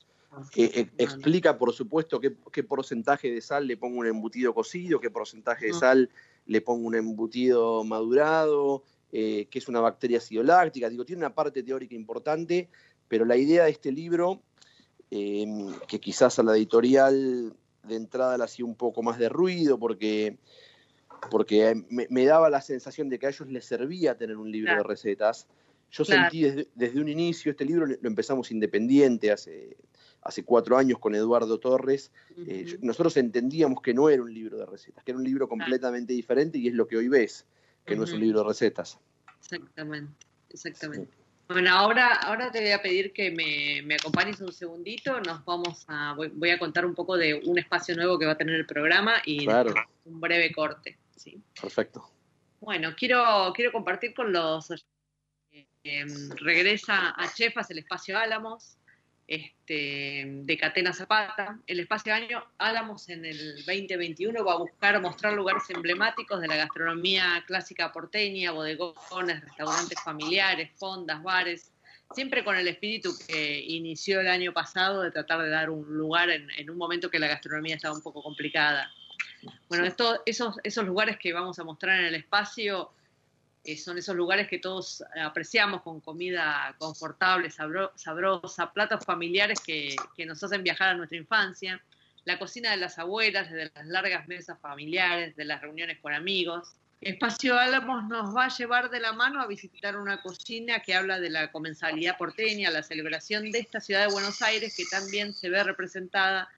eh, 0.55 0.89
explica, 0.97 1.57
por 1.57 1.73
supuesto, 1.73 2.19
qué, 2.19 2.35
qué, 2.51 2.63
porcentaje 2.63 3.31
de 3.31 3.41
sal 3.41 3.65
le 3.65 3.77
pongo 3.77 3.99
un 3.99 4.07
embutido 4.07 4.53
cocido, 4.53 4.99
qué 4.99 5.09
porcentaje 5.09 5.67
de 5.67 5.73
sal 5.73 6.09
le 6.45 6.61
pongo 6.61 6.87
un 6.87 6.95
embutido 6.95 7.83
madurado, 7.83 8.83
eh, 9.11 9.47
que 9.49 9.59
es 9.59 9.67
una 9.67 9.79
bacteria 9.79 10.17
acidoláctica. 10.17 10.89
Digo, 10.89 11.05
tiene 11.05 11.21
una 11.21 11.33
parte 11.33 11.63
teórica 11.63 11.95
importante, 11.95 12.69
pero 13.07 13.25
la 13.25 13.37
idea 13.37 13.63
de 13.63 13.71
este 13.71 13.91
libro, 13.91 14.41
eh, 15.11 15.45
que 15.87 15.99
quizás 15.99 16.37
a 16.39 16.43
la 16.43 16.55
editorial 16.55 17.55
de 17.83 17.95
entrada 17.95 18.37
le 18.37 18.43
hacía 18.43 18.65
un 18.65 18.75
poco 18.75 19.01
más 19.01 19.17
de 19.17 19.29
ruido, 19.29 19.79
porque, 19.79 20.37
porque 21.31 21.73
me, 21.89 22.05
me, 22.09 22.25
daba 22.25 22.49
la 22.49 22.61
sensación 22.61 23.07
de 23.07 23.17
que 23.17 23.27
a 23.27 23.29
ellos 23.29 23.47
les 23.47 23.65
servía 23.65 24.17
tener 24.17 24.37
un 24.37 24.51
libro 24.51 24.73
claro. 24.73 24.83
de 24.83 24.89
recetas. 24.89 25.47
Yo 25.89 26.03
claro. 26.03 26.23
sentí 26.23 26.41
desde, 26.41 26.67
desde, 26.75 26.99
un 26.99 27.07
inicio, 27.07 27.51
este 27.51 27.63
libro 27.63 27.85
lo 27.85 28.09
empezamos 28.09 28.51
independiente 28.51 29.31
hace 29.31 29.77
hace 30.27 30.43
cuatro 30.43 30.77
años 30.77 30.99
con 30.99 31.15
Eduardo 31.15 31.57
Torres, 31.59 32.11
uh 32.35 32.41
-huh. 32.41 32.45
eh, 32.73 32.77
nosotros 32.81 33.15
entendíamos 33.17 33.81
que 33.81 33.93
no 33.93 34.09
era 34.09 34.21
un 34.21 34.33
libro 34.33 34.57
de 34.57 34.65
recetas, 34.65 35.03
que 35.03 35.11
era 35.11 35.17
un 35.17 35.23
libro 35.23 35.47
completamente 35.47 36.13
diferente 36.13 36.57
y 36.57 36.67
es 36.67 36.73
lo 36.73 36.85
que 36.87 36.97
hoy 36.97 37.07
ves, 37.07 37.45
que 37.85 37.93
uh 37.93 37.95
-huh. 37.95 37.99
no 37.99 38.03
es 38.03 38.11
un 38.11 38.19
libro 38.19 38.39
de 38.43 38.47
recetas. 38.49 38.99
Exactamente, 39.41 40.25
exactamente. 40.49 41.11
Sí. 41.11 41.23
Bueno, 41.49 41.69
ahora, 41.71 42.13
ahora 42.15 42.51
te 42.51 42.59
voy 42.59 42.71
a 42.71 42.81
pedir 42.81 43.13
que 43.13 43.31
me, 43.31 43.81
me 43.83 43.95
acompañes 43.95 44.41
un 44.41 44.51
segundito. 44.51 45.21
Nos 45.21 45.45
vamos 45.45 45.85
a, 45.87 46.13
voy, 46.13 46.27
voy 46.27 46.49
a 46.49 46.59
contar 46.59 46.85
un 46.85 46.93
poco 46.93 47.15
de 47.15 47.35
un 47.45 47.57
espacio 47.57 47.95
nuevo 47.95 48.19
que 48.19 48.25
va 48.25 48.33
a 48.33 48.37
tener 48.37 48.55
el 48.55 48.65
programa 48.65 49.13
y 49.25 49.45
Claro. 49.45 49.73
un 50.03 50.19
breve 50.19 50.51
corte. 50.51 50.97
¿sí? 51.15 51.41
Perfecto. 51.61 52.11
Bueno, 52.59 52.93
quiero, 52.97 53.53
quiero 53.55 53.71
compartir 53.71 54.13
con 54.13 54.33
los. 54.33 54.71
Eh, 55.83 56.05
regresa 56.35 57.13
a 57.15 57.33
Chefas 57.33 57.71
el 57.71 57.77
espacio 57.77 58.17
Álamos, 58.17 58.77
este, 59.27 60.23
de 60.25 60.57
Catena 60.57 60.93
Zapata. 60.93 61.59
El 61.67 61.81
espacio 61.81 62.13
año 62.13 62.43
Álamos 62.57 63.09
en 63.09 63.25
el 63.25 63.57
2021 63.65 64.43
va 64.45 64.53
a 64.53 64.57
buscar 64.57 64.99
mostrar 65.01 65.33
lugares 65.33 65.69
emblemáticos 65.69 66.39
de 66.39 66.47
la 66.47 66.55
gastronomía 66.55 67.43
clásica 67.45 67.91
porteña, 67.91 68.51
bodegones, 68.51 69.41
restaurantes 69.41 70.01
familiares, 70.01 70.71
fondas, 70.75 71.21
bares, 71.21 71.71
siempre 72.13 72.43
con 72.43 72.55
el 72.55 72.67
espíritu 72.69 73.13
que 73.27 73.59
inició 73.59 74.21
el 74.21 74.29
año 74.29 74.53
pasado 74.53 75.01
de 75.01 75.11
tratar 75.11 75.41
de 75.41 75.49
dar 75.49 75.69
un 75.69 75.97
lugar 75.97 76.29
en, 76.29 76.49
en 76.51 76.69
un 76.69 76.77
momento 76.77 77.09
que 77.09 77.19
la 77.19 77.27
gastronomía 77.27 77.75
estaba 77.75 77.95
un 77.95 78.01
poco 78.01 78.23
complicada. 78.23 78.89
Bueno, 79.69 79.85
esto, 79.85 80.21
esos, 80.25 80.55
esos 80.63 80.85
lugares 80.85 81.17
que 81.17 81.33
vamos 81.33 81.59
a 81.59 81.63
mostrar 81.63 81.99
en 81.99 82.05
el 82.05 82.15
espacio 82.15 82.91
son 83.75 83.97
esos 83.97 84.15
lugares 84.15 84.47
que 84.47 84.59
todos 84.59 85.03
apreciamos 85.21 85.81
con 85.81 85.99
comida 85.99 86.73
confortable, 86.77 87.49
sabro- 87.49 87.91
sabrosa, 87.95 88.71
platos 88.71 89.03
familiares 89.03 89.59
que, 89.59 89.95
nos 90.25 90.41
hacen 90.41 90.63
viajar 90.63 90.89
a 90.89 90.93
nuestra 90.93 91.17
infancia, 91.17 91.81
la 92.23 92.39
cocina 92.39 92.71
de 92.71 92.77
las 92.77 92.97
abuelas, 92.97 93.51
de 93.51 93.71
las 93.73 93.85
largas 93.87 94.27
mesas 94.27 94.57
familiares, 94.61 95.35
de 95.35 95.45
las 95.45 95.61
reuniones 95.61 95.99
con 95.99 96.13
amigos. 96.13 96.75
Espacio 97.01 97.59
Álamos 97.59 98.05
nos 98.05 98.35
va 98.35 98.45
a 98.45 98.57
llevar 98.57 98.89
de 98.89 98.99
la 98.99 99.13
mano 99.13 99.41
a 99.41 99.47
visitar 99.47 99.97
una 99.97 100.21
cocina 100.21 100.79
que 100.79 100.95
habla 100.95 101.19
de 101.19 101.29
la 101.29 101.51
comensalidad 101.51 102.17
porteña, 102.17 102.71
la 102.71 102.83
celebración 102.83 103.51
de 103.51 103.59
esta 103.59 103.81
ciudad 103.81 104.07
de 104.07 104.13
Buenos 104.13 104.41
Aires 104.41 104.75
que 104.75 104.85
también 104.89 105.33
se 105.33 105.49
ve 105.49 105.63
representada 105.63 106.49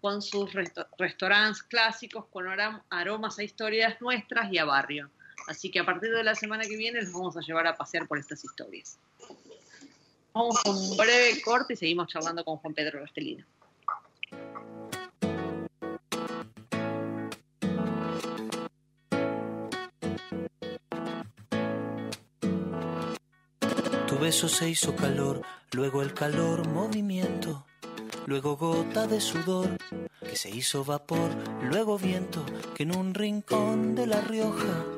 con 0.00 0.22
sus 0.22 0.52
restaurantes 0.98 1.62
clásicos, 1.64 2.26
con 2.26 2.46
aromas 2.90 3.38
a 3.38 3.42
historias 3.42 4.00
nuestras 4.00 4.52
y 4.52 4.58
a 4.58 4.64
barrio. 4.64 5.10
Así 5.48 5.70
que 5.70 5.78
a 5.78 5.86
partir 5.86 6.10
de 6.10 6.22
la 6.22 6.34
semana 6.34 6.64
que 6.64 6.76
viene 6.76 7.00
los 7.00 7.12
vamos 7.12 7.34
a 7.38 7.40
llevar 7.40 7.66
a 7.66 7.74
pasear 7.74 8.06
por 8.06 8.18
estas 8.18 8.44
historias. 8.44 8.98
Vamos 10.34 10.62
con 10.62 10.76
un 10.76 10.94
breve 10.94 11.40
corte 11.40 11.72
y 11.72 11.76
seguimos 11.76 12.08
charlando 12.08 12.44
con 12.44 12.58
Juan 12.58 12.74
Pedro 12.74 13.00
Gastelino. 13.00 13.46
Tu 24.06 24.18
beso 24.18 24.48
se 24.50 24.68
hizo 24.68 24.94
calor, 24.94 25.40
luego 25.72 26.02
el 26.02 26.12
calor 26.12 26.68
movimiento, 26.68 27.64
luego 28.26 28.58
gota 28.58 29.06
de 29.06 29.22
sudor 29.22 29.78
que 30.20 30.36
se 30.36 30.50
hizo 30.50 30.84
vapor, 30.84 31.30
luego 31.62 31.96
viento 31.96 32.44
que 32.74 32.82
en 32.82 32.94
un 32.94 33.14
rincón 33.14 33.94
de 33.94 34.06
La 34.06 34.20
Rioja 34.20 34.97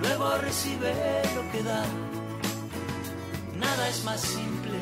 luego 0.00 0.36
recibe 0.38 0.94
lo 1.34 1.52
que 1.52 1.62
da. 1.62 1.84
Nada 3.58 3.88
es 3.88 4.04
más 4.04 4.20
simple, 4.20 4.78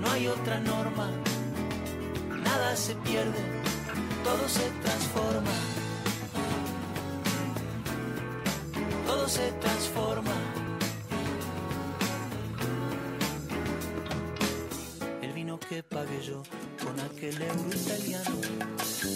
no 0.00 0.10
hay 0.10 0.26
otra 0.26 0.60
norma, 0.60 1.10
nada 2.42 2.76
se 2.76 2.94
pierde, 2.96 3.42
todo 4.24 4.48
se 4.48 4.68
transforma. 4.82 5.52
todo 9.12 9.28
se 9.28 9.52
transforma. 9.52 10.32
El 15.20 15.32
vino 15.32 15.58
que 15.60 15.82
pagué 15.82 16.22
yo 16.22 16.42
con 16.82 16.98
aquel 17.00 17.40
euro 17.42 17.68
italiano 17.72 18.40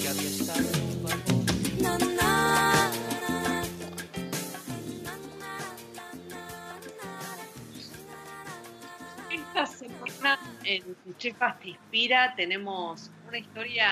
que 0.01 0.09
había 0.09 0.29
estado 0.29 0.96
en 10.67 10.97
Chefas 11.17 11.59
Te 11.61 11.69
Inspira 11.71 12.35
tenemos 12.37 13.11
una 13.27 13.39
historia 13.39 13.89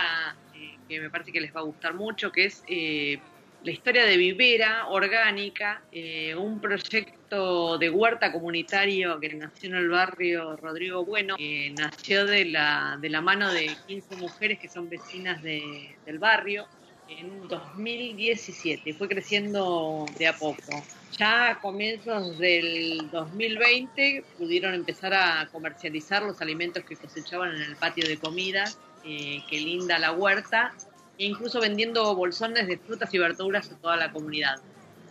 eh, 0.54 0.76
que 0.88 1.00
me 1.00 1.10
parece 1.10 1.32
que 1.32 1.40
les 1.40 1.54
va 1.54 1.60
a 1.60 1.64
gustar 1.64 1.94
mucho, 1.94 2.32
que 2.32 2.46
es 2.46 2.62
eh, 2.68 3.18
la 3.62 3.70
historia 3.70 4.04
de 4.04 4.16
Vivera 4.16 4.88
Orgánica, 4.88 5.82
eh, 5.92 6.34
un 6.34 6.60
proyecto 6.60 7.78
de 7.78 7.90
huerta 7.90 8.32
comunitario 8.32 9.18
que 9.20 9.34
nació 9.34 9.70
en 9.70 9.76
el 9.76 9.88
barrio 9.88 10.56
Rodrigo 10.56 11.04
Bueno, 11.04 11.36
que 11.36 11.72
nació 11.74 12.26
de 12.26 12.46
la, 12.46 12.98
de 13.00 13.08
la 13.08 13.20
mano 13.20 13.52
de 13.52 13.74
15 13.86 14.16
mujeres 14.16 14.58
que 14.58 14.68
son 14.68 14.88
vecinas 14.88 15.42
de- 15.42 15.96
del 16.04 16.18
barrio 16.18 16.66
en 17.08 17.46
2017, 17.48 18.94
fue 18.94 19.08
creciendo 19.08 20.06
de 20.18 20.26
a 20.26 20.36
poco. 20.36 20.84
Ya 21.18 21.50
a 21.50 21.60
comienzos 21.60 22.38
del 22.38 23.08
2020 23.10 24.24
pudieron 24.36 24.74
empezar 24.74 25.14
a 25.14 25.48
comercializar 25.52 26.22
los 26.22 26.40
alimentos 26.40 26.84
que 26.84 26.96
cosechaban 26.96 27.54
en 27.54 27.62
el 27.62 27.76
patio 27.76 28.06
de 28.08 28.18
comidas, 28.18 28.78
eh, 29.04 29.42
que 29.48 29.60
linda 29.60 29.98
la 29.98 30.12
huerta, 30.12 30.72
e 31.18 31.26
incluso 31.26 31.60
vendiendo 31.60 32.14
bolsones 32.16 32.66
de 32.66 32.78
frutas 32.78 33.14
y 33.14 33.18
verduras 33.18 33.70
a 33.70 33.76
toda 33.76 33.96
la 33.96 34.10
comunidad. 34.10 34.56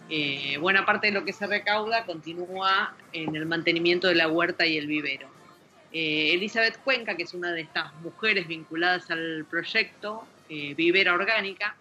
Eh, 0.10 0.58
buena 0.60 0.86
parte 0.86 1.08
de 1.08 1.14
lo 1.14 1.24
que 1.24 1.32
se 1.32 1.48
recauda 1.48 2.06
continúa 2.06 2.96
en 3.14 3.36
el 3.36 3.46
mantenimiento 3.46 4.08
de 4.08 4.16
la 4.16 4.28
huerta 4.28 4.66
y 4.66 4.78
el 4.78 4.88
vivero. 4.88 5.30
Eh, 5.94 6.34
Elizabeth 6.34 6.80
Cuenca, 6.84 7.16
que 7.16 7.24
es 7.24 7.34
una 7.34 7.52
de 7.52 7.62
estas 7.62 7.94
mujeres 8.02 8.48
vinculadas 8.48 9.10
al 9.12 9.46
proyecto 9.50 10.26
eh, 10.50 10.74
Vivera 10.74 11.14
Orgánica, 11.14 11.78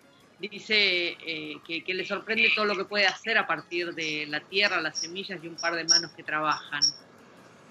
dice 0.49 1.17
eh, 1.21 1.61
que, 1.65 1.95
le 1.95 2.05
sorprende 2.05 2.51
todo 2.55 2.65
lo 2.65 2.77
que 2.77 2.85
puede 2.85 3.07
hacer 3.07 3.39
a 3.39 3.47
partir 3.47 3.95
de 3.95 4.27
la 4.27 4.41
tierra, 4.41 4.81
las 4.81 4.99
semillas 4.99 5.39
y 5.43 5.47
un 5.47 5.57
par 5.57 5.75
de 5.75 5.85
manos 5.85 6.11
que 6.13 6.23
trabajan. 6.23 6.81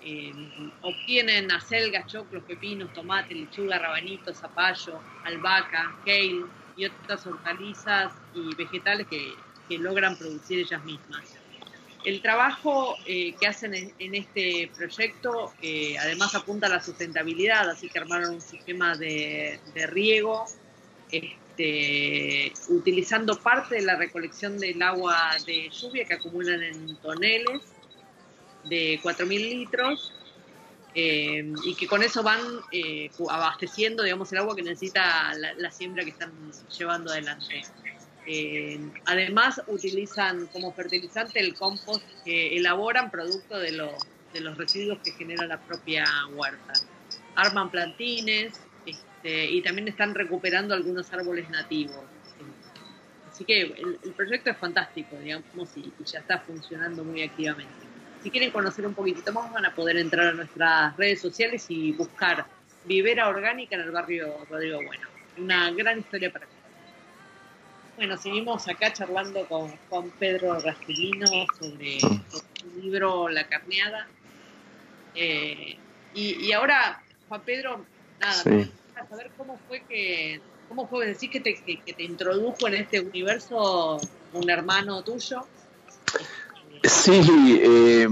Eh, 0.03 0.34
obtienen 0.82 1.51
acelgas, 1.51 2.07
choclos, 2.07 2.43
pepinos, 2.43 2.91
tomate, 2.93 3.36
lechuga, 3.36 3.78
rabanito, 3.78 4.34
zapallo, 4.34 4.99
albahaca, 5.26 5.95
kale 6.05 6.45
y 6.76 6.86
otras 6.86 7.26
hortalizas 7.28 8.13
y 8.34 8.55
vegetales 8.55 9.07
que, 9.07 9.36
logran 9.78 10.17
producir 10.17 10.59
ellas 10.59 10.84
mismas. 10.84 11.38
El 12.03 12.22
trabajo 12.22 12.97
eh, 13.05 13.34
que 13.39 13.47
hacen 13.47 13.74
en, 13.74 14.15
este 14.15 14.69
proyecto 14.76 15.53
además 15.97 16.36
apunta 16.36 16.67
a 16.67 16.72
la 16.72 16.82
sustentabilidad, 16.82 17.69
así 17.69 17.88
que 17.88 17.99
armaron 17.99 18.34
un 18.34 18.41
sistema 18.41 18.97
de 18.97 19.61
riego 19.88 20.45
este, 21.62 22.53
utilizando 22.70 23.39
parte 23.39 23.76
de 23.76 23.82
la 23.84 23.95
recolección 23.95 24.57
del 24.57 24.82
agua 24.82 25.36
de 25.45 25.70
lluvia 25.70 26.05
que 26.05 26.16
acumulan 26.16 26.62
en 26.64 26.95
toneles 26.97 27.62
de 28.66 28.99
4.000 29.01 29.28
litros 29.49 30.14
eh, 30.93 31.53
y 31.64 31.76
que 31.76 31.88
con 31.88 32.03
eso 32.03 32.22
van 32.24 32.39
eh, 32.72 33.09
abasteciendo 33.30 34.03
digamos, 34.03 34.32
el 34.32 34.39
agua 34.39 34.55
que 34.55 34.64
necesita 34.64 35.34
la, 35.36 35.53
la 35.53 35.72
siembra 35.72 36.03
que 36.03 36.12
están 36.12 36.32
llevando 36.78 37.12
adelante. 37.12 37.62
Eh, 38.28 38.80
además, 39.05 39.62
utilizan 39.68 40.45
como 40.47 40.74
fertilizante 40.74 41.39
el 41.39 41.55
compost 41.55 42.03
que 42.24 42.55
elaboran 42.57 43.09
producto 43.09 43.57
de, 43.57 43.72
lo- 43.72 43.97
de 44.34 44.41
los 44.41 44.57
residuos 44.57 44.99
que 45.03 45.12
genera 45.14 45.47
la 45.47 45.59
propia 45.59 46.05
huerta. 46.36 46.74
Arman 47.36 47.72
plantines 47.72 48.53
este, 49.24 49.45
y 49.45 49.61
también 49.61 49.88
están 49.88 50.15
recuperando 50.15 50.74
algunos 50.74 51.11
árboles 51.13 51.47
nativos. 51.49 52.03
Así 53.32 53.45
que 53.45 53.61
el, 53.61 54.13
proyecto 54.15 54.49
es 54.49 54.57
fantástico, 54.57 55.15
digamos, 55.17 55.69
y, 55.76 55.91
ya 56.05 56.19
está 56.19 56.39
funcionando 56.39 57.03
muy 57.03 57.22
activamente. 57.22 57.72
Si 58.24 58.30
quieren 58.30 58.51
conocer 58.51 58.86
un 58.86 58.93
poquitito 58.93 59.32
más, 59.32 59.51
van 59.51 59.65
a 59.65 59.74
poder 59.74 59.97
entrar 59.97 60.28
a 60.28 60.34
nuestras 60.34 60.97
redes 60.97 61.22
sociales 61.22 61.65
y 61.69 61.91
buscar 61.91 62.45
Vivera 62.86 63.28
Orgánica 63.30 63.76
en 63.76 63.82
el 63.82 63.91
barrio 63.91 64.45
Rodrigo 64.49 64.80
Bueno. 64.86 65.07
Una 65.38 65.72
gran 65.72 65.99
historia 65.99 66.32
para 66.32 66.45
contar. 66.45 66.61
Bueno, 67.95 68.17
seguimos 68.17 68.67
acá 68.67 68.91
charlando 68.91 69.47
con 69.47 69.69
Juan 69.89 70.11
Pedro 70.19 70.59
Rastelino 70.59 71.45
sobre, 71.59 71.99
su 71.99 72.11
libro 72.82 72.82
libro 72.82 73.30
La 73.30 73.47
Carneada. 73.47 74.07
Eh, 75.15 75.78
y, 76.13 76.51
ahora, 76.51 77.01
Juan 77.30 77.41
Pedro, 77.41 77.86
nada, 78.19 78.34
Sí. 78.34 78.72
Para 79.01 79.09
saber 79.09 79.31
cómo 79.37 79.57
fue 79.67 79.81
que, 79.87 80.41
cómo 80.67 80.87
fue 80.87 81.07
decir 81.07 81.29
que 81.29 81.39
te, 81.39 81.55
que, 81.55 81.81
que 81.81 81.93
te 81.93 82.03
introdujo 82.03 82.67
en 82.67 82.75
este 82.75 82.99
universo 82.99 83.99
un 84.33 84.49
hermano 84.49 85.03
tuyo. 85.03 85.41
Sí, 86.83 87.59
eh, 87.63 88.07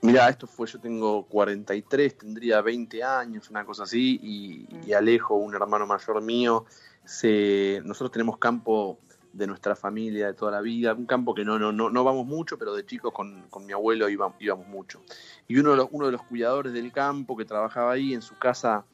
mira, 0.00 0.28
esto 0.28 0.46
fue, 0.46 0.66
yo 0.66 0.78
tengo 0.78 1.24
43, 1.26 2.18
tendría 2.18 2.60
20 2.60 3.02
años, 3.02 3.50
una 3.50 3.64
cosa 3.64 3.84
así, 3.84 4.18
y, 4.22 4.66
y 4.86 4.92
Alejo, 4.92 5.34
un 5.34 5.54
hermano 5.54 5.86
mayor 5.86 6.22
mío, 6.22 6.66
se, 7.04 7.80
nosotros 7.84 8.12
tenemos 8.12 8.38
campo 8.38 8.98
de 9.32 9.46
nuestra 9.46 9.74
familia 9.74 10.26
de 10.26 10.34
toda 10.34 10.52
la 10.52 10.60
vida, 10.60 10.92
un 10.92 11.06
campo 11.06 11.34
que 11.34 11.44
no, 11.44 11.58
no, 11.58 11.72
no, 11.72 11.88
no 11.88 12.04
vamos 12.04 12.26
mucho, 12.26 12.58
pero 12.58 12.74
de 12.74 12.84
chicos 12.84 13.12
con, 13.12 13.46
con 13.48 13.64
mi 13.64 13.72
abuelo 13.72 14.08
íbamos, 14.08 14.36
íbamos 14.40 14.66
mucho. 14.66 15.00
Y 15.48 15.58
uno 15.58 15.70
de, 15.70 15.76
los, 15.78 15.88
uno 15.90 16.06
de 16.06 16.12
los 16.12 16.22
cuidadores 16.22 16.72
del 16.72 16.92
campo 16.92 17.36
que 17.36 17.44
trabajaba 17.44 17.92
ahí 17.92 18.12
en 18.12 18.22
su 18.22 18.36
casa, 18.36 18.84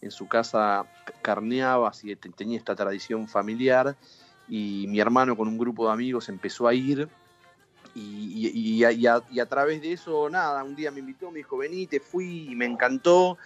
en 0.00 0.10
su 0.10 0.28
casa 0.28 0.86
carneaba, 1.22 1.88
así 1.88 2.14
te- 2.16 2.30
tenía 2.30 2.58
esta 2.58 2.74
tradición 2.74 3.28
familiar, 3.28 3.96
y 4.48 4.86
mi 4.88 5.00
hermano 5.00 5.36
con 5.36 5.48
un 5.48 5.58
grupo 5.58 5.86
de 5.86 5.92
amigos 5.92 6.28
empezó 6.28 6.66
a 6.68 6.74
ir 6.74 7.08
y 7.94 8.84
a- 8.84 8.92
y 8.92 9.40
a 9.40 9.46
través 9.46 9.82
de 9.82 9.92
eso, 9.92 10.30
nada, 10.30 10.62
un 10.62 10.76
día 10.76 10.90
me 10.90 11.00
invitó, 11.00 11.30
me 11.30 11.38
dijo, 11.38 11.56
vení, 11.56 11.86
te 11.86 11.98
fui 11.98 12.48
y 12.50 12.54
me 12.54 12.64
encantó. 12.64 13.38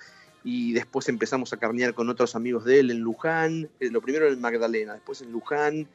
Y 0.45 0.73
después 0.73 1.09
empezamos 1.09 1.53
a 1.53 1.57
carnear 1.57 1.95
con 1.95 2.09
otros 2.11 2.35
amigos 2.35 2.65
de 2.65 2.81
él 2.81 2.91
en 2.91 2.99
Luján, 2.99 3.71
eh, 3.81 3.91
lo 3.91 4.03
primero 4.03 4.27
en 4.29 4.41
Magdalena, 4.41 4.95
después 4.95 5.23
en 5.23 5.31
Luján. 5.33 5.87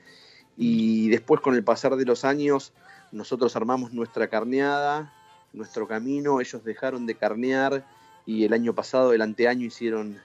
Y 0.56 1.10
después 1.10 1.42
con 1.42 1.54
el 1.54 1.64
pasar 1.64 1.96
de 1.98 2.06
los 2.06 2.26
años, 2.26 2.74
nosotros 3.12 3.56
armamos 3.56 3.92
nuestra 3.92 4.28
carneada, 4.28 5.14
nuestro 5.54 5.88
camino, 5.88 6.40
ellos 6.42 6.64
dejaron 6.64 7.06
de 7.06 7.16
carnear 7.16 7.86
y 8.26 8.46
el 8.46 8.54
año 8.54 8.74
pasado, 8.74 9.14
el 9.14 9.22
anteaño, 9.22 9.66
hicieron, 9.66 10.18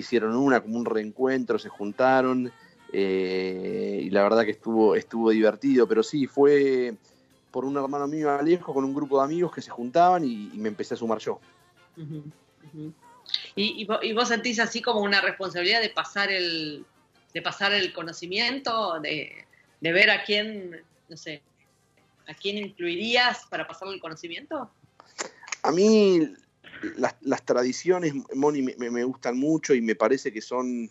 hicieron 0.00 0.36
una, 0.36 0.60
como 0.60 0.78
un 0.78 0.84
reencuentro, 0.84 1.58
se 1.58 1.68
juntaron. 1.68 2.52
eh, 2.92 4.00
y 4.04 4.10
la 4.10 4.22
verdad 4.22 4.44
que 4.44 4.52
estuvo, 4.52 4.94
estuvo 4.94 5.30
divertido, 5.30 5.86
pero 5.88 6.02
sí, 6.02 6.26
fue, 6.26 6.94
por 7.50 7.64
un 7.64 7.76
hermano 7.76 8.06
mío 8.06 8.30
Alejo 8.30 8.72
con 8.72 8.84
un 8.84 8.94
grupo 8.94 9.18
de 9.18 9.24
amigos 9.24 9.52
que 9.52 9.62
se 9.62 9.70
juntaban 9.70 10.24
y, 10.24 10.50
y 10.52 10.58
me 10.58 10.68
empecé 10.68 10.94
a 10.94 10.96
sumar 10.96 11.18
yo. 11.18 11.40
Y, 13.54 13.86
y 14.02 14.12
vos 14.12 14.28
sentís 14.28 14.60
así 14.60 14.80
como 14.82 15.00
una 15.00 15.20
responsabilidad 15.20 15.80
de 15.80 15.90
pasar 15.90 16.30
el, 16.30 16.84
de 17.34 17.42
pasar 17.42 17.72
el 17.72 17.92
conocimiento, 17.92 19.00
de, 19.00 19.44
de 19.80 19.92
ver 19.92 20.10
a 20.10 20.22
quién, 20.24 20.82
no 21.08 21.16
sé, 21.16 21.42
a 22.28 22.34
quién 22.34 22.58
incluirías 22.58 23.46
para 23.50 23.66
pasar 23.66 23.88
el 23.88 24.00
conocimiento. 24.00 24.70
A 25.62 25.72
mí 25.72 26.34
las, 26.96 27.44
tradiciones, 27.44 28.14
Moni, 28.34 28.62
me, 28.62 29.04
gustan 29.04 29.38
mucho 29.38 29.74
y 29.74 29.80
me 29.80 29.94
parece 29.94 30.32
que 30.32 30.40
son, 30.40 30.90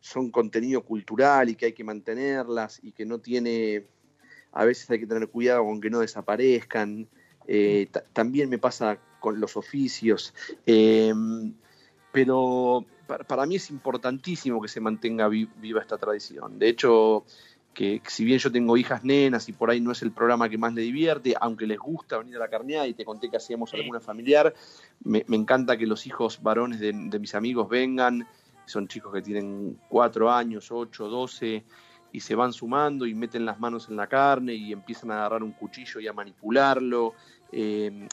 son 0.00 0.30
contenido 0.30 0.82
cultural 0.82 1.48
y 1.48 1.54
que 1.54 1.66
hay 1.66 1.72
que 1.72 1.84
mantenerlas 1.84 2.80
y 2.82 2.92
que 2.92 3.04
no 3.04 3.18
tiene, 3.18 3.86
a 4.52 4.64
veces 4.64 4.88
hay 4.90 5.00
que 5.00 5.06
tener 5.06 5.28
cuidado 5.28 5.64
con 5.64 5.80
que 5.80 5.90
no 5.90 6.00
desaparezcan. 6.00 7.08
Eh, 7.46 7.88
ta- 7.90 8.04
también 8.12 8.48
me 8.48 8.58
pasa 8.58 8.98
con 9.20 9.40
los 9.40 9.56
oficios. 9.56 10.34
Eh, 10.66 11.12
pero 12.12 12.84
para, 13.26 13.46
mí 13.46 13.56
es 13.56 13.70
importantísimo 13.70 14.60
que 14.60 14.68
se 14.68 14.80
mantenga 14.80 15.28
vi- 15.28 15.48
viva 15.56 15.80
esta 15.80 15.98
tradición. 15.98 16.58
De 16.58 16.68
hecho, 16.68 17.24
que 17.74 18.02
si 18.06 18.24
bien 18.24 18.38
yo 18.38 18.52
tengo 18.52 18.76
hijas 18.76 19.04
nenas 19.04 19.48
y 19.48 19.52
por 19.52 19.70
ahí 19.70 19.80
no 19.80 19.92
es 19.92 20.02
el 20.02 20.12
programa 20.12 20.48
que 20.48 20.58
más 20.58 20.74
le 20.74 20.82
divierte, 20.82 21.34
aunque 21.40 21.66
les 21.66 21.78
gusta 21.78 22.18
venir 22.18 22.36
a 22.36 22.40
la 22.40 22.48
carneada 22.48 22.86
y 22.86 22.94
te 22.94 23.04
conté 23.04 23.30
que 23.30 23.36
hacíamos 23.38 23.72
alguna 23.74 24.00
familiar, 24.00 24.52
me, 25.04 25.24
me 25.26 25.36
encanta 25.36 25.76
que 25.76 25.86
los 25.86 26.06
hijos 26.06 26.42
varones 26.42 26.80
de, 26.80 26.92
de 26.92 27.18
mis 27.18 27.34
amigos 27.34 27.68
vengan, 27.68 28.26
son 28.66 28.88
chicos 28.88 29.12
que 29.12 29.22
tienen 29.22 29.78
cuatro 29.88 30.30
años, 30.30 30.70
ocho, 30.70 31.08
doce, 31.08 31.64
y 32.12 32.20
se 32.20 32.34
van 32.34 32.52
sumando 32.52 33.06
y 33.06 33.14
meten 33.14 33.46
las 33.46 33.58
manos 33.58 33.88
en 33.88 33.96
la 33.96 34.06
carne 34.06 34.54
y 34.54 34.72
empiezan 34.72 35.10
a 35.10 35.14
agarrar 35.14 35.42
un 35.42 35.52
cuchillo 35.52 35.98
y 35.98 36.06
a 36.06 36.12
manipularlo. 36.12 37.14
Eh, 37.50 38.06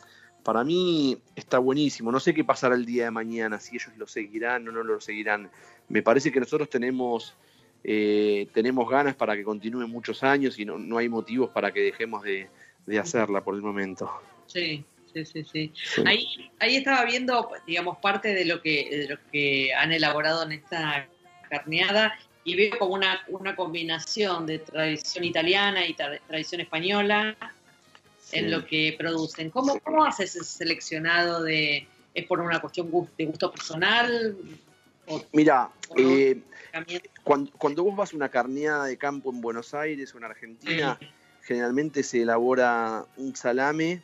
para 0.43 0.63
mí 0.63 1.21
está 1.35 1.59
buenísimo. 1.59 2.11
No 2.11 2.19
sé 2.19 2.33
qué 2.33 2.43
pasará 2.43 2.75
el 2.75 2.85
día 2.85 3.05
de 3.05 3.11
mañana, 3.11 3.59
si 3.59 3.75
ellos 3.75 3.91
lo 3.97 4.07
seguirán 4.07 4.67
o 4.67 4.71
no 4.71 4.83
lo 4.83 5.01
seguirán. 5.01 5.51
Me 5.89 6.01
parece 6.01 6.31
que 6.31 6.39
nosotros 6.39 6.69
tenemos, 6.69 7.35
eh, 7.83 8.47
tenemos 8.53 8.89
ganas 8.89 9.15
para 9.15 9.35
que 9.35 9.43
continúe 9.43 9.87
muchos 9.87 10.23
años 10.23 10.59
y 10.59 10.65
no, 10.65 10.77
no 10.77 10.97
hay 10.97 11.09
motivos 11.09 11.49
para 11.51 11.71
que 11.71 11.81
dejemos 11.81 12.23
de, 12.23 12.49
de 12.85 12.99
hacerla 12.99 13.41
por 13.41 13.55
el 13.55 13.61
momento. 13.61 14.11
Sí, 14.47 14.83
sí, 15.13 15.25
sí, 15.25 15.43
sí. 15.43 15.71
Sí. 15.73 16.01
Ahí, 16.05 16.51
ahí 16.59 16.75
estaba 16.77 17.05
viendo, 17.05 17.49
digamos, 17.65 17.97
parte 17.99 18.33
de 18.33 18.45
lo 18.45 18.61
que, 18.61 18.89
de 18.89 19.07
lo 19.09 19.17
que 19.31 19.73
han 19.73 19.91
elaborado 19.91 20.43
en 20.43 20.53
esta 20.53 21.07
carneada 21.49 22.17
y 22.43 22.55
veo 22.55 22.77
como 22.79 22.95
una, 22.95 23.21
una 23.27 23.55
combinación 23.55 24.45
de 24.45 24.59
tradición 24.59 25.23
italiana 25.23 25.85
y 25.85 25.93
tra- 25.93 26.19
tradición 26.27 26.61
española 26.61 27.35
en 28.31 28.51
lo 28.51 28.65
que 28.65 28.95
producen. 28.97 29.49
¿Cómo, 29.49 29.79
cómo 29.79 30.05
haces 30.05 30.35
ese 30.35 30.45
seleccionado 30.45 31.43
de, 31.43 31.87
es 32.13 32.25
por 32.25 32.39
una 32.39 32.59
cuestión 32.59 32.89
de 33.17 33.25
gusto 33.25 33.51
personal? 33.51 34.37
O 35.07 35.23
Mira, 35.33 35.69
eh, 35.97 36.39
cuando, 37.23 37.51
cuando 37.57 37.83
vos 37.83 37.95
vas 37.95 38.13
a 38.13 38.15
una 38.15 38.29
carneada 38.29 38.85
de 38.85 38.97
campo 38.97 39.31
en 39.31 39.41
Buenos 39.41 39.73
Aires 39.73 40.13
o 40.13 40.17
en 40.17 40.23
Argentina, 40.25 40.99
generalmente 41.41 42.03
se 42.03 42.21
elabora 42.21 43.05
un 43.17 43.35
salame, 43.35 44.01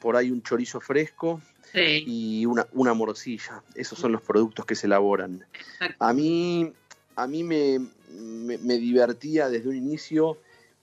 por 0.00 0.16
ahí 0.16 0.30
un 0.30 0.42
chorizo 0.42 0.80
fresco 0.80 1.40
Sí, 1.72 2.04
y 2.06 2.46
una, 2.46 2.68
una 2.72 2.94
morcilla. 2.94 3.62
Esos 3.74 3.98
son 3.98 4.12
los 4.12 4.22
productos 4.22 4.64
que 4.64 4.74
se 4.76 4.86
elaboran. 4.86 5.44
exacto. 5.52 5.96
A 6.04 6.12
mí, 6.12 6.72
a 7.16 7.26
mí 7.26 7.42
me, 7.42 7.80
me- 8.10 8.58
me 8.58 8.74
divertía 8.78 9.48
desde 9.48 9.68
un 9.70 9.76
inicio 9.76 10.38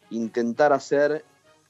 intentar 0.09 0.73
hacer 0.73 1.23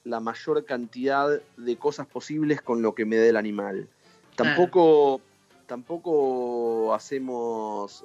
la 0.05 0.19
mayor 0.19 0.65
cantidad 0.65 1.39
de 1.57 1.77
cosas 1.77 2.07
posibles 2.07 2.61
con 2.61 2.81
lo 2.81 2.95
que 2.95 3.05
me 3.05 3.17
dé 3.17 3.29
el 3.29 3.37
animal. 3.37 3.87
Tampoco, 4.35 5.21
tampoco 5.67 6.93
hacemos, 6.95 8.03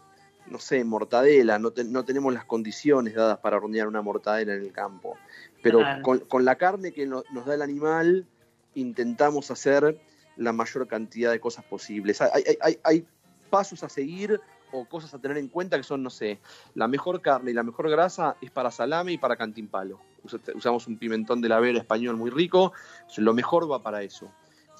no 0.49 0.59
sé, 0.59 0.85
mortadela, 0.85 1.59
no, 1.59 1.71
te- 1.73 1.85
no 1.85 2.05
tenemos 2.05 2.33
las 2.33 2.45
condiciones 2.45 3.15
dadas 3.15 3.39
para 3.39 3.57
hornear 3.57 3.89
una 3.89 4.03
mortadela 4.03 4.55
en 4.55 4.63
el 4.63 4.73
campo. 4.73 5.17
Pero 5.63 5.79
Claro. 5.79 6.03
con, 6.03 6.19
con 6.21 6.45
la 6.45 6.57
carne 6.57 6.93
que 6.93 7.07
no- 7.07 7.25
nos 7.31 7.47
da 7.47 7.55
el 7.55 7.63
animal, 7.63 8.27
intentamos 8.75 9.51
hacer 9.51 9.99
la 10.37 10.53
mayor 10.53 10.87
cantidad 10.87 11.31
de 11.31 11.41
cosas 11.41 11.65
posibles. 11.65 12.21
Hay, 12.21 12.31
hay- 12.47 12.59
hay- 12.61 12.79
hay 12.85 13.07
pasos 13.51 13.83
a 13.83 13.89
seguir 13.89 14.41
o 14.73 14.85
cosas 14.85 15.15
a 15.15 15.19
tener 15.19 15.39
en 15.39 15.49
cuenta 15.49 15.77
que 15.77 15.83
son, 15.85 16.03
no 16.03 16.11
sé, 16.11 16.41
la 16.75 16.89
mejor 16.89 17.23
carne 17.23 17.53
y 17.53 17.55
la 17.55 17.63
mejor 17.63 17.89
grasa 17.89 18.37
es 18.41 18.51
para 18.51 18.71
salame 18.71 19.13
y 19.13 19.19
para 19.19 19.37
cantimpalo. 19.37 20.01
Usa- 20.25 20.41
Usamos 20.55 20.87
un 20.89 20.99
pimentón 20.99 21.41
de 21.41 21.49
la 21.49 21.61
vera 21.61 21.79
español 21.79 22.17
muy 22.17 22.31
rico, 22.31 22.73
lo 23.17 23.33
mejor 23.33 23.71
va 23.71 23.83
para 23.83 24.03
eso. 24.03 24.31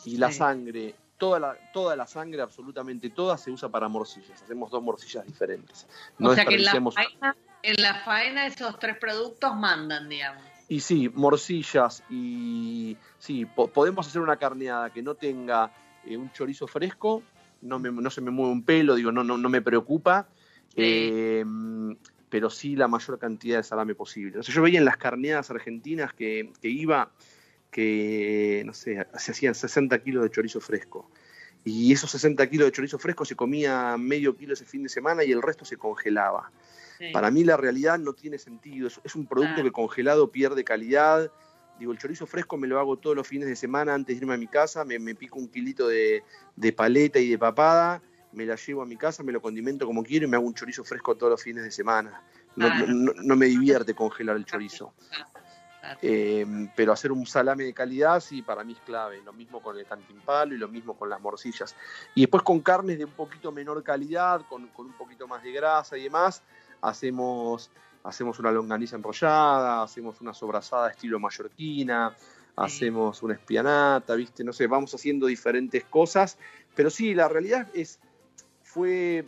Y 0.05 0.17
la 0.19 0.31
Sí. 0.31 0.39
sangre, 0.39 0.95
toda 1.19 1.41
la, 1.41 1.57
toda 1.73 1.97
la 1.97 2.07
sangre, 2.07 2.41
absolutamente 2.43 3.11
toda, 3.11 3.37
se 3.39 3.51
usa 3.51 3.69
para 3.69 3.89
morcillas. 3.89 4.43
Hacemos 4.43 4.71
dos 4.71 4.83
morcillas 4.83 5.25
diferentes. 5.27 5.87
No 6.19 6.31
o 6.31 6.35
sea 6.35 6.45
que 6.45 6.57
en 6.57 6.65
la, 6.65 6.73
faena, 6.73 7.37
en 7.63 7.83
la 7.83 7.95
faena 8.05 8.47
esos 8.47 8.79
tres 8.79 8.97
productos 8.99 9.55
mandan, 9.57 10.09
digamos. 10.09 10.43
Y 10.69 10.81
sí, 10.81 11.09
morcillas 11.15 12.03
y 12.11 12.97
sí, 13.19 13.47
po- 13.47 13.69
podemos 13.69 14.07
hacer 14.07 14.21
una 14.21 14.37
carneada 14.37 14.91
que 14.91 15.03
no 15.03 15.15
tenga 15.15 15.73
eh, 16.05 16.17
un 16.17 16.33
chorizo 16.33 16.67
fresco, 16.67 17.23
no, 17.63 17.79
me- 17.79 17.91
no 17.93 18.11
se 18.11 18.21
me 18.21 18.31
mueve 18.31 18.53
un 18.53 18.65
pelo, 18.65 18.95
digo, 18.97 19.13
no, 19.13 19.23
no, 19.25 19.39
no 19.39 19.49
me 19.49 19.63
preocupa, 19.63 20.29
Sí. 20.69 20.83
eh, 20.83 21.45
pero 22.29 22.51
sí 22.51 22.75
la 22.77 22.89
mayor 22.89 23.19
cantidad 23.19 23.59
de 23.59 23.63
salame 23.63 23.95
posible. 23.95 24.41
O 24.41 24.43
sea, 24.43 24.55
yo 24.55 24.61
veía 24.63 24.79
en 24.81 24.85
las 24.85 24.97
carneadas 24.97 25.51
argentinas 25.51 26.13
que, 26.13 26.53
que 26.61 26.69
iba 26.69 27.11
que, 27.71 28.63
no 28.67 28.73
sé, 28.73 29.07
se 29.19 29.33
hacían 29.33 29.55
60 29.55 30.03
kilos 30.03 30.23
de 30.23 30.31
chorizo 30.31 30.61
fresco. 30.61 31.11
Y 31.65 31.93
esos 31.93 32.11
60 32.13 32.49
kilos 32.49 32.67
de 32.67 32.73
chorizo 32.73 32.99
fresco 32.99 33.25
se 33.25 33.35
comía 33.35 33.97
medio 33.99 34.37
kilo 34.37 34.55
ese 34.55 34.65
fin 34.65 34.85
de 34.85 34.89
semana 34.89 35.25
y 35.25 35.33
el 35.33 35.43
resto 35.43 35.65
se 35.65 35.77
congelaba. 35.77 36.51
Sí. 36.99 37.07
Para 37.13 37.31
mí 37.31 37.45
la 37.45 37.57
realidad 37.57 37.99
no 37.99 38.13
tiene 38.13 38.39
sentido. 38.39 38.87
Es, 38.87 39.01
es 39.05 39.15
un 39.17 39.27
producto 39.27 39.57
Ah. 39.61 39.63
que 39.65 39.73
congelado 39.73 40.31
pierde 40.31 40.63
calidad. 40.65 41.31
Digo, 41.79 41.93
el 41.93 41.99
chorizo 41.99 42.25
fresco 42.27 42.57
me 42.57 42.67
lo 42.69 42.79
hago 42.79 42.97
todos 42.97 43.15
los 43.17 43.27
fines 43.27 43.49
de 43.49 43.57
semana 43.57 43.93
antes 43.95 44.15
de 44.17 44.23
irme 44.23 44.35
a 44.35 44.39
mi 44.39 44.47
casa. 44.47 44.85
Me, 44.85 44.99
me 44.99 45.15
pico 45.15 45.39
un 45.39 45.49
kilito 45.49 45.89
de, 45.89 46.23
de 46.55 46.73
paleta 46.73 47.19
y 47.19 47.29
de 47.31 47.39
papada. 47.39 48.01
Me 48.33 48.47
la 48.47 48.55
llevo 48.57 48.83
a 48.83 48.87
mi 48.87 48.97
casa, 48.97 49.23
me 49.23 49.33
lo 49.33 49.43
condimento 49.43 49.87
como 49.87 50.03
quiero 50.05 50.27
y 50.27 50.29
me 50.31 50.37
hago 50.37 50.47
un 50.47 50.55
chorizo 50.55 50.85
fresco 50.85 51.17
todos 51.17 51.31
los 51.33 51.43
fines 51.43 51.65
de 51.65 51.71
semana. 51.71 52.23
No, 52.55 52.67
Ah. 52.69 52.79
no- 52.87 52.87
no- 53.13 53.13
no 53.23 53.37
me 53.37 53.47
divierte 53.47 53.93
congelar 53.95 54.37
el 54.37 54.45
chorizo. 54.45 54.95
Claro. 55.87 56.01
Eh, 56.03 56.69
pero 56.75 56.93
hacer 56.93 57.13
un 57.13 57.27
salame 57.27 57.65
de 57.65 57.73
calidad, 57.73 58.19
sí, 58.19 58.43
para 58.43 58.65
mí 58.65 58.73
es 58.73 58.81
clave. 58.81 59.23
Lo 59.23 59.33
mismo 59.33 59.63
con 59.63 59.79
el 59.79 59.87
cantimpalo 59.87 60.55
y 60.55 60.59
lo 60.59 60.69
mismo 60.69 60.97
con 60.97 61.09
las 61.09 61.21
morcillas. 61.21 61.77
Y 62.15 62.23
después 62.23 62.43
con 62.43 62.61
carnes 62.61 62.99
de 62.99 63.05
un 63.05 63.13
poquito 63.13 63.53
menor 63.53 63.83
calidad, 63.85 64.43
con, 64.49 64.67
con 64.69 64.87
un 64.87 64.95
poquito 64.95 65.29
más 65.29 65.43
de 65.45 65.53
grasa 65.53 65.97
y 65.97 66.05
demás, 66.05 66.43
hacemos, 66.81 67.71
hacemos 68.03 68.39
una 68.41 68.51
longaniza 68.51 68.97
enrollada, 68.97 69.83
hacemos 69.83 70.21
una 70.21 70.35
sobrasada 70.35 70.91
estilo 70.91 71.21
mallorquina, 71.21 72.17
hacemos 72.57 73.23
una 73.23 73.35
espianata, 73.35 74.15
¿viste? 74.17 74.43
No 74.43 74.53
sé, 74.53 74.67
vamos 74.67 74.93
haciendo 74.95 75.27
diferentes 75.27 75.85
cosas, 75.85 76.39
pero 76.75 76.91
sí, 76.91 77.15
la 77.15 77.29
realidad 77.29 77.69
es, 77.75 78.01
fue 78.63 79.25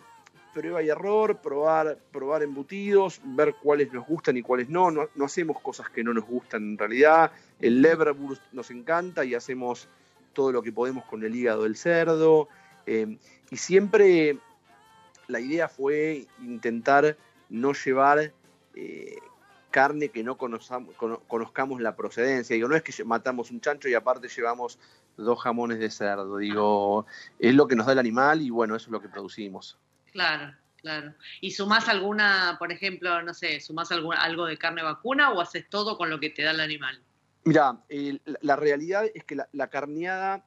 prueba 0.52 0.82
y 0.82 0.88
error, 0.88 1.38
probar, 1.40 1.98
probar 2.12 2.42
embutidos, 2.42 3.20
ver 3.24 3.54
cuáles 3.62 3.92
nos 3.92 4.06
gustan 4.06 4.36
y 4.36 4.42
cuáles 4.42 4.68
no. 4.68 4.90
no. 4.90 5.08
no 5.14 5.24
hacemos 5.24 5.60
cosas 5.60 5.88
que 5.90 6.04
no 6.04 6.12
nos 6.12 6.24
gustan 6.24 6.62
en 6.62 6.78
realidad. 6.78 7.32
El 7.60 7.82
leverburst 7.82 8.42
nos 8.52 8.70
encanta 8.70 9.24
y 9.24 9.34
hacemos 9.34 9.88
todo 10.32 10.52
lo 10.52 10.62
que 10.62 10.72
podemos 10.72 11.04
con 11.04 11.24
el 11.24 11.34
hígado 11.34 11.64
del 11.64 11.76
cerdo. 11.76 12.48
Eh, 12.86 13.18
y 13.50 13.56
siempre 13.56 14.38
la 15.26 15.40
idea 15.40 15.68
fue 15.68 16.26
intentar 16.42 17.16
no 17.48 17.72
llevar 17.72 18.32
eh, 18.74 19.18
carne 19.70 20.08
que 20.08 20.22
no 20.22 20.36
conozcamos 20.38 21.80
la 21.80 21.96
procedencia. 21.96 22.54
Digo, 22.54 22.68
no 22.68 22.76
es 22.76 22.82
que 22.82 23.04
matamos 23.04 23.50
un 23.50 23.60
chancho 23.60 23.88
y 23.88 23.94
aparte 23.94 24.28
llevamos 24.28 24.78
dos 25.16 25.40
jamones 25.40 25.78
de 25.78 25.90
cerdo. 25.90 26.38
Digo, 26.38 27.06
es 27.38 27.54
lo 27.54 27.68
que 27.68 27.76
nos 27.76 27.86
da 27.86 27.92
el 27.92 27.98
animal 27.98 28.40
y 28.40 28.50
bueno, 28.50 28.76
eso 28.76 28.86
es 28.86 28.92
lo 28.92 29.00
que 29.00 29.08
producimos. 29.08 29.78
Claro, 30.12 30.54
claro. 30.80 31.14
¿Y 31.40 31.50
sumás 31.50 31.88
alguna, 31.88 32.56
por 32.58 32.72
ejemplo, 32.72 33.22
no 33.22 33.34
sé, 33.34 33.60
sumás 33.60 33.90
algo 33.92 34.46
de 34.46 34.58
carne 34.58 34.82
vacuna 34.82 35.30
o 35.30 35.40
haces 35.40 35.68
todo 35.68 35.96
con 35.96 36.10
lo 36.10 36.20
que 36.20 36.30
te 36.30 36.42
da 36.42 36.52
el 36.52 36.60
animal? 36.60 37.02
Mira, 37.44 37.78
la, 38.42 38.56
realidad 38.56 39.06
es 39.14 39.24
que 39.24 39.34
la, 39.34 39.66
carneada, 39.68 40.44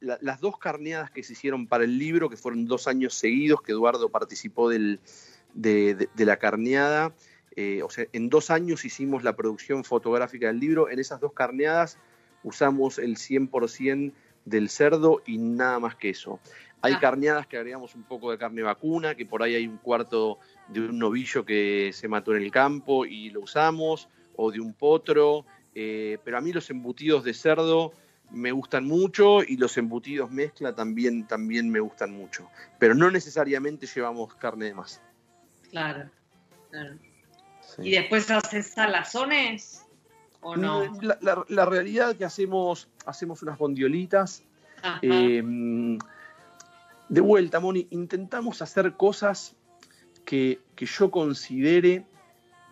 las 0.00 0.40
dos 0.40 0.58
carneadas 0.58 1.10
que 1.10 1.22
se 1.22 1.32
hicieron 1.32 1.66
para 1.66 1.84
el 1.84 1.98
libro, 1.98 2.28
que 2.28 2.36
fueron 2.36 2.66
dos 2.66 2.86
años 2.86 3.14
seguidos 3.14 3.62
que 3.62 3.72
Eduardo 3.72 4.10
participó 4.10 4.68
del, 4.68 5.00
de, 5.54 6.08
la 6.16 6.36
carneada, 6.36 7.14
eh, 7.56 7.82
o 7.82 7.88
sea, 7.88 8.06
en 8.12 8.28
dos 8.28 8.50
años 8.50 8.84
hicimos 8.84 9.22
la 9.22 9.36
producción 9.36 9.84
fotográfica 9.84 10.48
del 10.48 10.60
libro, 10.60 10.90
en 10.90 10.98
esas 10.98 11.20
dos 11.20 11.32
carneadas 11.32 11.98
usamos 12.42 12.98
el 12.98 13.16
100% 13.16 14.12
del 14.44 14.68
cerdo 14.68 15.22
y 15.26 15.38
nada 15.38 15.78
más 15.78 15.96
que 15.96 16.10
eso. 16.10 16.40
Hay 16.82 16.92
ah. 16.94 17.00
carneadas 17.00 17.46
que 17.46 17.56
agregamos 17.56 17.94
un 17.94 18.02
poco 18.02 18.30
de 18.30 18.38
carne 18.38 18.62
vacuna, 18.62 19.14
que 19.14 19.24
por 19.24 19.42
ahí 19.42 19.54
hay 19.54 19.66
un 19.66 19.78
cuarto 19.78 20.38
de 20.68 20.80
un 20.80 20.98
novillo 20.98 21.44
que 21.44 21.90
se 21.94 22.08
mató 22.08 22.34
en 22.34 22.42
el 22.42 22.50
campo 22.50 23.06
y 23.06 23.30
lo 23.30 23.40
usamos, 23.40 24.08
o 24.36 24.50
de 24.50 24.60
un 24.60 24.74
potro, 24.74 25.46
eh, 25.74 26.18
pero 26.24 26.38
a 26.38 26.40
mí 26.40 26.52
los 26.52 26.68
embutidos 26.70 27.24
de 27.24 27.34
cerdo 27.34 27.92
me 28.30 28.52
gustan 28.52 28.84
mucho 28.84 29.42
y 29.42 29.56
los 29.56 29.76
embutidos 29.78 30.30
mezcla 30.30 30.74
también, 30.74 31.26
también 31.26 31.70
me 31.70 31.80
gustan 31.80 32.12
mucho. 32.12 32.50
Pero 32.78 32.94
no 32.94 33.10
necesariamente 33.10 33.86
llevamos 33.86 34.34
carne 34.34 34.66
de 34.66 34.74
más. 34.74 35.00
Claro, 35.70 36.10
claro. 36.70 36.96
¿Y 37.78 37.92
después 37.92 38.30
haces 38.30 38.68
salazones 38.68 39.83
o 40.44 40.56
no? 40.56 40.84
Mm, 40.84 41.00
la, 41.48 41.64
realidad 41.64 42.12
es 42.12 42.16
que 42.16 42.24
hacemos, 42.24 42.88
hacemos 43.06 43.42
unas 43.42 43.58
bondiolitas. 43.58 44.44
Em, 45.02 45.98
de 47.08 47.20
vuelta, 47.20 47.58
Moni, 47.58 47.86
intentamos 47.90 48.60
hacer 48.62 48.92
cosas 48.92 49.56
que, 50.24 50.60
yo 50.76 51.10
considere 51.10 52.04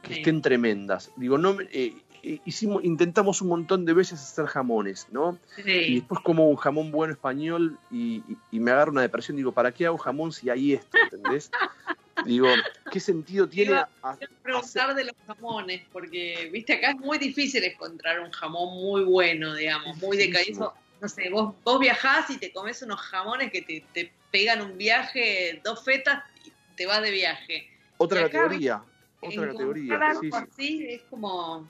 que 0.02 0.14
estén 0.14 0.42
tremendas. 0.42 1.10
Digo, 1.16 1.38
no, 1.38 1.56
eh, 1.72 1.94
eh, 2.22 2.40
hicimos, 2.44 2.84
intentamos 2.84 3.42
un 3.42 3.48
montón 3.48 3.84
de 3.84 3.94
veces 3.94 4.20
hacer 4.20 4.46
jamones, 4.46 5.08
¿no? 5.10 5.38
Y 5.64 5.96
después 5.96 6.20
como 6.22 6.48
un 6.48 6.56
jamón 6.56 6.92
bueno 6.92 7.12
español 7.12 7.78
y, 7.90 8.22
me 8.52 8.70
agarro 8.70 8.92
una 8.92 9.02
depresión, 9.02 9.36
digo, 9.36 9.52
¿para 9.52 9.72
qué 9.72 9.86
hago 9.86 9.98
jamón 9.98 10.32
si 10.32 10.48
hay 10.48 10.74
esto? 10.74 10.96
¿Entendés? 11.10 11.50
digo, 12.24 12.48
¿qué 12.90 13.00
sentido 13.00 13.48
tiene? 13.48 13.82
Quiero 14.18 14.34
preguntar 14.42 14.94
de 14.94 15.04
los 15.04 15.14
jamones, 15.26 15.82
porque, 15.92 16.48
viste, 16.52 16.74
acá 16.74 16.90
es 16.90 16.96
muy 16.96 17.18
difícil 17.18 17.64
encontrar 17.64 18.20
un 18.20 18.30
jamón 18.30 18.74
muy 18.82 19.04
bueno, 19.04 19.54
digamos, 19.54 19.96
muy 19.98 20.16
decaído. 20.16 20.74
No 21.00 21.08
sé, 21.08 21.30
vos, 21.30 21.54
vos 21.64 21.80
viajás 21.80 22.30
y 22.30 22.38
te 22.38 22.52
comes 22.52 22.80
unos 22.82 23.00
jamones 23.00 23.50
que 23.50 23.62
te, 23.62 24.12
pegan 24.30 24.62
un 24.62 24.78
viaje, 24.78 25.60
dos 25.64 25.84
fetas 25.84 26.22
y 26.44 26.52
te 26.76 26.86
vas 26.86 27.02
de 27.02 27.10
viaje. 27.10 27.68
Otra 27.98 28.22
categoría, 28.22 28.82
otra 29.20 29.48
categoría. 29.48 30.14
sí, 30.20 30.30
así 30.32 30.86
es 30.88 31.02
como 31.10 31.68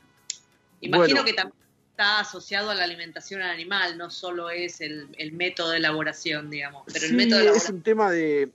Imagino 0.82 1.24
que 1.24 1.32
también 1.32 1.56
está 1.90 2.20
asociado 2.20 2.70
a 2.70 2.74
la 2.74 2.84
alimentación 2.84 3.40
animal, 3.40 3.96
no 3.96 4.10
solo 4.10 4.50
es 4.50 4.80
el, 4.80 5.08
método 5.32 5.70
de 5.70 5.78
elaboración, 5.78 6.50
digamos. 6.50 6.84
Pero 6.92 7.06
el 7.06 7.14
método 7.14 7.40
es 7.40 7.70
un 7.70 7.82
tema 7.82 8.10
de, 8.10 8.50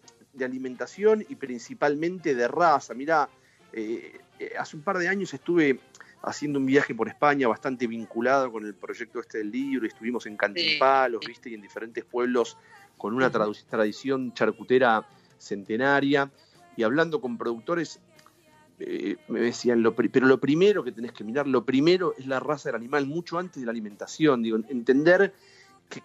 alimentación 0.46 1.26
y 1.28 1.36
principalmente 1.36 2.36
de 2.36 2.48
raza. 2.48 2.94
Mirá, 2.94 3.30
eh, 3.74 4.20
eh, 4.40 4.54
hace 4.58 4.76
un 4.76 4.84
par 4.84 4.98
de 4.98 5.08
años 5.08 5.34
estuve 5.34 5.80
haciendo 6.24 6.60
un 6.60 6.66
viaje 6.66 6.96
por 6.96 7.08
España 7.08 7.48
bastante 7.48 7.88
vinculado 7.88 8.52
con 8.52 8.66
el 8.66 8.74
proyecto 8.74 9.20
este 9.20 9.40
del 9.40 9.52
libro, 9.52 9.86
y 9.86 9.90
estuvimos 9.90 10.26
en 10.26 10.36
Cantimpalos, 10.36 11.22
viste, 11.26 11.50
y 11.50 11.54
en 11.54 11.62
diferentes 11.62 12.04
pueblos 12.04 12.58
con 12.98 13.14
una 13.14 13.30
tradición 13.30 14.34
charcutera 14.34 15.08
centenaria, 15.38 16.32
y 16.76 16.84
hablando 16.84 17.22
con 17.22 17.38
productores 17.38 18.00
eh, 18.80 19.18
me 19.28 19.40
decían, 19.40 19.82
lo, 19.82 19.96
pero 19.96 20.28
lo 20.28 20.40
primero 20.40 20.84
que 20.84 20.92
tenés 20.92 21.12
que 21.12 21.24
mirar, 21.24 21.48
lo 21.48 21.66
primero 21.66 22.14
es 22.18 22.28
la 22.28 22.40
raza 22.40 22.70
del 22.70 22.76
animal, 22.76 23.08
mucho 23.08 23.40
antes 23.40 23.60
de 23.62 23.66
la 23.66 23.72
alimentación. 23.72 24.44
Digo, 24.44 24.58
entender 24.70 25.34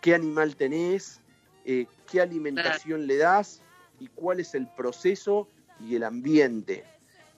qué 0.01 0.15
animal 0.15 0.57
tenés, 0.57 1.21
eh, 1.67 1.87
qué 2.11 2.21
alimentación 2.23 3.07
le 3.07 3.19
das 3.19 3.63
y 4.03 4.09
cuál 4.09 4.41
es 4.41 4.55
el 4.55 4.67
proceso 4.67 5.47
y 5.79 5.95
el 5.95 6.03
ambiente. 6.03 6.85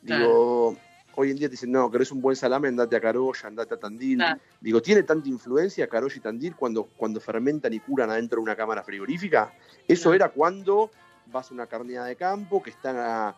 Digo, 0.00 0.76
hoy 1.14 1.30
en 1.30 1.36
día 1.36 1.48
te 1.48 1.52
dicen, 1.52 1.72
no, 1.72 1.90
querés 1.90 2.10
un 2.10 2.22
buen 2.22 2.36
salame, 2.36 2.68
andate 2.68 2.96
a 2.96 3.00
Carolla, 3.00 3.48
andate 3.48 3.74
a 3.74 3.76
Tandil. 3.76 4.22
Digo, 4.60 4.80
¿tiene 4.80 5.02
tanta 5.02 5.28
influencia 5.28 5.86
Carolla 5.88 6.16
y 6.16 6.20
Tandil 6.20 6.56
cuando, 6.56 6.84
cuando 6.96 7.20
fermentan 7.20 7.74
y 7.74 7.80
curan 7.80 8.10
adentro 8.10 8.36
de 8.36 8.44
una 8.44 8.56
cámara 8.56 8.82
frigorífica? 8.82 9.52
Eso 9.86 10.14
era 10.14 10.30
cuando 10.30 10.90
vas 11.30 11.50
a 11.50 11.54
una 11.54 11.66
carnea 11.66 12.04
de 12.04 12.16
campo 12.16 12.62
que 12.62 12.70
están 12.70 12.96
a 12.96 13.34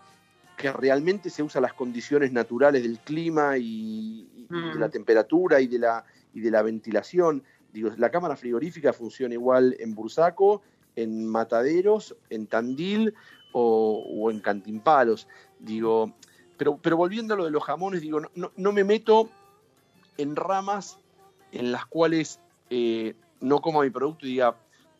que 0.57 0.73
realmente 0.73 1.29
se 1.29 1.43
usa 1.43 1.61
las 1.61 1.75
condiciones 1.75 2.33
naturales 2.33 2.83
del 2.83 2.99
clima 3.01 3.59
y, 3.59 4.47
de 4.49 4.79
la 4.79 4.89
mm. 4.89 4.91
temperatura 4.91 5.61
y 5.61 5.67
de 5.67 5.81
la, 5.81 6.05
y 6.33 6.41
de 6.41 6.51
la 6.51 6.63
ventilación. 6.63 7.43
Digo, 7.73 7.91
la 7.99 8.11
cámara 8.11 8.37
frigorífica 8.37 8.95
funciona 8.95 9.35
igual 9.35 9.77
en 9.79 9.95
Bursaco, 9.95 10.63
en 10.97 11.27
Mataderos, 11.27 12.17
en 12.31 12.47
Tandil 12.47 13.15
o, 13.53 14.31
en 14.31 14.41
Cantimpalos. 14.41 15.29
Digo, 15.59 16.13
pero, 16.57 16.79
pero 16.79 16.97
volviendo 16.97 17.35
a 17.35 17.37
lo 17.37 17.45
de 17.45 17.51
los 17.51 17.63
jamones, 17.63 18.01
digo, 18.01 18.21
no, 18.21 18.53
no, 18.57 18.73
me 18.73 18.85
meto 18.85 19.31
en 20.19 20.37
ramas 20.37 20.99
en 21.53 21.73
las 21.73 21.87
cuales 21.87 22.41
eh, 22.71 23.15
no 23.41 23.61
como 23.61 23.83
mi 23.83 23.91
producto 23.91 24.27
y 24.27 24.31
diga, 24.31 24.57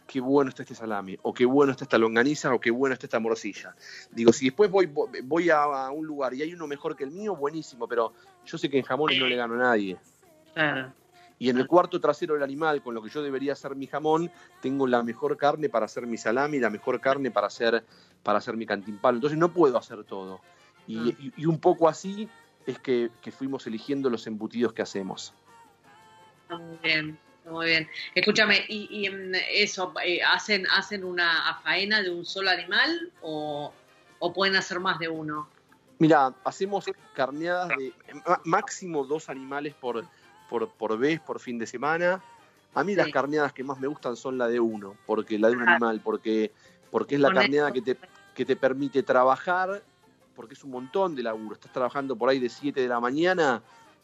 qué 0.07 0.21
bueno 0.21 0.49
está 0.49 0.63
este 0.63 0.75
salami, 0.75 1.19
o 1.23 1.35
qué 1.35 1.45
bueno 1.45 1.73
está 1.73 1.85
esta 1.85 1.99
longaniza, 1.99 2.55
o 2.55 2.61
qué 2.61 2.71
bueno 2.71 2.95
está 2.95 3.07
esta 3.07 3.19
morcilla. 3.19 3.75
Digo, 4.13 4.33
si 4.33 4.47
después 4.47 4.71
voy, 4.71 4.87
voy 5.25 5.51
a, 5.51 5.91
un 5.91 6.07
lugar 6.07 6.35
y 6.35 6.43
hay 6.43 6.55
uno 6.55 6.67
mejor 6.67 6.97
que 6.97 7.05
el 7.05 7.11
mío, 7.11 7.35
buenísimo, 7.35 7.89
pero 7.89 8.13
yo 8.45 8.59
sé 8.59 8.71
que 8.71 8.79
en 8.79 8.85
jamones 8.85 9.19
no 9.19 9.27
le 9.27 9.37
gano 9.37 9.55
a 9.55 9.59
nadie. 9.59 9.99
Y 11.39 11.51
en 11.51 11.59
el 11.59 11.67
cuarto 11.67 12.01
trasero 12.01 12.35
del 12.35 12.43
animal, 12.43 12.83
con 12.83 12.95
lo 12.95 13.03
que 13.03 13.11
yo 13.11 13.23
debería 13.23 13.53
hacer 13.53 13.77
mi 13.77 13.87
jamón, 13.87 14.31
tengo 14.63 14.87
la 14.87 15.03
mejor 15.03 15.37
carne 15.37 15.69
para 15.69 15.85
hacer 15.85 16.07
mi 16.07 16.17
salami, 16.17 16.59
la 16.59 16.71
mejor 16.71 17.01
carne 17.01 17.31
para 17.31 17.49
hacer, 17.49 17.85
para 18.23 18.39
hacer 18.39 18.57
mi 18.57 18.65
cantimpalo. 18.65 19.17
Entonces 19.17 19.39
no 19.39 19.53
puedo 19.53 19.77
hacer 19.77 20.05
todo. 20.05 20.41
Y, 20.87 20.97
mm. 20.97 21.49
un 21.49 21.59
poco 21.59 21.89
así 21.89 22.29
es 22.67 22.79
que, 22.79 23.11
que 23.21 23.33
fuimos 23.33 23.67
eligiendo 23.67 24.09
los 24.09 24.27
embutidos 24.27 24.73
que 24.73 24.83
hacemos. 24.83 25.35
Muy 26.49 26.79
bien. 26.83 27.19
Muy 27.51 27.67
bien. 27.67 27.89
Escúchame, 28.15 28.65
¿y, 28.69 29.09
mm, 29.09 29.35
eso, 29.53 29.93
eh, 30.05 30.21
hacen, 30.23 30.67
hacen 30.67 31.05
una 31.05 31.59
faena 31.63 32.03
de 32.03 32.11
un 32.11 32.25
solo 32.25 32.51
animal 32.51 33.13
o, 33.23 33.73
pueden 34.35 34.57
hacer 34.57 34.81
más 34.81 34.99
de 34.99 35.09
uno? 35.09 35.49
Mira, 35.99 36.35
hacemos 36.45 36.85
carneadas 37.15 37.69
de 37.69 37.93
máximo 38.45 39.05
dos 39.05 39.29
animales 39.29 39.75
por, 39.75 40.05
por, 40.49 40.99
vez, 40.99 41.21
por 41.21 41.41
fin 41.41 41.59
de 41.59 41.67
semana. 41.67 42.23
A 42.75 42.85
mí 42.85 42.95
las 42.95 43.09
carneadas 43.09 43.53
que 43.53 43.65
más 43.65 43.81
me 43.81 43.87
gustan 43.87 44.17
son 44.17 44.37
la 44.37 44.49
de 44.49 44.61
uno, 44.61 44.97
porque 45.07 45.39
la 45.39 45.49
de 45.49 45.57
un 45.57 45.69
animal, 45.69 46.01
porque, 46.05 46.53
porque 46.91 47.15
es 47.15 47.21
la 47.21 47.33
carneada 47.33 47.73
que 47.73 47.81
te, 47.81 47.97
que 48.35 48.45
te 48.45 48.55
permite 48.55 49.03
trabajar, 49.03 49.83
porque 50.35 50.55
es 50.55 50.63
un 50.63 50.73
montón 50.73 51.15
de 51.15 51.23
laburo. 51.23 51.55
Estás 51.55 51.73
trabajando 51.73 52.17
por 52.17 52.29
ahí 52.29 52.39
de 52.39 52.51
7 52.51 52.81
de 52.81 52.89
la 52.89 53.01
mañana 53.01 53.63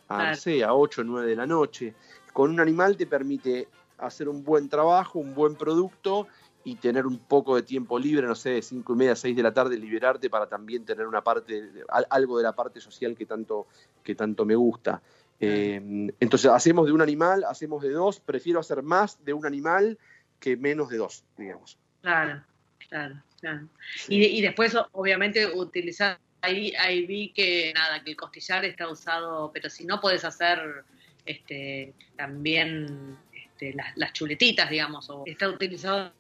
a, 0.09 0.31
no 0.31 0.37
sé, 0.37 0.65
a 0.65 0.75
8 0.75 1.03
o 1.03 1.05
9 1.05 1.29
de 1.29 1.37
la 1.37 1.47
noche 1.47 1.95
con 2.33 2.51
un 2.51 2.61
animal 2.61 2.97
te 2.97 3.07
permite 3.07 3.69
hacer 3.99 4.29
un 4.29 4.43
buen 4.43 4.69
trabajo, 4.69 5.19
un 5.19 5.35
buen 5.35 5.55
producto 5.55 6.27
y 6.65 6.77
tener 6.77 7.07
un 7.07 7.19
poco 7.19 7.57
de 7.57 7.63
tiempo 7.63 7.99
libre, 7.99 8.27
no 8.27 8.35
sé, 8.35 8.51
de 8.51 8.63
cinco 8.63 8.95
y 8.95 8.97
media, 8.97 9.17
seis 9.17 9.37
de 9.37 9.43
la 9.43 9.53
tarde, 9.53 9.77
liberarte 9.77 10.31
para 10.31 10.47
también 10.49 10.85
tener 10.85 11.07
una 11.07 11.23
parte, 11.23 11.71
algo 12.09 12.39
de 12.39 12.45
la 12.45 12.53
parte 12.53 12.81
social 12.81 13.17
que 13.17 13.27
tanto, 13.27 13.67
que 14.03 14.15
tanto 14.15 14.45
me 14.45 14.55
gusta. 14.55 15.03
Eh, 15.45 16.13
entonces, 16.21 16.49
hacemos 16.53 16.87
de 16.87 16.93
un 16.93 17.03
animal, 17.03 17.43
hacemos 17.43 17.83
de 17.83 17.91
dos, 17.91 18.21
prefiero 18.21 18.61
hacer 18.61 18.81
más 18.83 19.23
de 19.25 19.33
un 19.33 19.45
animal 19.45 19.99
que 20.39 20.57
menos 20.57 20.89
de 20.89 20.99
dos, 20.99 21.25
digamos. 21.37 21.77
Claro, 22.01 22.45
claro, 22.89 23.21
claro. 23.41 23.69
Y, 24.07 24.41
después, 24.41 24.77
obviamente, 24.93 25.45
utilizar, 25.47 26.21
ahí, 26.43 26.73
ahí 26.79 27.07
vi 27.07 27.33
que 27.33 27.73
nada, 27.75 28.05
que 28.05 28.13
el 28.13 28.17
costillar 28.17 28.65
está 28.65 28.87
usado, 28.87 29.51
pero 29.53 29.69
si 29.69 29.85
no 29.85 30.01
puedes 30.01 30.25
hacer 30.25 30.85
este, 31.27 31.93
también 32.17 33.19
este, 33.35 33.75
las, 33.75 33.97
las 33.97 34.13
chuletitas, 34.13 34.71
digamos, 34.71 35.11
o 35.11 35.25
está 35.27 35.49
utilizado 35.49 36.13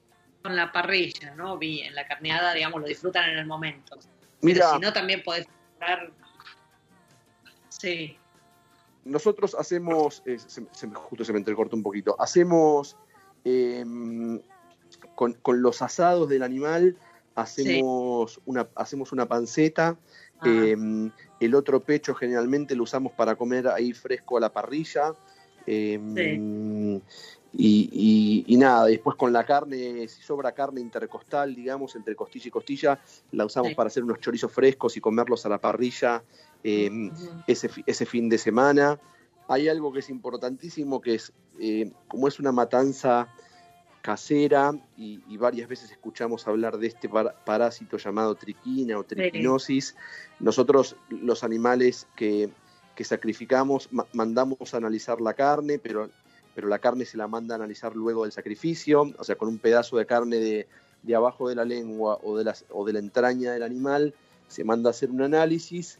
en 0.44 0.56
la 0.56 0.72
parrilla, 0.72 1.32
¿no? 1.36 1.58
Bien, 1.58 1.94
la 1.94 2.08
carneada, 2.08 2.54
digamos, 2.54 2.80
lo 2.80 2.88
disfrutan 2.88 3.30
en 3.30 3.38
el 3.38 3.46
momento. 3.46 3.96
Mira, 4.40 4.66
Pero 4.66 4.74
si 4.74 4.80
no, 4.80 4.92
también 4.92 5.22
podés 5.22 5.46
comprar. 5.46 6.10
Sí, 7.68 8.18
nosotros 9.04 9.54
hacemos, 9.58 10.22
eh, 10.26 10.38
se, 10.38 10.64
se 10.70 10.86
me- 10.86 10.94
justo 10.94 11.24
se 11.24 11.32
me 11.32 11.38
entrecortó 11.38 11.76
un 11.76 11.82
poquito, 11.82 12.14
hacemos 12.20 12.96
eh, 13.44 13.84
con, 15.14 15.32
con 15.34 15.62
los 15.62 15.82
asados 15.82 16.28
del 16.28 16.42
animal, 16.42 16.96
hacemos, 17.34 18.40
una, 18.44 18.68
hacemos 18.74 19.12
una 19.12 19.26
panceta, 19.26 19.96
eh, 20.44 20.76
el 21.40 21.54
otro 21.54 21.80
pecho 21.80 22.14
generalmente 22.14 22.74
lo 22.76 22.82
usamos 22.84 23.12
para 23.12 23.34
comer 23.36 23.68
ahí 23.68 23.92
fresco 23.92 24.36
a 24.36 24.40
la 24.40 24.52
parrilla. 24.52 25.14
eh, 25.66 27.00
y, 27.54 27.90
y- 27.92 28.44
y 28.54 28.56
nada, 28.56 28.86
después 28.86 29.14
con 29.16 29.30
la 29.32 29.44
carne, 29.44 30.08
si 30.08 30.22
sobra 30.22 30.52
carne 30.52 30.80
intercostal, 30.80 31.54
digamos, 31.54 31.94
entre 31.96 32.16
costilla 32.16 32.48
y 32.48 32.50
costilla, 32.50 32.98
la 33.32 33.44
usamos 33.44 33.70
Sí. 33.70 33.74
para 33.74 33.88
hacer 33.88 34.02
unos 34.04 34.20
chorizos 34.20 34.50
frescos 34.50 34.96
y 34.96 35.00
comerlos 35.02 35.44
a 35.44 35.50
la 35.50 35.58
parrilla. 35.58 36.22
Eh, 36.64 36.90
ujú. 36.90 37.42
ese, 37.46 37.70
ese 37.86 38.06
fin 38.06 38.28
de 38.28 38.38
semana. 38.38 38.98
Hay 39.48 39.68
algo 39.68 39.92
que 39.92 40.00
es 40.00 40.08
importantísimo, 40.10 41.00
que 41.00 41.14
es, 41.14 41.32
eh, 41.58 41.90
como 42.08 42.28
es 42.28 42.38
una 42.38 42.52
matanza 42.52 43.28
casera, 44.00 44.72
y, 44.96 45.22
y 45.28 45.36
varias 45.36 45.68
veces 45.68 45.90
escuchamos 45.92 46.48
hablar 46.48 46.76
de 46.78 46.88
este 46.88 47.08
par- 47.08 47.36
parásito 47.44 47.96
llamado 47.98 48.34
triquina 48.34 48.98
o 48.98 49.04
triquinosis, 49.04 49.94
nosotros 50.40 50.96
los 51.08 51.44
animales 51.44 52.08
que, 52.16 52.50
que 52.96 53.04
sacrificamos 53.04 53.88
ma- 53.92 54.06
mandamos 54.12 54.74
a 54.74 54.78
analizar 54.78 55.20
la 55.20 55.34
carne, 55.34 55.78
pero, 55.78 56.10
pero 56.54 56.66
la 56.66 56.80
carne 56.80 57.04
se 57.04 57.16
la 57.16 57.28
manda 57.28 57.54
a 57.54 57.58
analizar 57.58 57.94
luego 57.94 58.24
del 58.24 58.32
sacrificio, 58.32 59.12
o 59.18 59.24
sea, 59.24 59.36
con 59.36 59.48
un 59.48 59.58
pedazo 59.58 59.96
de 59.98 60.06
carne 60.06 60.36
de, 60.38 60.66
de 61.02 61.14
abajo 61.14 61.48
de 61.48 61.54
la 61.54 61.64
lengua 61.64 62.18
o 62.24 62.36
de, 62.36 62.44
las, 62.44 62.64
o 62.70 62.84
de 62.84 62.94
la 62.94 62.98
entraña 62.98 63.52
del 63.52 63.62
animal, 63.62 64.14
se 64.48 64.64
manda 64.64 64.90
a 64.90 64.92
hacer 64.92 65.10
un 65.10 65.22
análisis 65.22 65.98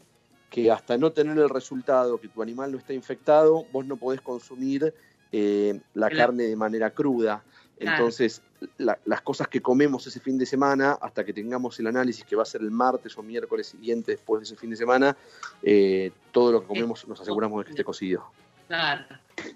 que 0.53 0.69
hasta 0.69 0.99
no 0.99 1.11
tener 1.11 1.35
el 1.39 1.49
resultado 1.49 2.19
que 2.21 2.27
tu 2.27 2.43
animal 2.43 2.71
no 2.71 2.77
está 2.77 2.93
infectado, 2.93 3.65
vos 3.71 3.87
no 3.87 3.97
podés 3.97 4.21
consumir 4.21 4.93
eh, 5.31 5.81
la 5.95 6.09
Claro. 6.09 6.27
carne 6.27 6.43
de 6.43 6.55
manera 6.55 6.91
cruda. 6.91 7.43
Claro. 7.79 7.97
Entonces, 7.97 8.43
la- 8.77 8.99
las 9.05 9.21
cosas 9.21 9.47
que 9.47 9.63
comemos 9.63 10.05
ese 10.05 10.19
fin 10.19 10.37
de 10.37 10.45
semana, 10.45 10.95
hasta 11.01 11.25
que 11.25 11.33
tengamos 11.33 11.79
el 11.79 11.87
análisis, 11.87 12.23
que 12.23 12.35
va 12.35 12.43
a 12.43 12.45
ser 12.45 12.61
el 12.61 12.69
martes 12.69 13.17
o 13.17 13.23
miércoles 13.23 13.65
siguiente 13.65 14.11
después 14.11 14.41
de 14.41 14.43
ese 14.45 14.55
fin 14.55 14.69
de 14.69 14.75
semana, 14.75 15.17
eh, 15.63 16.11
todo 16.31 16.51
lo 16.51 16.61
que 16.61 16.67
comemos 16.67 17.07
nos 17.07 17.19
aseguramos 17.19 17.57
de 17.61 17.65
que 17.65 17.71
esté 17.71 17.83
cocido. 17.83 18.23
Claro, 18.67 19.05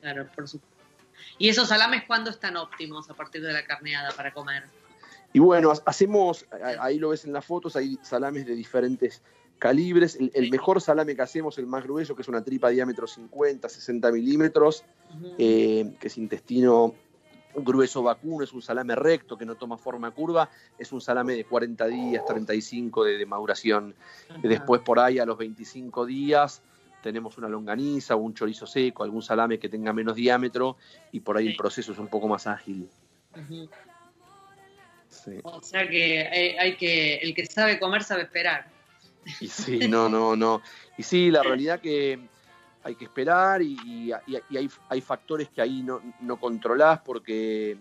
claro, 0.01 0.27
por 0.35 0.47
supuesto. 0.47 0.75
¿Y 1.37 1.49
esos 1.49 1.67
salames 1.67 2.05
cuándo 2.07 2.31
están 2.31 2.57
óptimos 2.57 3.07
a 3.11 3.13
partir 3.13 3.43
de 3.43 3.53
la 3.53 3.63
carneada 3.63 4.09
para 4.13 4.33
comer? 4.33 4.63
Y 5.31 5.37
bueno, 5.37 5.69
ha- 5.71 5.81
hacemos, 5.85 6.43
ahí 6.79 6.97
lo 6.97 7.09
ves 7.09 7.23
en 7.25 7.33
las 7.33 7.45
fotos, 7.45 7.75
hay 7.75 7.99
salames 8.01 8.47
de 8.47 8.55
diferentes 8.55 9.21
calibres. 9.57 10.17
El, 10.33 10.49
mejor 10.51 10.81
salame 10.81 11.15
que 11.15 11.21
hacemos, 11.21 11.57
el 11.57 11.67
más 11.67 11.83
grueso, 11.83 12.15
que 12.15 12.21
es 12.21 12.27
una 12.27 12.43
tripa 12.43 12.69
de 12.69 12.75
diámetro 12.75 13.07
50, 13.07 13.67
60 13.67 14.11
milímetros, 14.11 14.83
eh, 15.37 15.93
que 15.99 16.07
es 16.07 16.17
intestino 16.17 16.93
grueso 17.55 18.03
vacuno, 18.03 18.43
es 18.43 18.53
un 18.53 18.61
salame 18.61 18.95
recto 18.95 19.37
que 19.37 19.45
no 19.45 19.55
toma 19.55 19.77
forma 19.77 20.11
curva, 20.11 20.49
es 20.77 20.91
un 20.91 21.01
salame 21.01 21.33
de 21.33 21.45
40 21.45 21.87
días, 21.87 22.25
35 22.25 23.03
de, 23.03 23.17
de 23.17 23.25
maduración. 23.25 23.95
Después 24.43 24.81
por 24.81 24.99
ahí 24.99 25.17
a 25.17 25.25
los 25.25 25.37
25 25.37 26.05
días 26.05 26.61
tenemos 27.01 27.37
una 27.37 27.49
longaniza 27.49 28.15
o 28.15 28.19
un 28.19 28.33
chorizo 28.33 28.67
seco, 28.67 29.03
algún 29.03 29.21
salame 29.21 29.59
que 29.59 29.69
tenga 29.69 29.93
menos 29.93 30.15
diámetro 30.15 30.77
y 31.11 31.21
por 31.21 31.37
ahí 31.37 31.45
Sí. 31.45 31.51
el 31.51 31.57
proceso 31.57 31.91
es 31.93 31.99
un 31.99 32.07
poco 32.07 32.27
más 32.27 32.47
ágil. 32.47 32.89
Sí. 35.09 35.39
O 35.43 35.61
sea 35.61 35.87
que 35.87 36.57
hay 36.59 36.75
que, 36.75 37.15
el 37.15 37.33
que 37.33 37.45
sabe 37.45 37.79
comer 37.79 38.03
sabe 38.03 38.23
esperar. 38.23 38.76
Y 39.41 39.47
sí, 39.47 39.87
no, 39.87 40.09
no, 40.09 40.35
no. 40.35 40.61
Y 40.97 41.03
sí, 41.03 41.29
la 41.31 41.43
realidad 41.43 41.79
que 41.81 42.29
hay 42.83 42.95
que 42.95 43.05
esperar 43.05 43.61
y, 43.61 43.77
y- 43.85 44.11
y 44.27 44.57
hay, 44.57 44.69
hay 44.87 45.01
factores 45.01 45.49
que 45.49 45.61
ahí 45.61 45.83
no, 45.83 46.01
no 46.21 46.39
controlás 46.39 47.01
porque, 47.01 47.77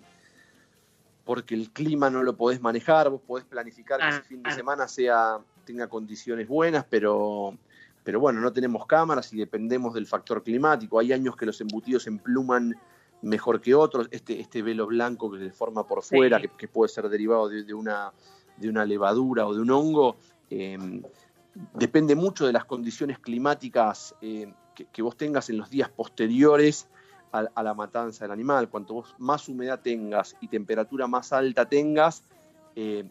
porque 1.24 1.54
el 1.54 1.70
clima 1.72 2.10
no 2.10 2.22
lo 2.22 2.36
podés 2.36 2.60
manejar, 2.60 3.10
vos 3.10 3.20
podés 3.22 3.44
planificar 3.44 4.00
que 4.00 4.08
ese 4.08 4.22
fin 4.22 4.38
de 4.38 4.44
Claro. 4.44 4.56
semana 4.56 4.88
sea, 4.88 5.38
tenga 5.64 5.88
condiciones 5.88 6.48
buenas, 6.48 6.84
pero, 6.88 7.56
pero 8.02 8.20
bueno, 8.20 8.40
no 8.40 8.52
tenemos 8.52 8.86
cámaras 8.86 9.32
y 9.32 9.38
dependemos 9.38 9.94
del 9.94 10.06
factor 10.06 10.42
climático. 10.42 10.98
Hay 10.98 11.12
años 11.12 11.36
que 11.36 11.46
los 11.46 11.60
embutidos 11.60 12.06
empluman 12.06 12.74
mejor 13.22 13.60
que 13.60 13.74
otros, 13.74 14.08
este, 14.10 14.40
este 14.40 14.62
velo 14.62 14.86
blanco 14.86 15.30
que 15.30 15.38
se 15.38 15.50
forma 15.50 15.86
por 15.86 16.02
Sí. 16.02 16.16
fuera, 16.16 16.40
que, 16.40 16.48
que 16.48 16.68
puede 16.68 16.88
ser 16.88 17.08
derivado 17.08 17.48
de, 17.48 17.62
de 17.64 17.74
una, 17.74 18.12
de 18.56 18.68
una 18.68 18.84
levadura 18.84 19.46
o 19.46 19.54
de 19.54 19.60
un 19.60 19.70
hongo, 19.70 20.16
eh, 20.50 20.78
depende 21.74 22.14
mucho 22.14 22.46
de 22.46 22.52
las 22.52 22.64
condiciones 22.64 23.18
climáticas 23.18 24.14
eh, 24.20 24.52
que, 24.74 24.86
que 24.86 25.02
vos 25.02 25.16
tengas 25.16 25.48
en 25.50 25.58
los 25.58 25.70
días 25.70 25.88
posteriores 25.88 26.88
a, 27.32 27.44
a 27.54 27.62
la 27.62 27.74
matanza 27.74 28.24
del 28.24 28.32
animal. 28.32 28.68
Cuanto 28.68 28.94
vos 28.94 29.14
más 29.18 29.48
humedad 29.48 29.80
tengas 29.80 30.36
y 30.40 30.48
temperatura 30.48 31.06
más 31.06 31.32
alta 31.32 31.68
tengas 31.68 32.22
eh, 32.74 33.04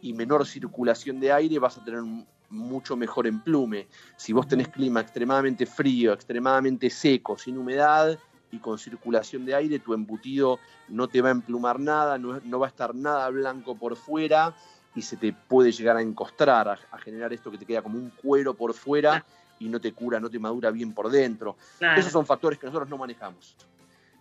y 0.00 0.12
menor 0.14 0.46
circulación 0.46 1.20
de 1.20 1.32
aire, 1.32 1.58
vas 1.58 1.78
a 1.78 1.84
tener 1.84 2.00
un 2.00 2.26
mucho 2.50 2.96
mejor 2.96 3.26
emplume. 3.26 3.88
Si 4.16 4.32
vos 4.32 4.46
tenés 4.46 4.68
clima 4.68 5.00
extremadamente 5.00 5.64
frío, 5.64 6.12
extremadamente 6.12 6.90
seco, 6.90 7.38
sin 7.38 7.56
humedad 7.56 8.18
y 8.50 8.58
con 8.58 8.78
circulación 8.78 9.46
de 9.46 9.54
aire, 9.54 9.78
tu 9.78 9.94
embutido 9.94 10.58
no 10.88 11.08
te 11.08 11.22
va 11.22 11.28
a 11.28 11.32
emplumar 11.32 11.80
nada, 11.80 12.18
no, 12.18 12.40
no 12.40 12.58
va 12.58 12.66
a 12.66 12.68
estar 12.68 12.94
nada 12.94 13.28
blanco 13.30 13.74
por 13.74 13.96
fuera 13.96 14.54
y 14.94 15.02
se 15.02 15.16
te 15.16 15.32
puede 15.32 15.72
llegar 15.72 15.96
a 15.96 16.02
encostrar, 16.02 16.68
a, 16.68 16.78
a 16.90 16.98
generar 16.98 17.32
esto 17.32 17.50
que 17.50 17.58
te 17.58 17.64
queda 17.66 17.82
como 17.82 17.98
un 17.98 18.10
cuero 18.10 18.54
por 18.54 18.74
fuera 18.74 19.24
y 19.58 19.68
no 19.68 19.80
te 19.80 19.92
cura, 19.92 20.18
no 20.20 20.28
te 20.28 20.38
madura 20.38 20.70
bien 20.70 20.92
por 20.92 21.08
dentro. 21.10 21.56
Claro. 21.78 22.00
Esos 22.00 22.12
son 22.12 22.26
factores 22.26 22.58
que 22.58 22.66
nosotros 22.66 22.88
no 22.88 22.98
manejamos. 22.98 23.56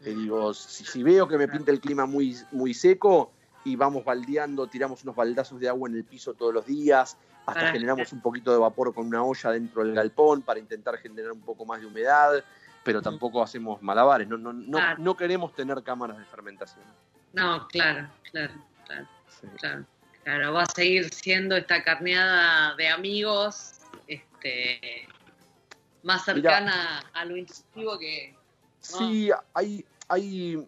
Te 0.02 0.16
digo, 0.16 0.54
si, 0.54 0.84
si 0.86 1.04
veo 1.04 1.28
que 1.28 1.38
me 1.38 1.48
pinta 1.48 1.72
el 1.72 1.80
clima 1.80 2.06
muy, 2.06 2.36
muy 2.52 2.74
seco 2.74 3.32
y 3.64 3.76
vamos 3.76 4.04
baldeando, 4.04 4.66
tiramos 4.68 5.04
unos 5.04 5.16
baldazos 5.16 5.60
de 5.60 5.70
agua 5.70 5.90
en 5.90 5.96
el 5.96 6.04
piso 6.04 6.34
todos 6.34 6.54
los 6.54 6.66
días, 6.66 7.18
hasta 7.46 7.72
generamos 7.72 8.12
un 8.14 8.22
poquito 8.22 8.52
de 8.52 8.58
vapor 8.58 8.94
con 8.94 9.06
una 9.08 9.24
olla 9.24 9.52
dentro 9.52 9.84
del 9.84 9.94
galpón 9.94 10.42
para 10.42 10.60
intentar 10.60 10.98
generar 10.98 11.32
un 11.32 11.42
poco 11.42 11.66
más 11.66 11.82
de 11.82 11.86
humedad, 11.88 12.44
pero 12.84 13.02
tampoco 13.02 13.44
hacemos 13.44 13.82
malabares, 13.84 14.28
no, 14.28 14.38
no, 14.38 14.54
no, 14.54 14.78
Claro. 14.78 15.04
no 15.04 15.16
queremos 15.18 15.54
tener 15.54 15.84
cámaras 15.84 16.18
de 16.18 16.26
fermentación. 16.26 16.84
No, 17.34 17.68
claro, 17.68 18.08
claro, 18.32 18.54
claro, 18.88 19.08
Sí. 19.40 19.48
claro. 19.60 19.86
Claro, 20.24 20.54
va 20.54 20.64
a 20.64 20.66
seguir 20.68 21.12
siendo 21.14 21.56
esta 21.56 21.84
carneada 21.84 22.76
de 22.76 22.88
amigos, 22.90 23.80
este, 24.08 25.08
más 26.04 26.26
cercana 26.26 27.00
a 27.14 27.26
lo 27.26 27.38
intuitivo 27.38 27.98
que... 27.98 28.36
Sí, 28.80 29.30
hay, 29.54 29.86
hay, 30.08 30.68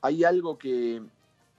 hay 0.00 0.24
algo 0.24 0.58
que, 0.58 1.02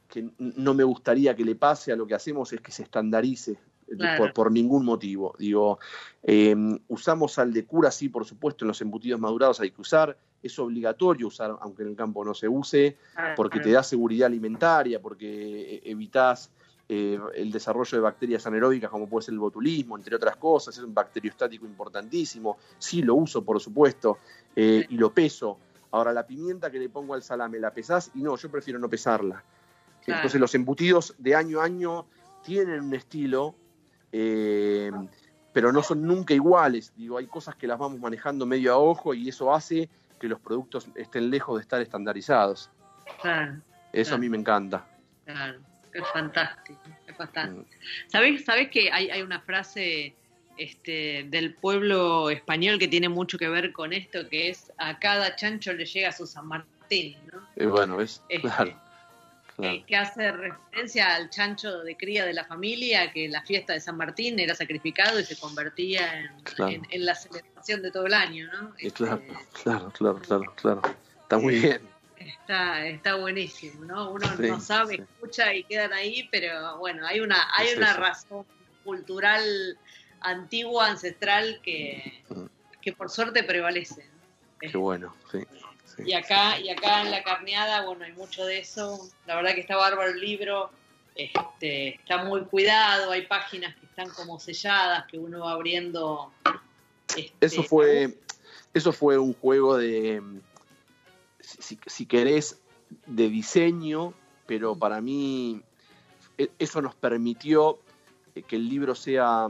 que 0.07 0.29
no 0.37 0.73
me 0.73 0.83
gustaría 0.83 1.35
que 1.35 1.45
le 1.45 1.55
pase 1.55 1.91
a 1.91 1.95
lo 1.95 2.05
que 2.05 2.15
hacemos, 2.15 2.53
es 2.53 2.61
que 2.61 2.71
se 2.71 2.83
estandarice 2.83 3.57
Claro. 3.97 4.23
por, 4.23 4.33
por 4.33 4.51
ningún 4.51 4.83
motivo. 4.83 5.35
Digo, 5.37 5.79
eh, 6.23 6.55
usamos 6.87 7.33
sal 7.33 7.53
de 7.53 7.65
cura, 7.65 7.91
sí, 7.91 8.09
por 8.09 8.25
supuesto, 8.25 8.65
en 8.65 8.69
los 8.69 8.81
embutidos 8.81 9.19
madurados 9.19 9.59
hay 9.59 9.71
que 9.71 9.81
usar, 9.81 10.17
es 10.41 10.57
obligatorio 10.59 11.27
usar, 11.27 11.55
aunque 11.61 11.83
en 11.83 11.89
el 11.89 11.95
campo 11.95 12.25
no 12.25 12.33
se 12.33 12.47
use, 12.47 12.97
porque 13.35 13.59
te 13.59 13.71
da 13.71 13.83
seguridad 13.83 14.27
alimentaria, 14.27 14.99
porque 15.01 15.81
evitas 15.83 16.51
eh, 16.87 17.19
el 17.35 17.51
desarrollo 17.51 17.97
de 17.97 18.01
bacterias 18.01 18.45
anaeróbicas 18.45 18.89
como 18.89 19.07
puede 19.09 19.25
ser 19.25 19.33
el 19.33 19.39
botulismo, 19.39 19.97
entre 19.97 20.15
otras 20.15 20.35
cosas, 20.37 20.77
es 20.77 20.83
un 20.83 20.93
bacteriostático 20.93 21.65
importantísimo, 21.65 22.57
sí 22.77 23.01
lo 23.01 23.15
uso 23.15 23.43
por 23.43 23.59
supuesto, 23.59 24.19
eh, 24.55 24.85
y 24.89 24.97
lo 24.97 25.11
peso. 25.13 25.57
Ahora 25.91 26.13
la 26.13 26.25
pimienta 26.27 26.69
que 26.69 26.77
le 26.79 26.89
pongo 26.89 27.13
al 27.13 27.23
salame, 27.23 27.59
¿la 27.59 27.71
pesás? 27.71 28.11
Y 28.15 28.21
no, 28.21 28.35
yo 28.35 28.51
prefiero 28.51 28.79
no 28.79 28.89
pesarla. 28.89 29.43
Claro. 30.03 30.19
Entonces 30.19 30.39
los 30.39 30.53
embutidos 30.53 31.15
de 31.17 31.35
año 31.35 31.61
a 31.61 31.63
año 31.63 32.05
tienen 32.43 32.81
un 32.81 32.93
estilo, 32.93 33.55
eh, 34.11 34.91
pero 35.53 35.71
no 35.71 35.81
son 35.81 36.03
nunca 36.05 36.33
iguales. 36.33 36.93
Digo, 36.95 37.17
hay 37.17 37.27
cosas 37.27 37.55
que 37.55 37.65
las 37.65 37.79
vamos 37.79 37.99
manejando 37.99 38.45
medio 38.45 38.73
a 38.73 38.77
ojo 38.77 39.13
y 39.13 39.29
eso 39.29 39.53
hace 39.53 39.89
que 40.19 40.27
los 40.27 40.39
productos 40.39 40.87
estén 40.95 41.29
lejos 41.29 41.57
de 41.57 41.61
estar 41.63 41.81
estandarizados. 41.81 42.69
Claro, 43.21 43.61
Eso 43.93 44.09
Claro. 44.09 44.15
a 44.15 44.19
mí 44.19 44.29
me 44.29 44.37
encanta. 44.37 44.85
claro, 45.25 45.59
es 45.97 46.07
fantástico, 46.13 46.79
es 47.07 47.15
fantástico. 47.15 47.61
Mm. 47.61 48.09
¿Sabés, 48.09 48.45
sabés 48.45 48.69
que 48.69 48.91
hay, 48.91 49.09
hay 49.09 49.21
una 49.21 49.39
frase 49.41 50.13
este, 50.57 51.25
del 51.29 51.53
pueblo 51.55 52.29
español 52.29 52.79
que 52.79 52.87
tiene 52.87 53.09
mucho 53.09 53.37
que 53.37 53.47
ver 53.49 53.71
con 53.73 53.93
esto, 53.93 54.27
que 54.29 54.49
es 54.49 54.71
a 54.77 54.99
cada 54.99 55.35
chancho 55.35 55.73
le 55.73 55.85
llega 55.85 56.11
su 56.11 56.25
San 56.25 56.47
Martín, 56.47 57.17
¿no? 57.33 57.47
Eh, 57.55 57.65
bueno, 57.65 57.97
¿ves? 57.97 58.21
Este, 58.29 58.47
Claro. 58.47 58.71
que, 58.71 59.61
claro. 59.61 59.85
que 59.87 59.95
hace 59.95 60.31
referencia 60.31 61.15
al 61.15 61.29
chancho 61.29 61.79
de 61.83 61.95
cría 61.97 62.25
de 62.25 62.33
la 62.33 62.45
familia, 62.45 63.11
que 63.11 63.27
la 63.29 63.41
fiesta 63.43 63.73
de 63.73 63.79
San 63.79 63.97
Martín 63.97 64.39
era 64.39 64.53
sacrificado 64.55 65.19
y 65.19 65.23
se 65.25 65.37
convertía 65.37 66.19
en, 66.19 66.39
Claro. 66.43 66.71
en- 66.71 66.87
en 66.89 67.05
la 67.05 67.15
celebración 67.15 67.81
de 67.81 67.91
todo 67.91 68.05
el 68.05 68.13
año, 68.13 68.47
¿no? 68.53 68.69
Eh, 68.69 68.87
Este, 68.87 69.03
claro, 69.05 69.21
claro, 69.63 69.91
claro, 69.91 70.19
claro, 70.21 70.53
claro. 70.55 70.81
Está 71.23 71.37
muy 71.37 71.55
Sí. 71.55 71.61
bien. 71.67 71.94
Está, 72.25 72.87
está 72.87 73.15
buenísimo, 73.15 73.85
¿no? 73.85 74.11
Uno 74.11 74.27
Sí, 74.35 74.43
no 74.47 74.59
sabe, 74.59 74.95
sí. 74.95 75.01
escucha 75.03 75.53
y 75.53 75.63
quedan 75.63 75.93
ahí, 75.93 76.27
pero 76.31 76.77
bueno, 76.77 77.05
hay 77.05 77.19
una, 77.19 77.47
hay 77.55 77.67
Es 77.69 77.77
una 77.77 77.91
eso. 77.91 77.99
razón 77.99 78.45
cultural 78.83 79.77
antigua, 80.21 80.87
ancestral, 80.87 81.59
que, 81.63 82.23
Mm. 82.29 82.45
que 82.81 82.93
por 82.93 83.09
suerte 83.11 83.43
prevalece. 83.43 84.05
¿no? 84.05 84.71
Qué 84.71 84.77
bueno, 84.77 85.15
sí. 85.31 85.39
sí. 85.85 86.03
Y 86.07 86.13
acá, 86.13 86.59
y 86.59 86.69
acá 86.69 87.01
en 87.01 87.11
la 87.11 87.21
carneada, 87.23 87.81
bueno, 87.85 88.05
hay 88.05 88.13
mucho 88.13 88.43
de 88.45 88.57
eso. 88.59 88.99
La 89.27 89.35
verdad 89.35 89.53
que 89.53 89.61
está 89.61 89.75
bárbaro 89.75 90.09
el 90.09 90.19
libro. 90.19 90.71
Este, 91.15 91.95
está 91.95 92.23
muy 92.25 92.43
cuidado, 92.45 93.11
hay 93.11 93.25
páginas 93.27 93.73
que 93.75 93.85
están 93.85 94.09
como 94.09 94.37
selladas, 94.39 95.05
que 95.05 95.17
uno 95.17 95.41
va 95.45 95.51
abriendo. 95.51 96.33
este, 97.15 97.33
Eso 97.39 97.63
fue, 97.63 98.17
eso 98.73 98.91
fue 98.91 99.17
un 99.17 99.33
juego 99.35 99.77
de, 99.77 100.21
si, 101.45 101.77
si 101.85 102.05
querés, 102.05 102.61
de 103.07 103.29
diseño, 103.29 104.13
pero 104.45 104.75
para 104.75 105.01
mí 105.01 105.61
e- 106.37 106.51
eso 106.59 106.81
nos 106.81 106.95
permitió 106.95 107.79
eh, 108.35 108.43
que 108.43 108.55
el 108.55 108.69
libro 108.69 108.95
sea 108.95 109.47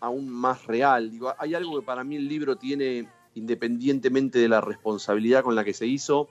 aún 0.00 0.28
más 0.28 0.66
real. 0.66 1.10
Digo, 1.10 1.34
hay 1.38 1.54
algo 1.54 1.80
que 1.80 1.84
para 1.84 2.04
mí 2.04 2.16
el 2.16 2.28
libro 2.28 2.56
tiene, 2.56 3.08
independientemente 3.34 4.38
de 4.38 4.48
la 4.48 4.60
responsabilidad 4.60 5.42
con 5.42 5.54
la 5.54 5.64
que 5.64 5.74
se 5.74 5.86
hizo, 5.86 6.28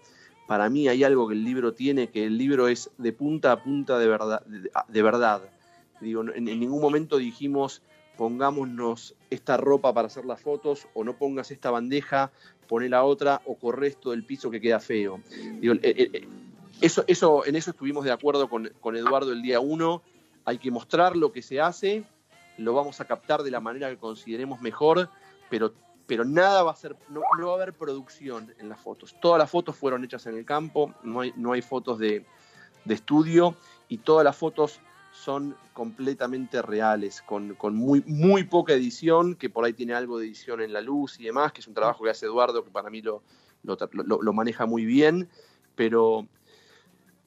para 0.48 0.70
mí 0.70 0.88
hay 0.88 1.04
algo 1.04 1.28
que 1.28 1.34
el 1.34 1.44
libro 1.44 1.74
tiene, 1.74 2.10
que 2.10 2.26
el 2.26 2.38
libro 2.38 2.68
es 2.68 2.92
de 2.98 3.12
punta 3.12 3.52
a 3.52 3.64
punta 3.64 4.00
de 4.00 4.08
verdad. 4.08 4.46
De, 4.46 4.72
de 4.88 5.02
verdad. 5.02 5.42
Digo, 6.00 6.22
en, 6.22 6.48
en 6.48 6.60
ningún 6.60 6.82
momento 6.82 7.18
dijimos 7.18 7.82
pongámonos 8.22 9.16
esta 9.32 9.58
ropa 9.58 9.94
para 9.94 10.06
hacer 10.06 10.26
las 10.26 10.42
fotos, 10.42 10.88
o 10.94 11.04
no 11.04 11.18
pongas 11.18 11.50
esta 11.50 11.72
bandeja, 11.72 12.32
poné 12.72 12.88
la 12.88 13.04
otra, 13.04 13.42
o 13.48 13.56
corre 13.56 13.88
esto 13.88 14.12
del 14.12 14.24
piso 14.24 14.50
que 14.50 14.62
queda 14.62 14.80
feo. 14.80 15.20
Eh, 15.30 15.78
eh, 15.84 16.10
eh, 16.14 16.28
eso, 16.80 17.04
eso, 17.06 17.46
en 17.46 17.58
eso 17.58 17.72
estuvimos 17.72 18.06
de 18.06 18.14
acuerdo 18.14 18.48
con, 18.48 18.72
con 18.80 18.96
Eduardo 18.96 19.34
el 19.34 19.42
día 19.42 19.60
uno. 19.60 20.04
Hay 20.46 20.58
que 20.58 20.72
mostrar 20.72 21.18
lo 21.18 21.34
que 21.34 21.42
se 21.42 21.60
hace, 21.60 22.06
lo 22.58 22.74
vamos 22.74 23.02
a 23.02 23.06
captar 23.06 23.44
de 23.44 23.52
la 23.52 23.60
manera 23.60 23.90
que 23.90 23.98
consideremos 23.98 24.62
mejor, 24.62 25.10
pero, 25.50 25.74
pero 26.08 26.24
nada 26.24 26.64
va 26.64 26.72
a 26.72 26.76
ser, 26.78 26.96
no, 27.10 27.20
no 27.38 27.48
va 27.48 27.52
a 27.52 27.56
haber 27.58 27.74
producción 27.74 28.54
en 28.58 28.70
las 28.70 28.80
fotos. 28.80 29.18
Todas 29.22 29.38
las 29.38 29.52
fotos 29.52 29.76
fueron 29.76 30.06
hechas 30.06 30.26
en 30.28 30.38
el 30.38 30.46
campo, 30.46 30.94
no 31.04 31.20
hay, 31.20 31.34
no 31.36 31.52
hay 31.52 31.62
fotos 31.62 32.00
de, 32.00 32.26
de 32.86 32.94
estudio 32.94 33.54
y 33.90 33.98
todas 33.98 34.24
las 34.24 34.38
fotos 34.38 34.80
son 35.12 35.56
completamente 35.74 36.62
reales, 36.62 37.22
con, 37.22 37.56
con 37.56 37.76
muy, 37.76 38.02
muy 38.08 38.44
poca 38.44 38.74
edición, 38.74 39.36
que 39.36 39.50
por 39.50 39.66
ahí 39.66 39.74
tiene 39.74 39.94
algo 39.94 40.18
de 40.18 40.26
edición 40.26 40.62
en 40.62 40.74
la 40.74 40.82
luz 40.82 41.20
y 41.20 41.26
demás, 41.26 41.52
que 41.52 41.62
es 41.62 41.68
un 41.68 41.74
trabajo 41.74 42.04
que 42.04 42.10
hace 42.10 42.26
Eduardo, 42.26 42.64
que 42.64 42.72
para 42.72 42.90
mí 42.90 43.02
lo, 43.02 43.22
lo, 43.64 44.34
maneja 44.34 44.66
muy 44.66 44.86
bien, 44.86 45.30
pero, 45.76 46.28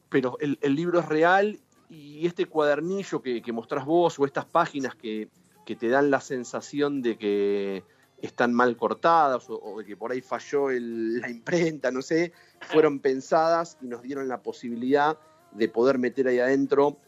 pero 0.08 0.36
el, 0.40 0.58
el 0.62 0.74
libro 0.74 1.00
es 1.00 1.06
real 1.06 1.60
y 1.88 2.26
este 2.26 2.46
cuadernillo 2.46 3.22
que, 3.22 3.42
que 3.42 3.52
mostrás 3.52 3.84
vos 3.84 4.18
o 4.18 4.24
estas 4.24 4.46
páginas 4.46 4.94
que, 4.94 5.28
que 5.64 5.76
te 5.76 5.88
dan 5.88 6.10
la 6.10 6.20
sensación 6.20 7.02
de 7.02 7.16
que 7.16 7.84
están 8.20 8.54
mal 8.54 8.76
cortadas 8.76 9.46
o, 9.48 9.78
de 9.78 9.84
que 9.84 9.96
por 9.96 10.12
ahí 10.12 10.20
falló 10.20 10.70
la 10.70 11.28
imprenta, 11.28 11.90
no 11.90 12.00
sé, 12.00 12.32
fueron 12.60 13.00
pensadas 13.00 13.76
y 13.82 13.86
nos 13.86 14.02
dieron 14.02 14.28
la 14.28 14.42
posibilidad 14.42 15.18
de 15.52 15.68
poder 15.68 15.98
meter 15.98 16.28
ahí 16.28 16.38
adentro 16.38 16.98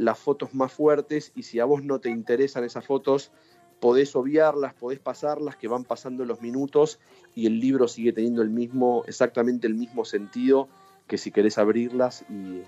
las 0.00 0.18
fotos 0.18 0.54
más 0.54 0.72
fuertes 0.72 1.30
y 1.34 1.42
si 1.42 1.60
a 1.60 1.66
vos 1.66 1.84
no 1.84 2.00
te 2.00 2.08
interesan 2.08 2.64
esas 2.64 2.86
fotos, 2.86 3.30
podés 3.80 4.16
obviarlas, 4.16 4.72
podés 4.72 4.98
pasarlas, 4.98 5.56
que 5.56 5.68
van 5.68 5.84
pasando 5.84 6.24
los 6.24 6.40
minutos 6.40 6.98
y 7.34 7.46
el 7.46 7.60
libro 7.60 7.86
sigue 7.86 8.12
teniendo 8.12 8.40
el 8.40 8.48
mismo, 8.48 9.04
exactamente 9.06 9.66
el 9.66 9.74
mismo 9.74 10.06
sentido 10.06 10.68
que 11.06 11.18
si 11.18 11.30
querés 11.30 11.58
abrirlas 11.58 12.24
y, 12.30 12.62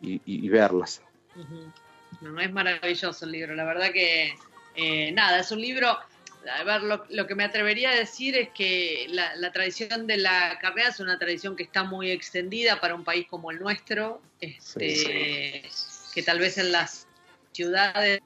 y- 0.00 0.48
verlas. 0.48 1.02
Ujú. 1.34 1.72
No, 2.20 2.40
es 2.40 2.52
maravilloso 2.52 3.24
el 3.24 3.32
libro, 3.32 3.54
la 3.56 3.64
verdad 3.64 3.90
que 3.92 4.32
eh, 4.76 5.10
nada, 5.10 5.40
es 5.40 5.50
un 5.50 5.60
libro, 5.60 5.88
a 5.88 6.64
ver, 6.64 6.82
lo, 6.84 7.04
lo 7.10 7.26
que 7.26 7.34
me 7.34 7.42
atrevería 7.42 7.90
a 7.90 7.96
decir 7.96 8.36
es 8.36 8.50
que 8.50 9.06
la, 9.10 9.34
la 9.36 9.50
tradición 9.50 10.06
de 10.06 10.18
la 10.18 10.56
carrera 10.60 10.90
es 10.90 11.00
una 11.00 11.18
tradición 11.18 11.56
que 11.56 11.64
está 11.64 11.82
muy 11.82 12.10
extendida 12.12 12.80
para 12.80 12.94
un 12.94 13.02
país 13.02 13.26
como 13.28 13.50
el 13.50 13.58
nuestro, 13.58 14.20
este, 14.40 15.62
que 16.16 16.22
tal 16.22 16.38
vez 16.38 16.56
en 16.56 16.72
las 16.72 17.06
ciudades, 17.52 18.22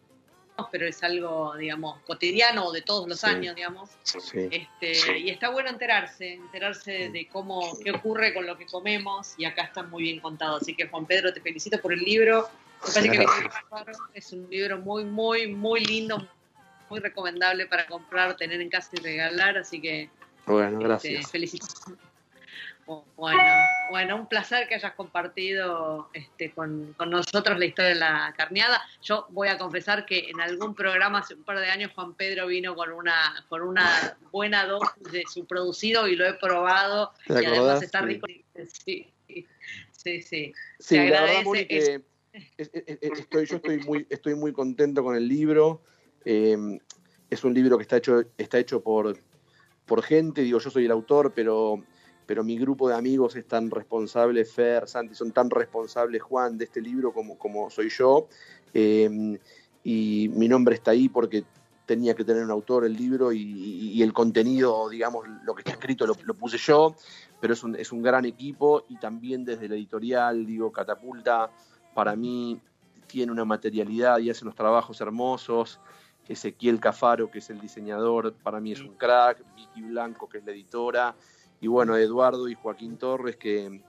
pero 0.71 0.87
es 0.87 1.03
algo, 1.03 1.57
digamos, 1.57 1.99
cotidiano 2.03 2.71
de 2.71 2.83
todos 2.83 3.09
los 3.09 3.19
Sí. 3.19 3.27
años, 3.27 3.57
digamos. 3.57 3.91
Sí. 4.05 4.49
Este, 4.49 5.19
Y 5.19 5.31
está 5.31 5.49
bueno 5.49 5.71
enterarse, 5.71 6.35
enterarse 6.35 7.11
de 7.11 7.27
cómo, 7.27 7.77
qué 7.83 7.91
ocurre 7.91 8.33
con 8.33 8.47
lo 8.47 8.57
que 8.57 8.67
comemos, 8.67 9.35
y 9.39 9.45
acá 9.45 9.63
está 9.65 9.83
muy 9.83 10.05
bien 10.05 10.21
contado. 10.21 10.59
Así 10.59 10.77
que 10.77 10.87
Juan 10.87 11.05
Pedro, 11.05 11.33
te 11.33 11.41
felicito 11.41 11.81
por 11.81 11.93
el 11.93 11.99
libro. 11.99 12.49
Me 12.95 13.27
parece 13.69 13.99
que 14.13 14.19
es 14.21 14.33
un 14.33 14.49
libro 14.49 14.79
muy, 14.79 15.05
muy, 15.05 15.49
muy 15.49 15.85
lindo, 15.85 16.29
muy 16.89 17.01
recomendable 17.01 17.67
para 17.67 17.89
comprar, 17.89 18.37
tener 18.37 18.61
en 18.61 18.71
casa 18.71 18.91
y 18.93 19.01
regalar, 19.01 19.59
así 19.59 19.81
que 19.81 20.11
Bueno, 20.47 20.95
este, 20.95 21.11
gracias. 21.11 21.33
Bueno, 23.17 23.43
bueno, 23.91 24.17
un 24.17 24.27
placer 24.27 24.67
que 24.67 24.75
hayas 24.75 24.95
compartido 24.95 26.09
este, 26.13 26.51
con, 26.51 26.93
con 26.97 27.09
nosotros 27.11 27.57
la 27.59 27.65
historia 27.65 27.91
de 27.91 27.95
la 28.01 28.35
carneada. 28.37 28.81
Yo 29.03 29.27
voy 29.31 29.47
a 29.49 29.59
confesar 29.59 30.05
que 30.07 30.29
en 30.31 30.41
algún 30.41 30.75
programa 30.75 31.21
hace 31.21 31.35
un 31.35 31.45
par 31.45 31.61
de 31.61 31.67
años 31.71 31.93
Juan 31.95 32.15
Pedro 32.15 32.49
vino 32.49 32.75
con 32.75 32.91
una 32.93 33.45
con 33.49 33.63
una 33.63 34.19
buena 34.33 34.67
dosis 34.67 35.13
de 35.13 35.23
su 35.33 35.47
producido 35.47 36.09
y 36.09 36.17
lo 36.17 36.27
he 36.27 36.35
probado 36.35 37.13
¿Te 37.27 37.43
y 37.43 37.47
además 37.47 37.83
está 37.83 38.01
Sí. 38.01 38.07
rico. 38.07 38.27
Sí, 38.73 39.13
sí, 39.93 40.23
sí. 40.23 40.53
Sí, 40.81 40.97
Te 40.97 40.97
la 40.97 41.03
verdad, 41.05 41.19
agradece 41.21 41.45
Moni, 41.45 41.61
es- 41.61 41.67
que 41.69 41.95
es- 42.57 42.71
es- 42.75 42.99
es- 43.03 43.19
estoy, 43.21 43.47
yo 43.47 43.57
estoy 43.57 43.79
muy, 43.79 44.07
estoy 44.11 44.35
muy 44.35 44.53
contento 44.53 45.05
con 45.05 45.15
el 45.15 45.29
libro. 45.29 45.83
Eh, 46.25 46.57
es 47.29 47.45
un 47.45 47.55
libro 47.55 47.77
que 47.77 47.83
está 47.83 47.99
hecho, 47.99 48.25
está 48.37 48.59
hecho 48.59 48.83
por, 48.83 49.17
por 49.87 50.03
gente, 50.03 50.43
digo, 50.43 50.59
yo 50.59 50.71
soy 50.71 50.87
el 50.87 50.91
autor, 50.91 51.33
pero, 51.35 51.85
pero 52.31 52.45
mi 52.45 52.57
grupo 52.57 52.89
de 52.89 52.95
amigos 52.95 53.35
es 53.35 53.45
tan 53.49 53.69
responsable, 53.73 54.45
Fer, 54.45 54.87
Santi, 54.87 55.17
son 55.17 55.33
tan 55.33 55.51
responsables, 55.51 56.23
Juan, 56.23 56.57
de 56.57 56.67
este 56.67 56.81
libro 56.81 57.13
como, 57.13 57.37
como 57.37 57.69
soy 57.71 57.89
yo. 57.89 58.29
Eh, 58.73 59.37
y 59.83 60.31
mi 60.37 60.47
nombre 60.47 60.77
está 60.77 60.93
ahí 60.93 61.09
porque 61.09 61.43
tenía 61.87 62.15
que 62.15 62.25
tener 62.25 62.45
un 62.45 62.53
autor 62.53 62.85
el 62.85 62.93
libro 62.97 63.33
y, 63.33 63.41
y- 63.43 63.89
y 63.95 64.03
el 64.05 64.13
contenido, 64.13 64.89
digamos, 64.89 65.27
lo 65.43 65.57
que 65.57 65.63
está 65.63 65.73
escrito 65.73 66.07
lo, 66.07 66.15
lo 66.23 66.35
puse 66.35 66.57
yo, 66.57 66.95
pero 67.41 67.53
es 67.55 67.65
un, 67.65 67.75
es 67.75 67.91
un 67.91 68.01
gran 68.01 68.25
equipo 68.25 68.85
y 68.89 68.97
también 68.99 69.45
desde 69.45 69.69
la 69.69 69.75
editorial, 69.75 70.47
digo, 70.47 70.71
Catapulta, 70.71 71.51
para 71.97 72.15
mí 72.15 72.61
tiene 73.09 73.33
una 73.33 73.45
materialidad 73.45 74.21
y 74.21 74.31
hace 74.31 74.45
unos 74.45 74.55
trabajos 74.55 75.01
hermosos. 75.01 75.81
Ezequiel 76.29 76.79
Cafaro, 76.79 77.29
que 77.29 77.41
es 77.41 77.51
el 77.51 77.61
diseñador, 77.61 78.35
para 78.35 78.61
mí 78.61 78.71
es 78.71 78.83
un 78.83 78.95
crack. 78.95 79.43
Vicky 79.57 79.83
Blanco, 79.83 80.29
que 80.29 80.39
es 80.39 80.45
la 80.45 80.53
editora. 80.53 81.17
Y 81.61 81.67
bueno, 81.69 81.97
Eduardo 81.97 82.49
y 82.49 82.55
Joaquín 82.55 82.97
Torres, 82.97 83.37
que 83.37 83.83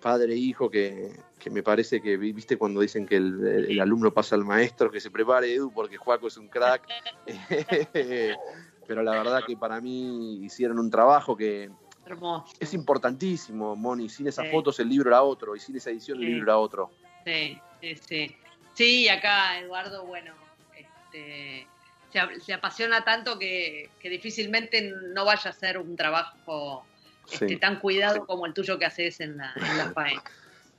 padre 0.00 0.34
e 0.34 0.36
hijo, 0.36 0.70
que, 0.70 1.12
que 1.38 1.48
me 1.48 1.62
parece 1.62 2.02
que, 2.02 2.18
viste, 2.18 2.58
cuando 2.58 2.82
dicen 2.82 3.06
que 3.06 3.16
el, 3.16 3.80
alumno 3.80 4.12
pasa 4.12 4.34
al 4.34 4.44
maestro, 4.44 4.90
que 4.90 5.00
se 5.00 5.10
prepare 5.10 5.54
Edu, 5.54 5.72
porque 5.72 5.96
Joaco 5.96 6.28
es 6.28 6.36
un 6.36 6.48
crack. 6.48 6.86
Pero 8.86 9.02
la 9.02 9.12
verdad 9.12 9.42
que 9.46 9.56
para 9.56 9.80
mí 9.80 10.44
hicieron 10.44 10.78
un 10.78 10.90
trabajo 10.90 11.34
que 11.34 11.70
Hermoso. 12.04 12.52
es 12.60 12.74
importantísimo, 12.74 13.74
Moni. 13.74 14.10
Sin 14.10 14.26
esas 14.26 14.44
Sí. 14.44 14.52
fotos 14.52 14.78
el 14.78 14.90
libro 14.90 15.08
era 15.08 15.22
otro, 15.22 15.56
y 15.56 15.60
sin 15.60 15.74
esa 15.76 15.88
edición 15.88 16.18
el 16.18 16.26
libro 16.26 16.42
era 16.42 16.58
otro. 16.58 16.90
Sí, 17.24 17.58
sí, 17.80 17.96
sí. 17.96 18.36
Sí, 18.74 19.08
acá 19.08 19.58
Eduardo, 19.58 20.04
bueno, 20.04 20.34
este, 20.76 21.66
se, 22.12 22.40
se 22.40 22.52
apasiona 22.52 23.02
tanto 23.04 23.38
que, 23.38 23.88
que 23.98 24.10
difícilmente 24.10 24.92
no 25.14 25.24
vaya 25.24 25.48
a 25.48 25.54
ser 25.54 25.78
un 25.78 25.96
trabajo 25.96 26.84
este, 27.30 27.48
Sí. 27.48 27.56
tan 27.56 27.80
cuidado 27.80 28.26
como 28.26 28.46
el 28.46 28.54
tuyo 28.54 28.78
que 28.78 28.86
haces 28.86 29.20
en 29.20 29.36
la, 29.36 29.52
en 29.56 29.78
la 29.78 29.90
faena. 29.92 30.22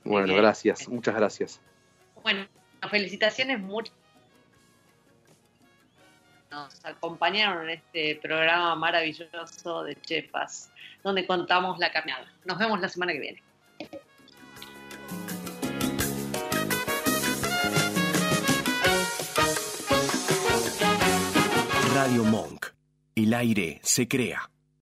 Bueno, 0.04 0.34
gracias, 0.34 0.88
muchas 0.88 1.14
gracias. 1.14 1.60
Bueno, 2.22 2.46
felicitaciones 2.90 3.60
muchas. 3.60 3.94
Nos 6.50 6.84
acompañaron 6.84 7.64
en 7.64 7.70
este 7.70 8.18
programa 8.22 8.74
maravilloso 8.76 9.82
de 9.82 9.96
Chefas, 10.00 10.70
donde 11.02 11.26
contamos 11.26 11.78
la 11.78 11.90
carneada. 11.92 12.26
Nos 12.44 12.58
vemos 12.58 12.80
la 12.80 12.88
semana 12.88 13.12
que 13.12 13.18
viene. 13.20 13.42
Radio 21.94 22.24
Monk. 22.24 22.66
El 23.14 23.32
aire 23.34 23.80
se 23.82 24.06
crea. 24.06 24.50